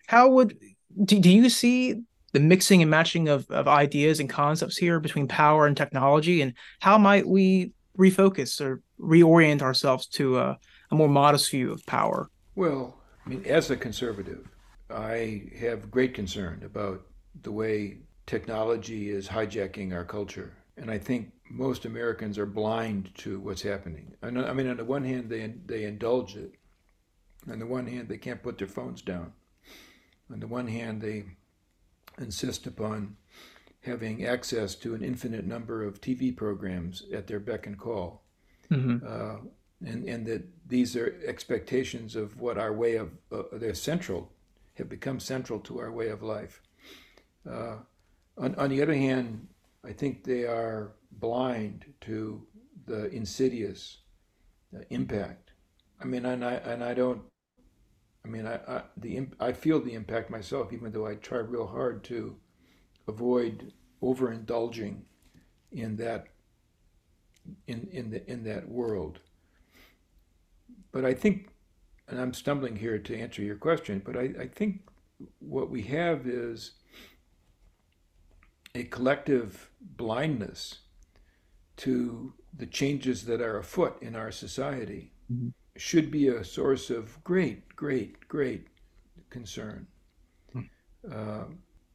How 0.08 0.30
would 0.30 0.58
do, 1.04 1.20
do 1.20 1.30
you 1.30 1.50
see 1.50 1.96
the 2.34 2.40
mixing 2.40 2.82
and 2.82 2.90
matching 2.90 3.28
of, 3.28 3.50
of 3.50 3.68
ideas 3.68 4.20
and 4.20 4.30
concepts 4.30 4.78
here 4.78 5.00
between 5.00 5.28
power 5.28 5.68
and 5.68 5.76
technology, 5.76 6.42
and 6.42 6.54
how 6.80 6.98
might 6.98 7.28
we 7.28 7.72
refocus 7.98 8.62
or 8.62 8.82
reorient 9.02 9.62
ourselves 9.62 10.08
to 10.08 10.38
a, 10.38 10.60
a 10.92 10.96
more 10.96 11.10
modest 11.10 11.50
view 11.52 11.72
of 11.72 11.86
power? 11.86 12.30
Well, 12.56 12.98
I 13.26 13.30
mean, 13.30 13.44
as 13.46 13.70
a 13.70 13.78
conservative, 13.78 14.48
I 14.90 15.50
have 15.60 15.92
great 15.92 16.14
concern 16.14 16.64
about 16.66 17.02
the 17.42 17.52
way 17.52 18.00
technology 18.26 19.10
is 19.10 19.28
hijacking 19.28 19.94
our 19.94 20.06
culture. 20.06 20.54
And 20.78 20.90
I 20.90 20.98
think 20.98 21.32
most 21.50 21.86
Americans 21.86 22.38
are 22.38 22.46
blind 22.46 23.12
to 23.20 23.40
what's 23.40 23.62
happening. 23.62 24.14
I 24.24 24.30
mean, 24.30 24.68
on 24.68 24.78
the 24.78 24.86
one 24.86 25.04
hand, 25.04 25.30
they, 25.30 25.54
they 25.66 25.84
indulge 25.84 26.36
it. 26.36 26.56
On 27.50 27.60
the 27.60 27.66
one 27.66 27.88
hand, 27.88 28.08
they 28.08 28.18
can't 28.18 28.44
put 28.44 28.58
their 28.58 28.68
phones 28.68 29.02
down. 29.02 29.34
On 30.32 30.40
the 30.40 30.48
one 30.48 30.68
hand, 30.68 31.02
they 31.02 31.26
insist 32.18 32.68
upon 32.68 33.18
having 33.82 34.26
access 34.26 34.76
to 34.76 34.94
an 34.94 35.04
infinite 35.04 35.46
number 35.46 35.84
of 35.84 36.02
TV 36.02 36.36
programs 36.36 37.04
at 37.14 37.28
their 37.28 37.40
beck 37.40 37.66
and 37.66 37.78
call. 37.78 38.21
Mm-hmm. 38.72 39.06
Uh, 39.06 39.38
and, 39.86 40.08
and 40.08 40.26
that 40.28 40.44
these 40.68 40.96
are 40.96 41.20
expectations 41.26 42.16
of 42.16 42.40
what 42.40 42.58
our 42.58 42.72
way 42.72 42.96
of, 42.96 43.10
uh, 43.32 43.44
they're 43.54 43.74
central, 43.74 44.32
have 44.76 44.90
become 44.90 45.20
central 45.20 45.60
to 45.60 45.80
our 45.80 45.92
way 45.92 46.10
of 46.10 46.24
life. 46.24 46.62
Uh, 47.50 47.78
on, 48.38 48.56
on 48.56 48.70
the 48.70 48.82
other 48.82 48.94
hand, 48.94 49.48
I 49.84 49.92
think 49.92 50.24
they 50.24 50.46
are 50.46 50.94
blind 51.12 51.86
to 52.02 52.46
the 52.86 53.10
insidious 53.10 53.98
uh, 54.76 54.82
impact. 54.90 55.52
I 56.00 56.06
mean, 56.06 56.26
and 56.26 56.44
I 56.44 56.54
and 56.54 56.84
I 56.84 56.94
don't. 56.94 57.22
I 58.26 58.28
mean, 58.28 58.48
I, 58.48 58.56
I 58.68 58.84
the 58.98 59.28
I 59.40 59.52
feel 59.52 59.80
the 59.80 59.94
impact 59.94 60.30
myself, 60.30 60.74
even 60.74 60.92
though 60.92 61.08
I 61.08 61.16
try 61.16 61.40
real 61.40 61.68
hard 61.68 62.04
to 62.06 62.38
avoid 63.08 63.74
overindulging 64.02 65.02
in 65.72 65.96
that 65.98 66.28
in 67.68 67.88
in 67.92 68.12
the 68.12 68.30
in 68.30 68.44
that 68.44 68.68
world. 68.68 69.20
But 70.92 71.06
I 71.06 71.14
think, 71.14 71.50
and 72.08 72.20
I'm 72.20 72.34
stumbling 72.34 72.76
here 72.76 73.00
to 73.00 73.18
answer 73.18 73.42
your 73.42 73.56
question, 73.56 74.02
but 74.06 74.18
I, 74.18 74.34
I 74.40 74.48
think 74.48 74.82
what 75.40 75.70
we 75.70 75.84
have 75.84 76.28
is 76.28 76.74
a 78.76 78.84
collective 78.84 79.70
blindness 79.80 80.80
to 81.78 82.34
the 82.58 82.66
changes 82.66 83.26
that 83.26 83.42
are 83.42 83.58
afoot 83.58 84.02
in 84.02 84.16
our 84.16 84.32
society 84.32 85.14
mm-hmm. 85.32 85.50
should 85.78 86.12
be 86.12 86.28
a 86.28 86.44
source 86.44 86.90
of 86.90 87.24
great, 87.24 87.76
great, 87.76 88.28
great 88.28 88.68
concern. 89.30 89.88
Mm-hmm. 90.56 91.12
Uh, 91.12 91.46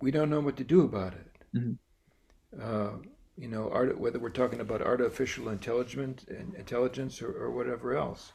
we 0.00 0.10
don't 0.10 0.30
know 0.30 0.40
what 0.40 0.56
to 0.56 0.64
do 0.64 0.82
about 0.82 1.14
it. 1.14 1.32
Mm-hmm. 1.56 2.60
Uh, 2.60 2.98
you 3.36 3.48
know, 3.48 3.70
art, 3.70 3.98
whether 3.98 4.18
we're 4.18 4.30
talking 4.30 4.60
about 4.60 4.80
artificial 4.80 5.48
intelligence 5.48 6.24
and 6.28 6.54
intelligence 6.54 7.20
or, 7.20 7.30
or 7.30 7.50
whatever 7.50 7.96
else. 7.96 8.32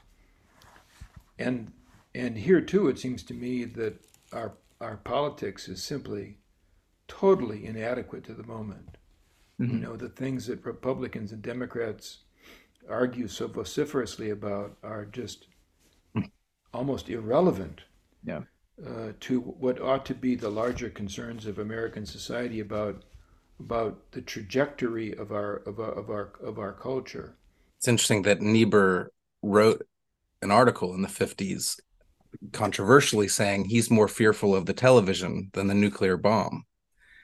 And 1.40 1.72
and 2.14 2.38
here 2.38 2.62
too, 2.62 2.88
it 2.88 3.00
seems 3.00 3.24
to 3.24 3.34
me 3.34 3.66
that 3.66 4.04
our 4.32 4.54
our 4.80 4.98
politics 4.98 5.68
is 5.68 5.84
simply 5.84 6.38
totally 7.08 7.66
inadequate 7.66 8.24
to 8.26 8.34
the 8.34 8.44
moment. 8.44 8.98
Mm-hmm. 9.60 9.76
You 9.76 9.80
know, 9.80 9.96
the 9.96 10.10
things 10.10 10.48
that 10.48 10.66
Republicans 10.66 11.32
and 11.32 11.42
Democrats 11.42 12.20
argue 12.90 13.28
so 13.28 13.48
vociferously 13.48 14.30
about 14.30 14.78
are 14.84 15.06
just 15.06 15.48
almost 16.74 17.10
irrelevant 17.10 17.82
yeah. 18.24 18.42
uh, 18.86 19.12
to 19.20 19.40
what 19.42 19.82
ought 19.82 20.06
to 20.06 20.16
be 20.16 20.36
the 20.36 20.50
larger 20.50 20.90
concerns 20.90 21.46
of 21.46 21.60
American 21.60 22.06
society 22.06 22.60
about 22.60 23.04
about 23.64 24.12
the 24.12 24.22
trajectory 24.22 25.14
of 25.16 25.32
our 25.32 25.58
of 25.68 25.80
our 25.80 25.92
of 25.92 26.10
our, 26.10 26.34
of 26.44 26.60
our 26.60 26.74
culture. 26.74 27.38
It's 27.78 27.88
interesting 27.88 28.24
that 28.24 28.42
Niebuhr 28.42 29.12
wrote 29.42 29.86
an 30.42 30.52
article 30.52 30.94
in 30.94 31.02
the 31.02 31.08
50s 31.08 31.80
controversially 32.52 33.28
saying 33.28 33.66
he's 33.66 33.92
more 33.92 34.08
fearful 34.08 34.56
of 34.56 34.66
the 34.66 34.74
television 34.74 35.50
than 35.54 35.68
the 35.68 35.74
nuclear 35.74 36.16
bomb 36.16 36.64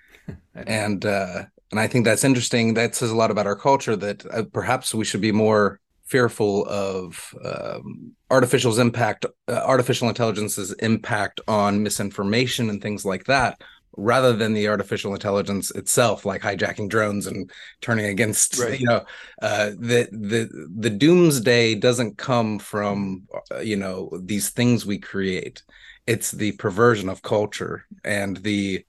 and 0.56 1.06
uh, 1.06 1.44
and 1.72 1.80
I 1.80 1.88
think 1.88 2.06
that's 2.06 2.24
interesting. 2.24 2.74
That 2.74 2.96
says 2.96 3.12
a 3.12 3.16
lot 3.16 3.32
about 3.32 3.48
our 3.48 3.56
culture. 3.56 3.96
That 3.96 4.26
uh, 4.32 4.44
perhaps 4.54 4.94
we 4.94 5.06
should 5.06 5.22
be 5.22 5.32
more 5.32 5.80
fearful 6.06 6.66
of 6.68 7.34
um, 7.44 8.14
artificial's 8.30 8.80
impact, 8.80 9.26
uh, 9.50 9.62
artificial 9.66 10.08
intelligence's 10.08 10.72
impact 10.74 11.42
on 11.50 11.84
misinformation 11.84 12.70
and 12.70 12.82
things 12.82 13.04
like 13.04 13.26
that, 13.26 13.60
rather 13.98 14.34
than 14.34 14.54
the 14.54 14.68
artificial 14.68 15.14
intelligence 15.14 15.72
itself, 15.72 16.26
like 16.26 16.42
hijacking 16.42 16.90
drones 16.90 17.28
and 17.28 17.52
turning 17.82 18.06
against. 18.06 18.60
Right. 18.60 18.80
You 18.80 18.86
know, 18.86 19.06
uh, 19.42 19.72
the 19.72 20.08
the 20.12 20.70
the 20.78 20.90
doomsday 20.90 21.76
doesn't 21.76 22.18
come 22.18 22.60
from 22.60 23.28
uh, 23.52 23.60
you 23.60 23.76
know 23.76 24.10
these 24.24 24.50
things 24.52 24.86
we 24.86 24.98
create 24.98 25.64
it's 26.08 26.32
the 26.32 26.54
perversion 26.54 27.10
of 27.10 27.22
culture 27.22 27.86
and 28.04 28.38
the 28.38 28.84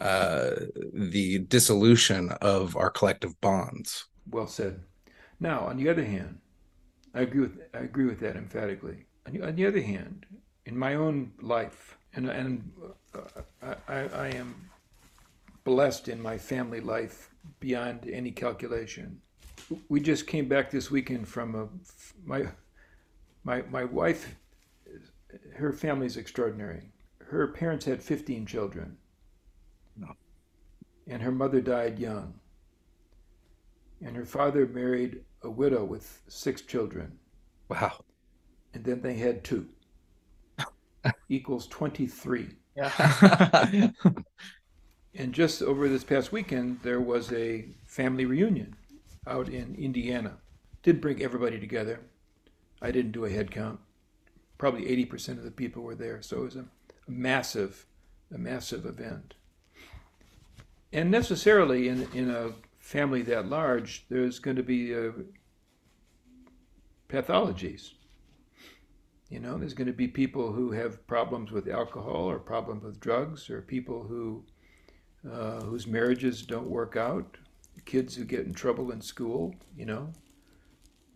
uh, 0.00 0.52
the 0.94 1.40
dissolution 1.40 2.30
of 2.40 2.76
our 2.76 2.90
collective 2.90 3.38
bonds. 3.42 4.06
Well 4.30 4.46
said. 4.46 4.80
Now, 5.38 5.66
on 5.66 5.76
the 5.76 5.90
other 5.90 6.04
hand, 6.04 6.38
I 7.14 7.20
agree 7.20 7.42
with 7.42 7.58
I 7.74 7.80
agree 7.80 8.06
with 8.06 8.18
that 8.20 8.36
emphatically. 8.36 9.04
On 9.26 9.32
the, 9.34 9.46
on 9.46 9.54
the 9.54 9.66
other 9.66 9.82
hand, 9.82 10.24
in 10.64 10.76
my 10.76 10.94
own 10.94 11.32
life, 11.42 11.98
and 12.14 12.28
and 12.28 12.72
I, 13.62 14.08
I 14.14 14.28
am 14.28 14.70
blessed 15.64 16.08
in 16.08 16.20
my 16.20 16.38
family 16.38 16.80
life 16.80 17.30
beyond 17.60 18.08
any 18.10 18.30
calculation. 18.30 19.20
We 19.88 20.00
just 20.00 20.26
came 20.26 20.48
back 20.48 20.70
this 20.70 20.90
weekend 20.90 21.28
from 21.28 21.54
a 21.54 21.68
my 22.24 22.46
my 23.44 23.62
my 23.70 23.84
wife. 23.84 24.34
Her 25.54 25.72
family 25.72 26.06
is 26.06 26.16
extraordinary. 26.16 26.90
Her 27.18 27.48
parents 27.48 27.86
had 27.86 28.02
15 28.02 28.44
children. 28.44 28.96
No. 29.96 30.08
And 31.06 31.22
her 31.22 31.32
mother 31.32 31.60
died 31.60 31.98
young. 31.98 32.34
And 34.04 34.14
her 34.16 34.26
father 34.26 34.66
married 34.66 35.24
a 35.42 35.50
widow 35.50 35.84
with 35.84 36.20
six 36.28 36.60
children. 36.60 37.18
Wow. 37.68 38.04
And 38.74 38.84
then 38.84 39.00
they 39.00 39.14
had 39.14 39.44
two. 39.44 39.66
equals 41.28 41.66
23. 41.68 42.50
Yeah. 42.76 43.90
and 45.14 45.32
just 45.32 45.62
over 45.62 45.88
this 45.88 46.04
past 46.04 46.32
weekend, 46.32 46.80
there 46.82 47.00
was 47.00 47.32
a 47.32 47.66
family 47.86 48.24
reunion 48.24 48.76
out 49.26 49.48
in 49.48 49.74
Indiana. 49.74 50.38
Did 50.82 51.00
bring 51.00 51.22
everybody 51.22 51.60
together. 51.60 52.00
I 52.80 52.90
didn't 52.90 53.12
do 53.12 53.24
a 53.24 53.30
head 53.30 53.50
count. 53.50 53.78
Probably 54.58 54.84
80% 54.84 55.38
of 55.38 55.44
the 55.44 55.50
people 55.50 55.82
were 55.82 55.94
there. 55.94 56.22
So 56.22 56.38
it 56.38 56.44
was 56.44 56.56
a, 56.56 56.64
a 57.06 57.10
massive, 57.10 57.86
a 58.34 58.38
massive 58.38 58.86
event. 58.86 59.34
And 60.92 61.10
necessarily 61.10 61.88
in, 61.88 62.08
in 62.12 62.30
a 62.30 62.52
family 62.78 63.22
that 63.22 63.46
large, 63.46 64.04
there's 64.08 64.38
going 64.38 64.56
to 64.56 64.62
be 64.62 64.94
uh, 64.94 65.12
pathologies. 67.08 67.92
You 69.32 69.40
know, 69.40 69.56
there's 69.56 69.72
going 69.72 69.86
to 69.86 69.94
be 69.94 70.08
people 70.08 70.52
who 70.52 70.72
have 70.72 71.06
problems 71.06 71.52
with 71.52 71.66
alcohol 71.66 72.30
or 72.30 72.38
problems 72.38 72.84
with 72.84 73.00
drugs, 73.00 73.48
or 73.48 73.62
people 73.62 74.02
who 74.02 74.44
uh, 75.26 75.62
whose 75.62 75.86
marriages 75.86 76.42
don't 76.42 76.68
work 76.68 76.96
out, 76.96 77.38
kids 77.86 78.14
who 78.14 78.24
get 78.24 78.44
in 78.44 78.52
trouble 78.52 78.92
in 78.92 79.00
school. 79.00 79.54
You 79.74 79.86
know, 79.86 80.12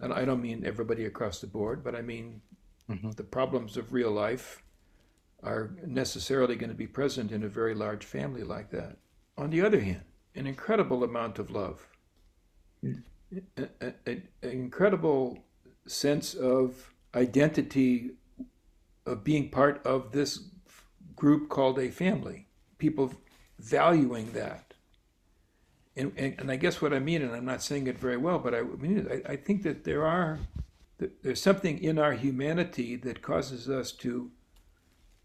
and 0.01 0.15
I 0.15 0.25
don't 0.25 0.41
mean 0.41 0.65
everybody 0.65 1.05
across 1.05 1.43
the 1.43 1.47
board, 1.47 1.85
but 1.85 1.95
I 1.95 2.01
mean 2.01 2.41
mm-hmm. 2.89 3.11
the 3.11 3.23
problems 3.23 3.77
of 3.77 3.93
real 3.93 4.13
life 4.13 4.63
are 5.43 5.77
necessarily 5.85 6.57
going 6.57 6.71
to 6.71 6.75
be 6.75 6.87
present 6.87 7.33
in 7.33 7.43
a 7.43 7.49
very 7.49 7.75
large 7.75 8.07
family 8.07 8.45
like 8.45 8.71
that. 8.71 8.97
On 9.37 9.51
the 9.51 9.61
other 9.61 9.81
hand, 9.81 10.05
an 10.35 10.47
incredible 10.47 11.05
amount 11.05 11.39
of 11.39 11.51
love, 11.51 11.87
mm. 12.83 13.03
an 14.07 14.23
incredible 14.43 15.45
sense 15.87 16.33
of 16.33 16.95
identity 17.17 18.13
of 19.05 19.25
being 19.25 19.51
part 19.51 19.85
of 19.87 20.13
this 20.13 20.49
group 21.15 21.49
called 21.49 21.79
a 21.79 21.91
family. 21.91 22.47
People 22.79 23.15
valuing 23.59 24.33
that. 24.33 24.75
And, 25.97 26.13
and, 26.17 26.35
and, 26.39 26.51
I 26.51 26.57
guess 26.57 26.83
what 26.83 26.93
I 26.93 26.99
mean, 26.99 27.23
and 27.23 27.35
I'm 27.35 27.47
not 27.47 27.63
saying 27.63 27.87
it 27.87 27.99
very 27.99 28.19
well, 28.19 28.39
but 28.39 28.55
I 28.55 28.61
mean, 28.61 29.09
I, 29.11 29.33
I 29.33 29.37
think 29.37 29.63
that 29.63 29.85
there 29.85 30.07
are 30.07 30.39
there's 31.23 31.41
something 31.41 31.83
in 31.83 31.99
our 31.99 32.13
humanity 32.13 32.97
that 32.97 33.23
causes 33.23 33.69
us 33.69 33.93
to 33.93 34.31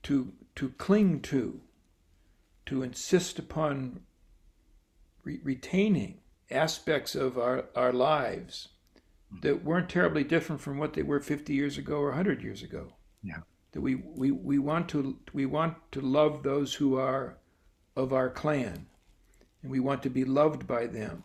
to 0.03 0.31
to 0.55 0.69
cling 0.77 1.21
to, 1.21 1.61
to 2.65 2.83
insist 2.83 3.39
upon 3.39 4.01
re- 5.23 5.39
retaining 5.43 6.19
aspects 6.49 7.15
of 7.15 7.37
our, 7.37 7.65
our 7.75 7.93
lives 7.93 8.69
that 9.41 9.63
weren't 9.63 9.89
terribly 9.89 10.23
different 10.23 10.61
from 10.61 10.77
what 10.77 10.93
they 10.93 11.03
were 11.03 11.19
50 11.19 11.53
years 11.53 11.77
ago 11.77 11.97
or 11.97 12.07
100 12.07 12.43
years 12.43 12.61
ago. 12.61 12.93
Yeah. 13.23 13.39
That 13.71 13.81
we, 13.81 13.95
we, 13.95 14.31
we 14.31 14.59
want 14.59 14.89
to 14.89 15.17
we 15.33 15.45
want 15.45 15.77
to 15.93 16.01
love 16.01 16.43
those 16.43 16.73
who 16.73 16.97
are 16.97 17.37
of 17.95 18.11
our 18.11 18.29
clan, 18.29 18.87
and 19.61 19.71
we 19.71 19.79
want 19.79 20.03
to 20.03 20.09
be 20.09 20.25
loved 20.25 20.67
by 20.67 20.87
them. 20.87 21.23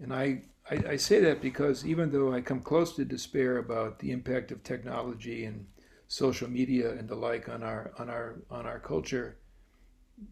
And 0.00 0.12
I, 0.14 0.42
I, 0.70 0.74
I 0.90 0.96
say 0.96 1.20
that 1.20 1.42
because 1.42 1.84
even 1.84 2.10
though 2.10 2.32
I 2.32 2.40
come 2.40 2.60
close 2.60 2.94
to 2.96 3.04
despair 3.04 3.58
about 3.58 3.98
the 3.98 4.12
impact 4.12 4.52
of 4.52 4.62
technology 4.62 5.44
and 5.44 5.66
social 6.06 6.48
media 6.48 6.92
and 6.92 7.08
the 7.08 7.16
like 7.16 7.48
on 7.48 7.64
our 7.64 7.92
on 7.98 8.08
our 8.08 8.36
on 8.48 8.66
our 8.66 8.78
culture, 8.78 9.38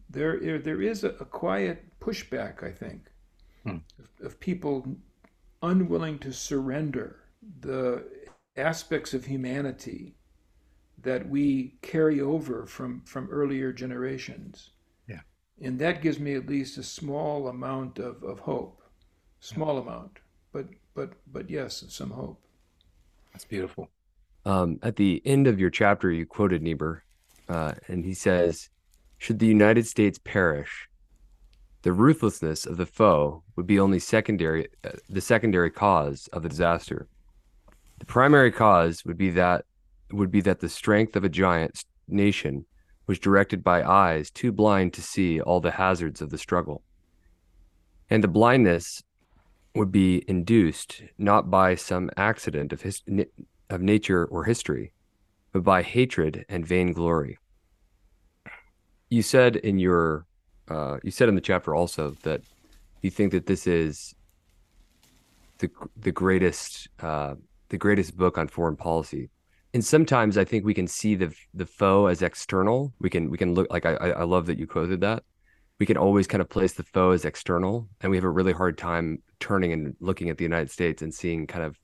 there 0.09 0.39
there 0.59 0.81
is 0.81 1.03
a, 1.03 1.09
a 1.09 1.25
quiet 1.25 1.83
pushback, 1.99 2.63
I 2.63 2.71
think, 2.71 3.11
hmm. 3.63 3.77
of, 3.99 4.25
of 4.25 4.39
people 4.39 4.87
unwilling 5.63 6.19
to 6.19 6.31
surrender 6.31 7.21
the 7.61 8.03
aspects 8.55 9.13
of 9.13 9.25
humanity 9.25 10.15
that 11.01 11.27
we 11.27 11.75
carry 11.81 12.21
over 12.21 12.65
from, 12.65 13.01
from 13.05 13.27
earlier 13.31 13.73
generations. 13.73 14.71
Yeah. 15.07 15.21
And 15.61 15.79
that 15.79 16.01
gives 16.01 16.19
me 16.19 16.35
at 16.35 16.47
least 16.47 16.77
a 16.77 16.83
small 16.83 17.47
amount 17.47 17.97
of, 17.97 18.23
of 18.23 18.39
hope. 18.39 18.81
Small 19.39 19.75
yeah. 19.75 19.81
amount, 19.81 20.19
but 20.53 20.67
but 20.93 21.09
but 21.31 21.49
yes, 21.49 21.83
some 21.89 22.11
hope. 22.11 22.41
That's 23.33 23.43
beautiful. 23.43 23.89
Um, 24.45 24.79
at 24.81 24.95
the 24.95 25.21
end 25.25 25.47
of 25.47 25.59
your 25.59 25.69
chapter, 25.69 26.09
you 26.11 26.25
quoted 26.25 26.61
Niebuhr, 26.61 27.03
uh, 27.49 27.73
and 27.87 28.05
he 28.05 28.13
says, 28.13 28.69
"Should 29.17 29.39
the 29.39 29.47
United 29.47 29.85
States 29.85 30.17
perish, 30.17 30.87
the 31.83 31.93
ruthlessness 31.93 32.65
of 32.65 32.77
the 32.77 32.85
foe 32.85 33.43
would 33.55 33.67
be 33.67 33.79
only 33.79 33.99
secondary, 33.99 34.67
uh, 34.83 34.91
the 35.09 35.21
secondary 35.21 35.69
cause 35.69 36.27
of 36.33 36.41
the 36.41 36.49
disaster. 36.49 37.07
The 37.99 38.05
primary 38.05 38.51
cause 38.51 39.05
would 39.05 39.17
be 39.17 39.29
that 39.31 39.65
would 40.11 40.31
be 40.31 40.41
that 40.41 40.59
the 40.59 40.69
strength 40.69 41.15
of 41.15 41.23
a 41.23 41.29
giant 41.29 41.85
nation 42.07 42.65
was 43.07 43.19
directed 43.19 43.63
by 43.63 43.83
eyes 43.83 44.29
too 44.29 44.51
blind 44.51 44.93
to 44.93 45.01
see 45.01 45.41
all 45.41 45.59
the 45.59 45.71
hazards 45.71 46.21
of 46.21 46.29
the 46.29 46.37
struggle. 46.37 46.83
And 48.09 48.23
the 48.23 48.27
blindness 48.27 49.03
would 49.75 49.91
be 49.91 50.23
induced 50.27 51.03
not 51.17 51.49
by 51.49 51.75
some 51.75 52.09
accident 52.15 52.71
of 52.71 52.83
his, 52.83 53.01
of 53.69 53.81
nature 53.81 54.25
or 54.25 54.45
history, 54.45 54.93
but 55.51 55.63
by 55.63 55.81
hatred 55.81 56.45
and 56.47 56.65
vainglory. 56.65 57.39
You 59.09 59.21
said 59.21 59.55
in 59.57 59.79
your 59.79 60.25
uh, 60.73 60.97
you 61.03 61.11
said 61.11 61.29
in 61.29 61.35
the 61.35 61.41
chapter 61.41 61.75
also 61.75 62.15
that 62.23 62.41
you 63.01 63.11
think 63.11 63.31
that 63.31 63.45
this 63.45 63.67
is 63.67 64.15
the 65.59 65.69
the 65.97 66.11
greatest 66.11 66.87
uh, 66.99 67.35
the 67.69 67.77
greatest 67.77 68.17
book 68.17 68.37
on 68.37 68.47
foreign 68.47 68.75
policy. 68.75 69.29
And 69.75 69.83
sometimes 69.83 70.37
I 70.37 70.45
think 70.45 70.65
we 70.65 70.73
can 70.73 70.87
see 70.87 71.15
the 71.15 71.33
the 71.53 71.65
foe 71.65 72.07
as 72.07 72.21
external. 72.21 72.93
We 72.99 73.09
can 73.09 73.29
we 73.29 73.37
can 73.37 73.53
look 73.53 73.67
like 73.69 73.85
I 73.85 73.93
I 73.93 74.23
love 74.23 74.47
that 74.47 74.57
you 74.57 74.67
quoted 74.67 75.01
that. 75.01 75.23
We 75.79 75.85
can 75.85 75.97
always 75.97 76.27
kind 76.27 76.41
of 76.41 76.49
place 76.49 76.73
the 76.73 76.83
foe 76.83 77.11
as 77.11 77.25
external, 77.25 77.89
and 78.01 78.09
we 78.09 78.17
have 78.17 78.23
a 78.23 78.29
really 78.29 78.53
hard 78.53 78.77
time 78.77 79.21
turning 79.39 79.73
and 79.73 79.95
looking 79.99 80.29
at 80.29 80.37
the 80.37 80.43
United 80.43 80.71
States 80.71 81.01
and 81.01 81.13
seeing 81.13 81.47
kind 81.47 81.65
of 81.65 81.79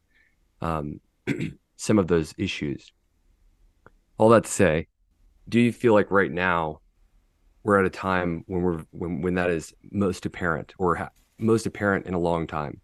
um, 0.61 0.99
some 1.75 1.99
of 1.99 2.07
those 2.07 2.33
issues. 2.37 2.91
All 4.17 4.29
that 4.29 4.45
to 4.45 4.51
say, 4.51 4.87
do 5.47 5.59
you 5.59 5.71
feel 5.71 5.93
like 5.93 6.11
right 6.11 6.31
now 6.31 6.81
we're 7.63 7.79
at 7.79 7.85
a 7.85 7.89
time 7.89 8.43
when 8.47 8.61
we're 8.61 8.83
when 8.91 9.21
when 9.21 9.35
that 9.35 9.49
is 9.49 9.73
most 9.91 10.25
apparent 10.25 10.73
or 10.77 10.95
ha- 10.95 11.09
most 11.37 11.65
apparent 11.65 12.05
in 12.05 12.13
a 12.13 12.19
long 12.19 12.47
time. 12.47 12.81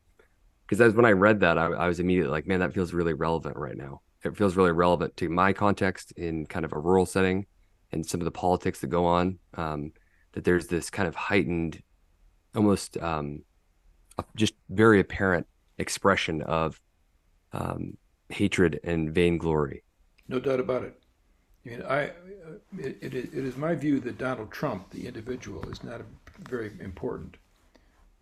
Because 0.65 0.81
as 0.81 0.93
when 0.93 1.05
I 1.05 1.11
read 1.11 1.41
that, 1.41 1.57
I, 1.57 1.65
I 1.65 1.87
was 1.87 1.99
immediately 1.99 2.31
like, 2.31 2.47
man, 2.47 2.59
that 2.59 2.73
feels 2.73 2.93
really 2.93 3.13
relevant 3.13 3.55
right 3.55 3.77
now. 3.77 4.01
It 4.23 4.35
feels 4.35 4.55
really 4.55 4.71
relevant 4.71 5.15
to 5.17 5.29
my 5.29 5.53
context 5.53 6.11
in 6.13 6.47
kind 6.47 6.65
of 6.65 6.73
a 6.73 6.79
rural 6.79 7.05
setting 7.05 7.45
and 7.91 8.05
some 8.05 8.19
of 8.19 8.25
the 8.25 8.31
politics 8.31 8.79
that 8.79 8.87
go 8.87 9.05
on. 9.05 9.37
Um, 9.53 9.91
that 10.35 10.43
there's 10.43 10.67
this 10.67 10.89
kind 10.89 11.07
of 11.07 11.15
heightened, 11.15 11.81
almost 12.55 12.97
um, 12.97 13.43
just 14.35 14.53
very 14.69 14.99
apparent 14.99 15.47
expression 15.77 16.41
of 16.41 16.79
um, 17.53 17.97
hatred 18.29 18.79
and 18.83 19.13
vainglory. 19.13 19.83
No 20.27 20.39
doubt 20.39 20.59
about 20.59 20.83
it. 20.83 20.99
I 21.65 21.69
mean, 21.69 21.81
I 21.83 22.11
it, 22.77 22.97
it, 23.01 23.13
it 23.15 23.33
is 23.33 23.57
my 23.57 23.75
view 23.75 23.99
that 24.01 24.17
Donald 24.17 24.51
Trump, 24.51 24.91
the 24.91 25.07
individual, 25.07 25.67
is 25.69 25.83
not 25.83 26.01
very 26.37 26.71
important, 26.79 27.37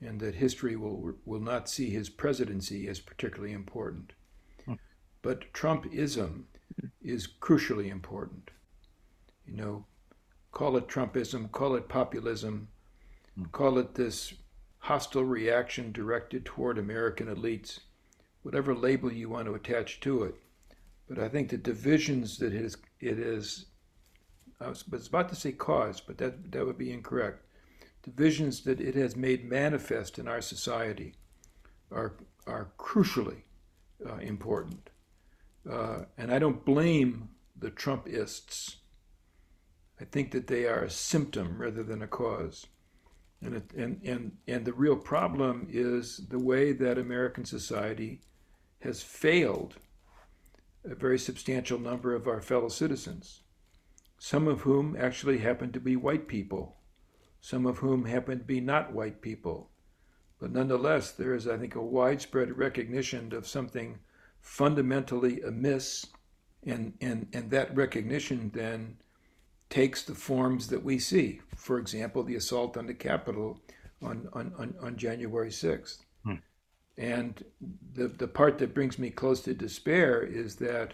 and 0.01 0.19
that 0.21 0.35
history 0.35 0.75
will 0.75 1.13
will 1.25 1.41
not 1.41 1.69
see 1.69 1.89
his 1.89 2.09
presidency 2.09 2.87
as 2.87 2.99
particularly 2.99 3.53
important. 3.53 4.13
Hmm. 4.65 4.75
But 5.21 5.51
Trumpism 5.53 6.43
is 7.01 7.27
crucially 7.27 7.89
important. 7.89 8.51
You 9.45 9.57
know, 9.57 9.85
call 10.51 10.77
it 10.77 10.87
Trumpism, 10.87 11.51
call 11.51 11.75
it 11.75 11.89
populism, 11.89 12.69
hmm. 13.35 13.45
call 13.51 13.77
it 13.77 13.95
this 13.95 14.33
hostile 14.79 15.23
reaction 15.25 15.91
directed 15.91 16.45
toward 16.45 16.77
American 16.77 17.27
elites, 17.27 17.79
whatever 18.41 18.73
label 18.73 19.11
you 19.11 19.29
want 19.29 19.47
to 19.47 19.55
attach 19.55 19.99
to 20.01 20.23
it. 20.23 20.35
But 21.09 21.19
I 21.19 21.27
think 21.27 21.49
the 21.49 21.57
divisions 21.57 22.37
that 22.37 22.53
it 22.53 23.17
has 23.17 23.65
I 24.63 24.69
was, 24.69 24.87
was 24.87 25.07
about 25.07 25.29
to 25.29 25.35
say 25.35 25.51
cause, 25.51 25.99
but 25.99 26.17
that, 26.19 26.51
that 26.51 26.65
would 26.65 26.77
be 26.77 26.91
incorrect. 26.91 27.43
Divisions 28.03 28.61
that 28.63 28.79
it 28.79 28.95
has 28.95 29.15
made 29.15 29.49
manifest 29.49 30.19
in 30.19 30.27
our 30.27 30.41
society 30.41 31.15
are, 31.91 32.15
are 32.47 32.71
crucially 32.77 33.43
uh, 34.07 34.17
important. 34.17 34.89
Uh, 35.69 36.03
and 36.17 36.31
I 36.31 36.39
don't 36.39 36.65
blame 36.65 37.29
the 37.57 37.71
Trumpists. 37.71 38.77
I 39.99 40.05
think 40.05 40.31
that 40.31 40.47
they 40.47 40.65
are 40.65 40.83
a 40.83 40.89
symptom 40.89 41.57
rather 41.57 41.83
than 41.83 42.01
a 42.01 42.07
cause. 42.07 42.67
And, 43.41 43.55
it, 43.55 43.71
and, 43.75 44.01
and, 44.03 44.31
and 44.47 44.65
the 44.65 44.73
real 44.73 44.95
problem 44.95 45.67
is 45.69 46.21
the 46.29 46.39
way 46.39 46.71
that 46.73 46.97
American 46.97 47.45
society 47.45 48.21
has 48.79 49.01
failed 49.01 49.75
a 50.85 50.95
very 50.95 51.17
substantial 51.17 51.79
number 51.79 52.13
of 52.13 52.27
our 52.27 52.41
fellow 52.41 52.69
citizens, 52.69 53.41
some 54.17 54.47
of 54.47 54.61
whom 54.61 54.95
actually 54.99 55.39
happen 55.39 55.71
to 55.71 55.79
be 55.79 55.95
white 55.95 56.27
people, 56.27 56.77
some 57.41 57.65
of 57.65 57.79
whom 57.79 58.05
happen 58.05 58.39
to 58.39 58.45
be 58.45 58.59
not 58.59 58.93
white 58.93 59.21
people. 59.21 59.69
But 60.39 60.51
nonetheless, 60.51 61.11
there 61.11 61.33
is, 61.33 61.47
I 61.47 61.57
think, 61.57 61.75
a 61.75 61.81
widespread 61.81 62.57
recognition 62.57 63.33
of 63.33 63.47
something 63.47 63.99
fundamentally 64.41 65.41
amiss, 65.41 66.05
and, 66.65 66.93
and, 66.99 67.27
and 67.33 67.49
that 67.51 67.75
recognition 67.75 68.51
then 68.53 68.97
takes 69.69 70.03
the 70.03 70.15
forms 70.15 70.67
that 70.67 70.83
we 70.83 70.99
see. 70.99 71.41
For 71.55 71.79
example, 71.79 72.23
the 72.23 72.35
assault 72.35 72.77
on 72.77 72.87
the 72.87 72.93
Capitol 72.93 73.59
on, 74.01 74.27
on, 74.33 74.53
on, 74.57 74.75
on 74.81 74.97
January 74.97 75.49
6th. 75.49 76.02
And 76.97 77.43
the, 77.93 78.07
the 78.07 78.27
part 78.27 78.59
that 78.59 78.73
brings 78.73 78.99
me 78.99 79.09
close 79.09 79.41
to 79.41 79.53
despair 79.53 80.21
is 80.21 80.55
that 80.57 80.93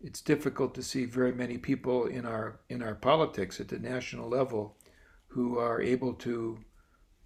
it's 0.00 0.20
difficult 0.20 0.74
to 0.74 0.82
see 0.82 1.04
very 1.04 1.32
many 1.32 1.58
people 1.58 2.06
in 2.06 2.26
our 2.26 2.60
in 2.68 2.82
our 2.82 2.94
politics 2.94 3.60
at 3.60 3.68
the 3.68 3.78
national 3.78 4.28
level 4.28 4.76
who 5.28 5.58
are 5.58 5.80
able 5.80 6.14
to 6.14 6.58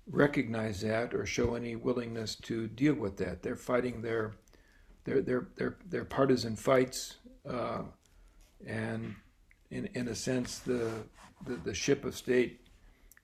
recognize 0.07 0.81
that 0.81 1.15
or 1.15 1.27
show 1.27 1.55
any 1.55 1.77
willingness 1.77 2.35
to 2.37 2.69
deal 2.69 2.95
with 2.95 3.17
that. 3.19 3.43
They're 3.43 3.57
fighting 3.57 4.03
their 4.03 4.35
their 5.05 5.21
their 5.21 5.49
their, 5.57 5.77
their 5.87 6.05
partisan 6.05 6.57
fights, 6.57 7.17
uh, 7.49 7.83
and 8.67 9.15
in 9.71 9.87
in 9.95 10.09
a 10.09 10.15
sense, 10.15 10.59
the, 10.61 10.91
the 11.47 11.57
the 11.57 11.75
ship 11.75 12.05
of 12.05 12.17
state 12.17 12.61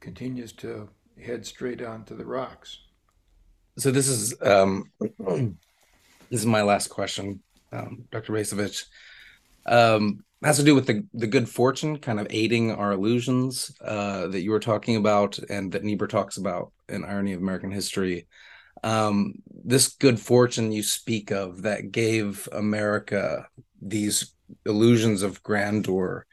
continues 0.01 0.53
to 0.53 0.89
head 1.25 1.47
straight 1.47 1.83
on 1.83 2.05
to 2.05 2.15
the 2.15 2.25
rocks. 2.25 2.79
So 3.79 3.91
this 3.91 4.09
is 4.09 4.35
um, 4.43 4.91
this 5.01 6.41
is 6.41 6.47
my 6.47 6.63
last 6.63 6.89
question, 6.89 7.43
um, 7.73 8.05
Dr. 8.11 8.33
Bacevich. 8.33 8.85
Um, 9.67 10.23
has 10.43 10.59
to 10.59 10.65
do 10.65 10.75
with 10.75 10.87
the 10.87 11.05
the 11.13 11.27
good 11.27 11.49
fortune 11.49 11.99
kind 11.99 12.21
of 12.21 12.27
aiding 12.31 12.71
our 12.71 12.93
illusions 12.93 13.73
uh, 13.81 14.29
that 14.29 14.43
you 14.43 14.51
were 14.53 14.61
talking 14.61 14.97
about 14.97 15.39
and 15.51 15.73
that 15.73 15.83
Niebuhr 15.83 16.07
talks 16.07 16.37
about 16.37 16.73
in 16.89 17.05
Irony 17.05 17.33
of 17.33 17.41
American 17.41 17.73
History 17.73 18.27
um, 18.83 19.35
this 19.65 19.89
good 19.89 20.21
fortune 20.21 20.73
you 20.73 20.83
speak 20.83 21.31
of 21.31 21.63
that 21.63 21.91
gave 21.93 22.49
America 22.53 23.49
these 23.81 24.33
illusions 24.65 25.23
of 25.23 25.43
grandeur. 25.43 26.27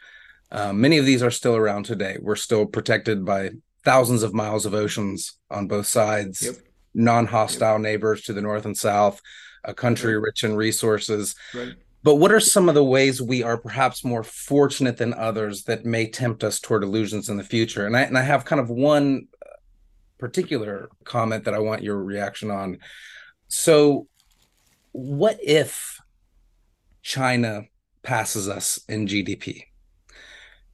Uh, 0.51 0.73
many 0.73 0.97
of 0.97 1.05
these 1.05 1.23
are 1.23 1.31
still 1.31 1.55
around 1.55 1.85
today. 1.85 2.17
We're 2.21 2.35
still 2.35 2.65
protected 2.65 3.25
by 3.25 3.51
thousands 3.83 4.23
of 4.23 4.33
miles 4.33 4.65
of 4.65 4.73
oceans 4.73 5.39
on 5.49 5.67
both 5.67 5.87
sides, 5.87 6.43
yep. 6.43 6.55
Non 6.93 7.25
hostile 7.25 7.73
yep. 7.73 7.81
neighbors 7.81 8.23
to 8.23 8.33
the 8.33 8.41
north 8.41 8.65
and 8.65 8.77
south, 8.77 9.21
a 9.63 9.73
country 9.73 10.17
rich 10.17 10.43
in 10.43 10.55
resources. 10.55 11.35
Right. 11.53 11.73
But 12.03 12.15
what 12.15 12.33
are 12.33 12.39
some 12.41 12.67
of 12.67 12.75
the 12.75 12.83
ways 12.83 13.21
we 13.21 13.43
are 13.43 13.57
perhaps 13.57 14.03
more 14.03 14.23
fortunate 14.23 14.97
than 14.97 15.13
others 15.13 15.63
that 15.63 15.85
may 15.85 16.09
tempt 16.09 16.43
us 16.43 16.59
toward 16.59 16.83
illusions 16.83 17.29
in 17.29 17.37
the 17.37 17.45
future? 17.45 17.87
And 17.87 17.95
I, 17.95 18.01
and 18.01 18.17
I 18.17 18.23
have 18.23 18.43
kind 18.43 18.59
of 18.59 18.69
one 18.69 19.27
uh, 19.41 19.49
particular 20.17 20.89
comment 21.05 21.45
that 21.45 21.53
I 21.53 21.59
want 21.59 21.81
your 21.81 22.03
reaction 22.03 22.51
on. 22.51 22.79
So, 23.47 24.07
what 24.91 25.37
if 25.41 25.99
China 27.01 27.63
passes 28.03 28.49
us 28.49 28.79
in 28.89 29.07
GDP? 29.07 29.63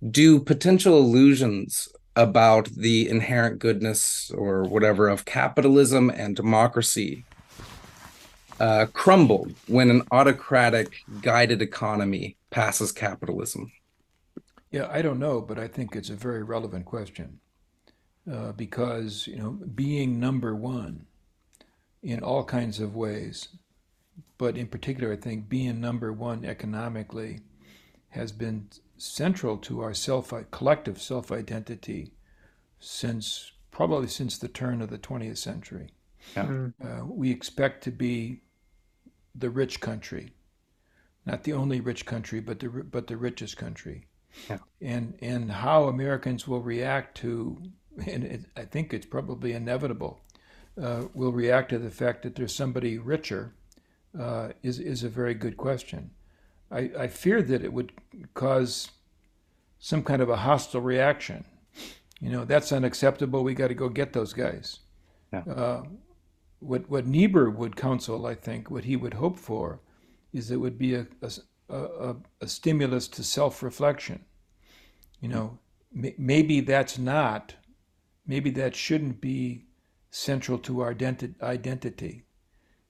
Do 0.10 0.40
potential 0.40 0.98
illusions 0.98 1.90
about 2.20 2.66
the 2.66 3.08
inherent 3.08 3.60
goodness 3.60 4.30
or 4.38 4.64
whatever 4.64 5.08
of 5.08 5.24
capitalism 5.24 6.10
and 6.10 6.36
democracy 6.36 7.24
uh, 8.60 8.88
crumble 8.92 9.48
when 9.68 9.90
an 9.90 10.04
autocratic 10.12 11.02
guided 11.22 11.62
economy 11.62 12.36
passes 12.50 12.92
capitalism? 12.92 13.72
Yeah, 14.70 14.90
I 14.92 15.02
don't 15.02 15.18
know, 15.18 15.40
but 15.40 15.58
I 15.58 15.70
think 15.70 15.96
it's 15.96 16.10
a 16.10 16.16
very 16.16 16.44
relevant 16.44 16.86
question 16.86 17.40
uh, 18.30 18.52
because 18.52 19.26
you 19.26 19.38
know 19.38 19.52
being 19.52 20.20
number 20.20 20.54
one 20.54 21.06
in 22.04 22.22
all 22.22 22.44
kinds 22.44 22.82
of 22.82 22.98
ways, 22.98 23.48
but 24.38 24.58
in 24.58 24.68
particular, 24.68 25.14
I 25.14 25.16
think 25.16 25.48
being 25.48 25.80
number 25.80 26.12
one 26.12 26.44
economically 26.44 27.40
has 28.10 28.34
been 28.34 28.68
central 29.02 29.58
to 29.58 29.82
our 29.82 29.94
self 29.94 30.34
collective 30.52 31.02
self 31.02 31.32
identity 31.32 32.14
since 32.80 33.52
probably 33.72 34.08
since 34.08 34.38
the 34.38 34.48
turn 34.48 34.82
of 34.82 34.90
the 34.90 34.98
20th 34.98 35.38
century. 35.38 35.92
Yeah. 36.36 36.46
Mm-hmm. 36.46 36.88
Uh, 36.88 37.06
we 37.06 37.32
expect 37.32 37.84
to 37.86 37.92
be 37.92 38.42
the 39.36 39.50
rich 39.50 39.80
country, 39.80 40.34
not 41.26 41.44
the 41.44 41.54
only 41.54 41.80
rich 41.80 42.06
country, 42.06 42.40
but 42.40 42.60
the 42.60 42.68
but 42.68 43.08
the 43.08 43.18
richest 43.18 43.58
country. 43.58 44.06
Yeah. 44.50 44.60
And 44.82 45.18
and 45.22 45.52
how 45.52 45.86
Americans 45.86 46.48
will 46.48 46.62
react 46.62 47.18
to 47.18 47.58
and 48.08 48.24
it, 48.24 48.46
I 48.56 48.64
think 48.64 48.94
it's 48.94 49.06
probably 49.06 49.54
inevitable, 49.54 50.22
uh, 50.82 51.04
will 51.14 51.32
react 51.32 51.70
to 51.70 51.80
the 51.80 51.92
fact 51.92 52.24
that 52.24 52.36
there's 52.36 52.54
somebody 52.54 52.98
richer 52.98 53.54
uh, 54.18 54.50
is, 54.64 54.80
is 54.80 55.04
a 55.04 55.10
very 55.10 55.34
good 55.34 55.58
question. 55.58 56.12
I, 56.72 56.92
I 56.98 57.08
fear 57.08 57.42
that 57.42 57.64
it 57.64 57.74
would 57.74 57.92
cause 58.34 58.90
some 59.80 60.04
kind 60.04 60.22
of 60.22 60.30
a 60.30 60.36
hostile 60.38 60.82
reaction. 60.82 61.46
You 62.20 62.30
know, 62.32 62.46
that's 62.46 62.72
unacceptable. 62.72 63.44
We 63.44 63.54
got 63.54 63.70
to 63.70 63.74
go 63.74 63.90
get 63.90 64.14
those 64.14 64.34
guys. 64.34 64.80
Yeah. 65.32 65.44
Uh, 65.44 65.84
what 66.60 66.90
what 66.90 67.08
Niebuhr 67.08 67.50
would 67.50 67.76
counsel, 67.76 68.26
I 68.26 68.36
think, 68.36 68.70
what 68.70 68.84
he 68.84 68.96
would 68.96 69.14
hope 69.14 69.40
for, 69.40 69.80
is 70.34 70.52
it 70.52 70.58
would 70.58 70.78
be 70.78 70.96
a 70.96 71.08
a, 71.22 71.32
a, 71.70 72.16
a 72.42 72.48
stimulus 72.48 73.08
to 73.10 73.24
self-reflection. 73.24 74.26
You 75.22 75.30
know, 75.30 75.60
maybe 75.92 76.62
that's 76.62 76.98
not 76.98 77.56
maybe 78.26 78.52
that 78.52 78.76
shouldn't 78.76 79.22
be 79.22 79.66
central 80.12 80.58
to 80.60 80.82
our 80.82 80.96
identity. 81.42 82.24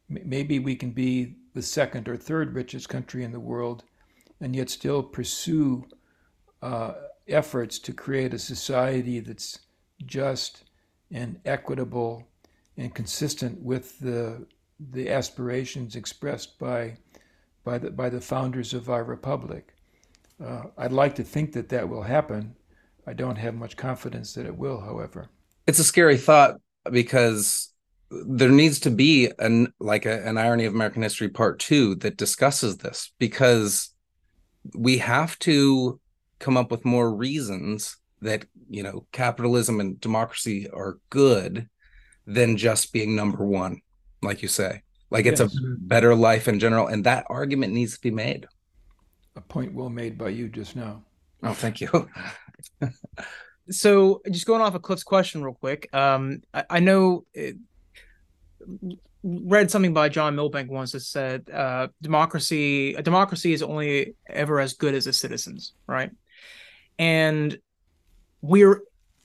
Maybe 0.07 0.59
we 0.59 0.75
can 0.75 0.91
be 0.91 1.35
the 1.53 1.61
second 1.61 2.07
or 2.07 2.17
third 2.17 2.53
richest 2.53 2.89
country 2.89 3.23
in 3.23 3.31
the 3.31 3.39
world 3.39 3.83
and 4.41 4.55
yet 4.55 4.69
still 4.69 5.03
pursue 5.03 5.85
uh, 6.61 6.93
efforts 7.27 7.79
to 7.79 7.93
create 7.93 8.33
a 8.33 8.39
society 8.39 9.19
that's 9.19 9.59
just 10.05 10.63
and 11.11 11.39
equitable 11.45 12.27
and 12.77 12.93
consistent 12.93 13.61
with 13.61 13.99
the 13.99 14.45
the 14.91 15.09
aspirations 15.09 15.95
expressed 15.95 16.57
by 16.57 16.97
by 17.63 17.77
the 17.77 17.91
by 17.91 18.09
the 18.09 18.21
founders 18.21 18.73
of 18.73 18.89
our 18.89 19.03
republic. 19.03 19.73
Uh, 20.43 20.63
I'd 20.77 20.93
like 20.93 21.15
to 21.15 21.23
think 21.23 21.51
that 21.53 21.67
that 21.69 21.89
will 21.89 22.03
happen, 22.03 22.55
I 23.05 23.13
don't 23.13 23.37
have 23.37 23.55
much 23.55 23.75
confidence 23.75 24.33
that 24.35 24.45
it 24.45 24.55
will, 24.55 24.79
however. 24.79 25.29
It's 25.67 25.79
a 25.79 25.83
scary 25.83 26.15
thought 26.15 26.61
because 26.89 27.73
there 28.11 28.49
needs 28.49 28.79
to 28.79 28.89
be 28.89 29.31
an 29.39 29.71
like 29.79 30.05
a, 30.05 30.25
an 30.27 30.37
irony 30.37 30.65
of 30.65 30.73
American 30.73 31.01
history 31.01 31.29
part 31.29 31.59
two 31.59 31.95
that 31.95 32.17
discusses 32.17 32.77
this 32.77 33.11
because 33.19 33.91
we 34.75 34.97
have 34.97 35.37
to 35.39 35.99
come 36.39 36.57
up 36.57 36.71
with 36.71 36.85
more 36.85 37.13
reasons 37.13 37.97
that 38.21 38.45
you 38.69 38.83
know 38.83 39.05
capitalism 39.11 39.79
and 39.79 39.99
democracy 40.01 40.67
are 40.69 40.97
good 41.09 41.69
than 42.25 42.57
just 42.57 42.91
being 42.93 43.15
number 43.15 43.45
one 43.45 43.81
like 44.21 44.41
you 44.41 44.47
say 44.47 44.81
like 45.09 45.25
it's 45.25 45.39
yes. 45.39 45.55
a 45.55 45.75
better 45.79 46.13
life 46.15 46.47
in 46.47 46.59
general 46.59 46.87
and 46.87 47.05
that 47.05 47.25
argument 47.29 47.73
needs 47.73 47.93
to 47.95 48.01
be 48.01 48.11
made 48.11 48.45
a 49.35 49.41
point 49.41 49.73
well 49.73 49.89
made 49.89 50.17
by 50.17 50.29
you 50.29 50.49
just 50.49 50.75
now 50.75 51.01
oh 51.43 51.53
thank 51.53 51.79
you 51.79 52.09
so 53.71 54.21
just 54.31 54.45
going 54.45 54.61
off 54.61 54.75
of 54.75 54.81
Cliff's 54.81 55.03
question 55.03 55.43
real 55.43 55.53
quick. 55.53 55.93
Um, 55.93 56.41
I, 56.53 56.63
I 56.69 56.79
know 56.79 57.25
it, 57.33 57.57
read 59.23 59.69
something 59.69 59.93
by 59.93 60.09
John 60.09 60.35
Milbank 60.35 60.71
once 60.71 60.93
that 60.93 61.01
said 61.01 61.49
uh, 61.49 61.87
democracy 62.01 62.93
a 62.95 63.01
democracy 63.01 63.53
is 63.53 63.61
only 63.61 64.15
ever 64.29 64.59
as 64.59 64.73
good 64.73 64.95
as 64.95 65.07
its 65.07 65.17
citizens, 65.17 65.73
right? 65.87 66.11
And 66.97 67.57
we're 68.41 68.81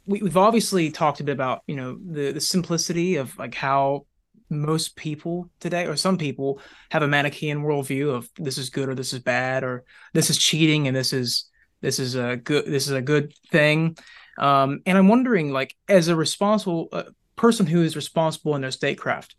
we, 0.07 0.22
we've 0.22 0.36
obviously 0.36 0.90
talked 0.90 1.20
a 1.20 1.24
bit 1.24 1.32
about 1.32 1.62
you 1.66 1.76
know 1.76 1.99
the 2.05 2.32
the 2.32 2.40
simplicity 2.40 3.16
of 3.16 3.36
like 3.38 3.55
how 3.55 4.07
most 4.51 4.95
people 4.97 5.51
today 5.61 5.86
or 5.86 5.97
some 5.97 6.18
people 6.18 6.61
have 6.90 7.03
a 7.03 7.09
manichean 7.09 7.62
worldview 7.62 8.14
of 8.14 8.28
this 8.36 8.59
is 8.59 8.70
good 8.70 8.88
or 8.88 8.95
this 8.95 9.12
is 9.12 9.20
bad 9.20 9.64
or 9.64 9.84
this 10.12 10.30
is 10.30 10.38
cheating 10.38 10.86
and 10.86 10.97
this 10.97 11.12
is 11.12 11.51
This 11.84 11.99
is 11.99 12.14
a 12.14 12.36
good. 12.36 12.64
This 12.64 12.86
is 12.86 12.97
a 12.97 13.03
good 13.03 13.34
thing. 13.53 13.97
Um, 14.38 14.80
and 14.86 14.97
I'm 14.97 15.09
wondering, 15.09 15.53
like, 15.53 15.76
as 15.86 16.09
a 16.09 16.16
responsible 16.16 16.88
uh, 16.92 17.12
person 17.37 17.66
who 17.66 17.82
is 17.82 17.97
responsible 17.97 18.55
in 18.55 18.62
their 18.62 18.70
statecraft, 18.70 19.37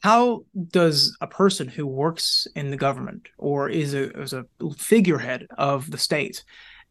how 0.00 0.44
does 0.68 1.16
a 1.20 1.26
person 1.26 1.68
who 1.68 1.86
works 1.86 2.46
in 2.54 2.70
the 2.70 2.76
government 2.76 3.28
or 3.38 3.68
is 3.68 3.94
a, 3.94 4.10
is 4.20 4.32
a 4.32 4.46
figurehead 4.78 5.46
of 5.58 5.90
the 5.90 5.98
state 5.98 6.42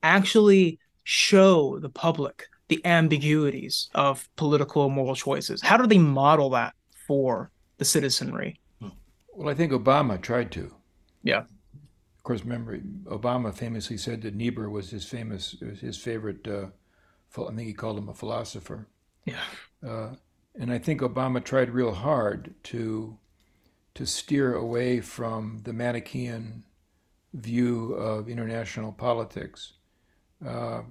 actually 0.04 0.80
show 1.04 1.80
the 1.80 1.90
public 1.90 2.46
the 2.68 2.86
ambiguities 2.86 3.90
of 3.96 4.30
political 4.36 4.86
and 4.86 4.94
moral 4.94 5.16
choices? 5.16 5.62
How 5.62 5.78
do 5.78 5.88
they 5.88 5.98
model 5.98 6.52
that 6.52 6.76
for 7.08 7.50
the 7.80 7.86
citizenry? 7.86 8.60
Well, 9.34 9.50
I 9.50 9.56
think 9.56 9.72
Obama 9.72 10.22
tried 10.22 10.52
to. 10.52 10.72
Yeah. 11.24 11.40
Of 11.40 12.24
course, 12.24 12.42
remember 12.44 12.78
Obama 13.06 13.56
famously 13.56 13.98
said 13.98 14.22
that 14.22 14.36
Niebuhr 14.36 14.70
was 14.70 14.92
his 14.92 15.06
famous, 15.06 15.56
his 15.82 15.98
favorite. 15.98 16.48
Uh, 16.48 16.68
I 17.36 17.56
think 17.56 17.68
he 17.68 17.74
called 17.74 17.98
him 17.98 18.10
a 18.10 18.14
philosopher. 18.14 18.88
Yeah. 19.26 19.42
Uh, 19.86 20.10
and 20.58 20.72
I 20.72 20.78
think 20.78 21.02
Obama 21.02 21.44
tried 21.44 21.70
real 21.70 21.94
hard 21.94 22.54
to 22.66 23.18
to 23.96 24.06
steer 24.06 24.54
away 24.54 25.02
from 25.02 25.62
the 25.64 25.74
Manichaean 25.74 26.64
view 27.34 27.94
of 27.94 28.30
international 28.30 28.92
politics. 28.92 29.74
Uh, 30.46 30.84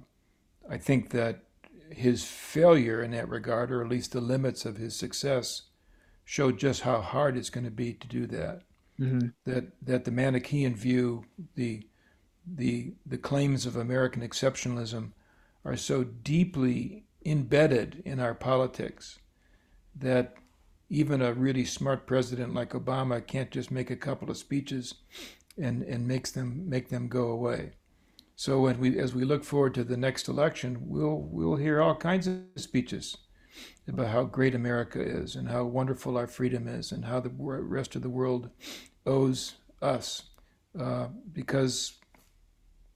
I 0.69 0.77
think 0.77 1.09
that 1.09 1.45
his 1.91 2.23
failure 2.23 3.01
in 3.01 3.11
that 3.11 3.29
regard, 3.29 3.71
or 3.71 3.81
at 3.81 3.89
least 3.89 4.11
the 4.11 4.21
limits 4.21 4.65
of 4.65 4.77
his 4.77 4.95
success, 4.95 5.63
showed 6.23 6.59
just 6.59 6.81
how 6.81 7.01
hard 7.01 7.35
it's 7.35 7.49
going 7.49 7.63
to 7.63 7.71
be 7.71 7.93
to 7.93 8.07
do 8.07 8.27
that. 8.27 8.61
Mm-hmm. 8.99 9.29
That 9.45 9.71
that 9.81 10.05
the 10.05 10.11
Manichaean 10.11 10.75
view, 10.75 11.25
the 11.55 11.87
the 12.45 12.93
the 13.05 13.17
claims 13.17 13.65
of 13.65 13.75
American 13.75 14.21
exceptionalism, 14.21 15.13
are 15.65 15.77
so 15.77 16.03
deeply 16.03 17.05
embedded 17.25 18.01
in 18.05 18.19
our 18.19 18.35
politics 18.35 19.19
that 19.95 20.35
even 20.89 21.21
a 21.21 21.33
really 21.33 21.65
smart 21.65 22.07
president 22.07 22.53
like 22.53 22.71
Obama 22.71 23.25
can't 23.25 23.51
just 23.51 23.71
make 23.71 23.91
a 23.91 23.95
couple 23.95 24.29
of 24.29 24.37
speeches 24.37 24.95
and, 25.57 25.83
and 25.83 26.07
makes 26.07 26.31
them 26.31 26.67
make 26.67 26.89
them 26.89 27.07
go 27.07 27.27
away. 27.27 27.71
So 28.35 28.61
when 28.61 28.79
we 28.79 28.97
as 28.97 29.13
we 29.13 29.25
look 29.25 29.43
forward 29.43 29.73
to 29.75 29.83
the 29.83 29.97
next 29.97 30.27
election, 30.27 30.77
we'll 30.81 31.27
we'll 31.29 31.57
hear 31.57 31.81
all 31.81 31.95
kinds 31.95 32.27
of 32.27 32.39
speeches 32.55 33.17
about 33.87 34.07
how 34.07 34.23
great 34.23 34.55
America 34.55 35.01
is 35.01 35.35
and 35.35 35.49
how 35.49 35.65
wonderful 35.65 36.17
our 36.17 36.27
freedom 36.27 36.67
is 36.67 36.91
and 36.91 37.05
how 37.05 37.19
the 37.19 37.31
rest 37.31 37.95
of 37.95 38.01
the 38.01 38.09
world 38.09 38.49
owes 39.05 39.55
us 39.81 40.23
uh, 40.79 41.07
because 41.33 41.97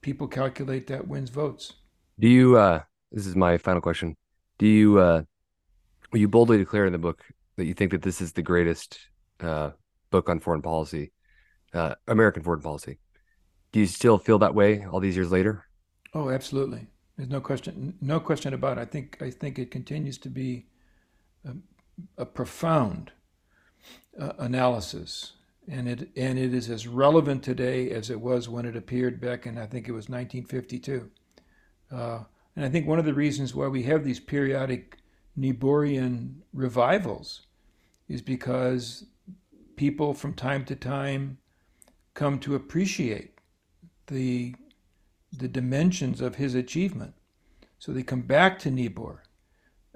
people 0.00 0.28
calculate 0.28 0.86
that 0.86 1.08
wins 1.08 1.30
votes. 1.30 1.74
Do 2.18 2.28
you? 2.28 2.56
Uh, 2.56 2.82
this 3.12 3.26
is 3.26 3.36
my 3.36 3.58
final 3.58 3.80
question. 3.80 4.16
Do 4.58 4.66
you? 4.66 4.98
Uh, 4.98 5.22
you 6.20 6.28
boldly 6.28 6.58
declare 6.58 6.86
in 6.86 6.92
the 6.92 6.98
book 6.98 7.24
that 7.56 7.64
you 7.64 7.74
think 7.74 7.90
that 7.92 8.02
this 8.02 8.20
is 8.20 8.32
the 8.32 8.42
greatest 8.42 8.98
uh, 9.40 9.70
book 10.10 10.28
on 10.28 10.40
foreign 10.40 10.62
policy, 10.62 11.12
uh, 11.72 11.94
American 12.08 12.42
foreign 12.42 12.60
policy. 12.60 12.98
Do 13.72 13.80
you 13.80 13.86
still 13.86 14.18
feel 14.18 14.38
that 14.38 14.54
way 14.54 14.84
all 14.84 15.00
these 15.00 15.16
years 15.16 15.32
later? 15.32 15.66
Oh, 16.14 16.30
absolutely. 16.30 16.86
There's 17.16 17.28
no 17.28 17.40
question, 17.40 17.94
no 18.00 18.20
question 18.20 18.54
about 18.54 18.78
it. 18.78 18.82
I 18.82 18.84
think 18.84 19.18
I 19.20 19.30
think 19.30 19.58
it 19.58 19.70
continues 19.70 20.18
to 20.18 20.28
be 20.28 20.66
a, 21.44 21.54
a 22.18 22.26
profound 22.26 23.12
uh, 24.20 24.32
analysis, 24.38 25.32
and 25.68 25.88
it 25.88 26.10
and 26.16 26.38
it 26.38 26.54
is 26.54 26.70
as 26.70 26.86
relevant 26.86 27.42
today 27.42 27.90
as 27.90 28.10
it 28.10 28.20
was 28.20 28.48
when 28.48 28.66
it 28.66 28.76
appeared 28.76 29.20
back 29.20 29.46
in 29.46 29.58
I 29.58 29.66
think 29.66 29.88
it 29.88 29.92
was 29.92 30.08
1952. 30.08 31.10
Uh, 31.92 32.20
and 32.56 32.64
I 32.64 32.68
think 32.68 32.86
one 32.86 32.98
of 32.98 33.04
the 33.04 33.14
reasons 33.14 33.54
why 33.54 33.68
we 33.68 33.84
have 33.84 34.04
these 34.04 34.20
periodic 34.20 34.98
Niebuhrian 35.38 36.36
revivals 36.52 37.42
is 38.08 38.22
because 38.22 39.06
people 39.76 40.14
from 40.14 40.34
time 40.34 40.64
to 40.66 40.76
time 40.76 41.38
come 42.14 42.38
to 42.38 42.54
appreciate 42.54 43.38
the 44.06 44.54
the 45.36 45.48
dimensions 45.48 46.20
of 46.20 46.36
his 46.36 46.54
achievement. 46.54 47.14
So 47.78 47.92
they 47.92 48.04
come 48.04 48.22
back 48.22 48.58
to 48.60 48.70
Niebuhr, 48.70 49.24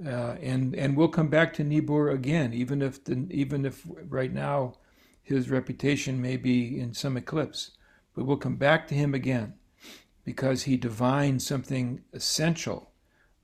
uh, 0.05 0.37
and 0.43 0.75
and 0.75 0.97
we'll 0.97 1.09
come 1.09 1.29
back 1.29 1.55
to 1.55 1.65
Niebuhr 1.65 2.11
again, 2.11 2.53
even 2.53 2.83
if 2.83 3.05
the, 3.05 3.27
even 3.31 3.65
if 3.65 3.87
right 4.09 4.33
now 4.33 4.75
his 5.23 5.51
reputation 5.51 6.21
may 6.21 6.37
be 6.37 6.81
in 6.81 6.95
some 6.95 7.17
eclipse, 7.17 7.73
but 8.15 8.25
we'll 8.25 8.37
come 8.37 8.57
back 8.57 8.89
to 8.89 8.95
him 8.95 9.15
again 9.15 9.55
because 10.25 10.65
he 10.65 10.77
divined 10.77 11.41
something 11.43 12.03
essential 12.13 12.91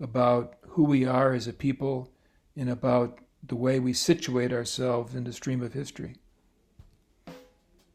about 0.00 0.56
who 0.74 0.82
we 0.82 1.04
are 1.06 1.32
as 1.32 1.46
a 1.46 1.52
people 1.52 2.10
and 2.56 2.68
about 2.68 3.20
the 3.46 3.54
way 3.54 3.78
we 3.78 3.92
situate 3.92 4.52
ourselves 4.52 5.14
in 5.14 5.22
the 5.22 5.32
stream 5.32 5.62
of 5.62 5.72
history. 5.72 6.16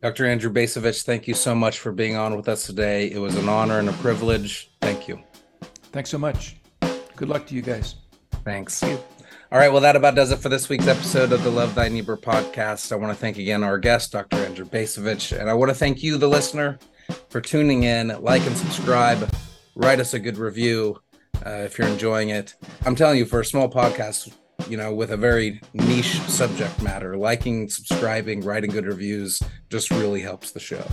Dr. 0.02 0.26
Andrew 0.26 0.50
Bacevich, 0.50 1.04
thank 1.04 1.28
you 1.28 1.34
so 1.34 1.54
much 1.54 1.80
for 1.80 1.92
being 1.92 2.16
on 2.16 2.38
with 2.38 2.48
us 2.48 2.66
today. 2.66 3.12
It 3.12 3.18
was 3.18 3.36
an 3.36 3.50
honor 3.50 3.80
and 3.80 3.90
a 3.90 3.94
privilege. 3.94 4.72
Thank 4.80 5.10
you. 5.10 5.20
Thanks 5.92 6.10
so 6.10 6.18
much. 6.18 6.56
Good 7.18 7.28
luck 7.28 7.46
to 7.48 7.54
you 7.54 7.62
guys. 7.62 7.96
Thanks. 8.46 8.82
All 8.82 9.60
right, 9.60 9.68
well, 9.68 9.82
that 9.82 9.98
about 9.98 10.16
does 10.16 10.32
it 10.32 10.40
for 10.40 10.48
this 10.48 10.70
week's 10.70 10.88
episode 10.88 11.34
of 11.34 11.44
the 11.44 11.52
Love 11.52 11.76
Thy 11.76 11.90
Neighbor 11.90 12.16
podcast. 12.16 12.94
I 12.94 12.96
want 12.96 13.12
to 13.12 13.20
thank 13.20 13.38
again 13.38 13.62
our 13.62 13.78
guest, 13.78 14.14
Dr. 14.14 14.38
Andrew 14.38 14.66
Bacevich, 14.66 15.38
and 15.38 15.50
I 15.50 15.54
want 15.54 15.70
to 15.70 15.76
thank 15.76 16.02
you, 16.02 16.18
the 16.18 16.30
listener, 16.30 16.80
for 17.28 17.42
tuning 17.42 17.84
in. 17.84 18.08
Like 18.22 18.48
and 18.48 18.56
subscribe. 18.56 19.30
Write 19.76 20.00
us 20.00 20.14
a 20.14 20.20
good 20.20 20.38
review 20.38 21.02
uh, 21.46 21.62
if 21.66 21.78
you're 21.78 21.88
enjoying 21.88 22.30
it. 22.30 22.56
I'm 22.86 22.96
telling 22.96 23.18
you, 23.18 23.26
for 23.26 23.40
a 23.40 23.46
small 23.46 23.70
podcast, 23.70 24.34
you 24.68 24.78
know, 24.78 24.94
with 24.94 25.12
a 25.12 25.18
very 25.18 25.62
niche 25.74 26.20
subject 26.22 26.82
matter, 26.82 27.18
liking, 27.18 27.70
subscribing, 27.70 28.42
writing 28.42 28.72
good 28.72 28.86
reviews 28.86 29.42
just 29.70 29.92
really 29.92 30.22
helps 30.22 30.52
the 30.52 30.60
show. 30.60 30.84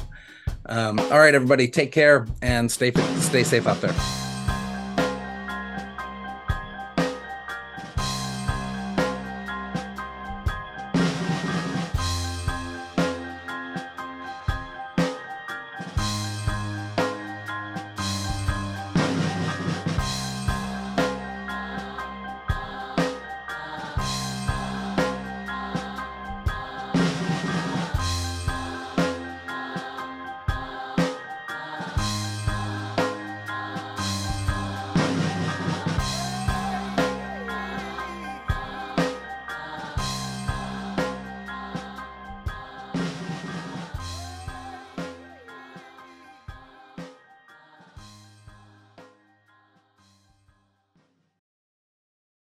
Um, 0.66 0.98
all 0.98 1.18
right, 1.18 1.34
everybody, 1.34 1.68
take 1.68 1.92
care 1.92 2.26
and 2.42 2.70
stay 2.70 2.92
stay 3.20 3.42
safe 3.42 3.66
out 3.66 3.80
there. 3.80 4.25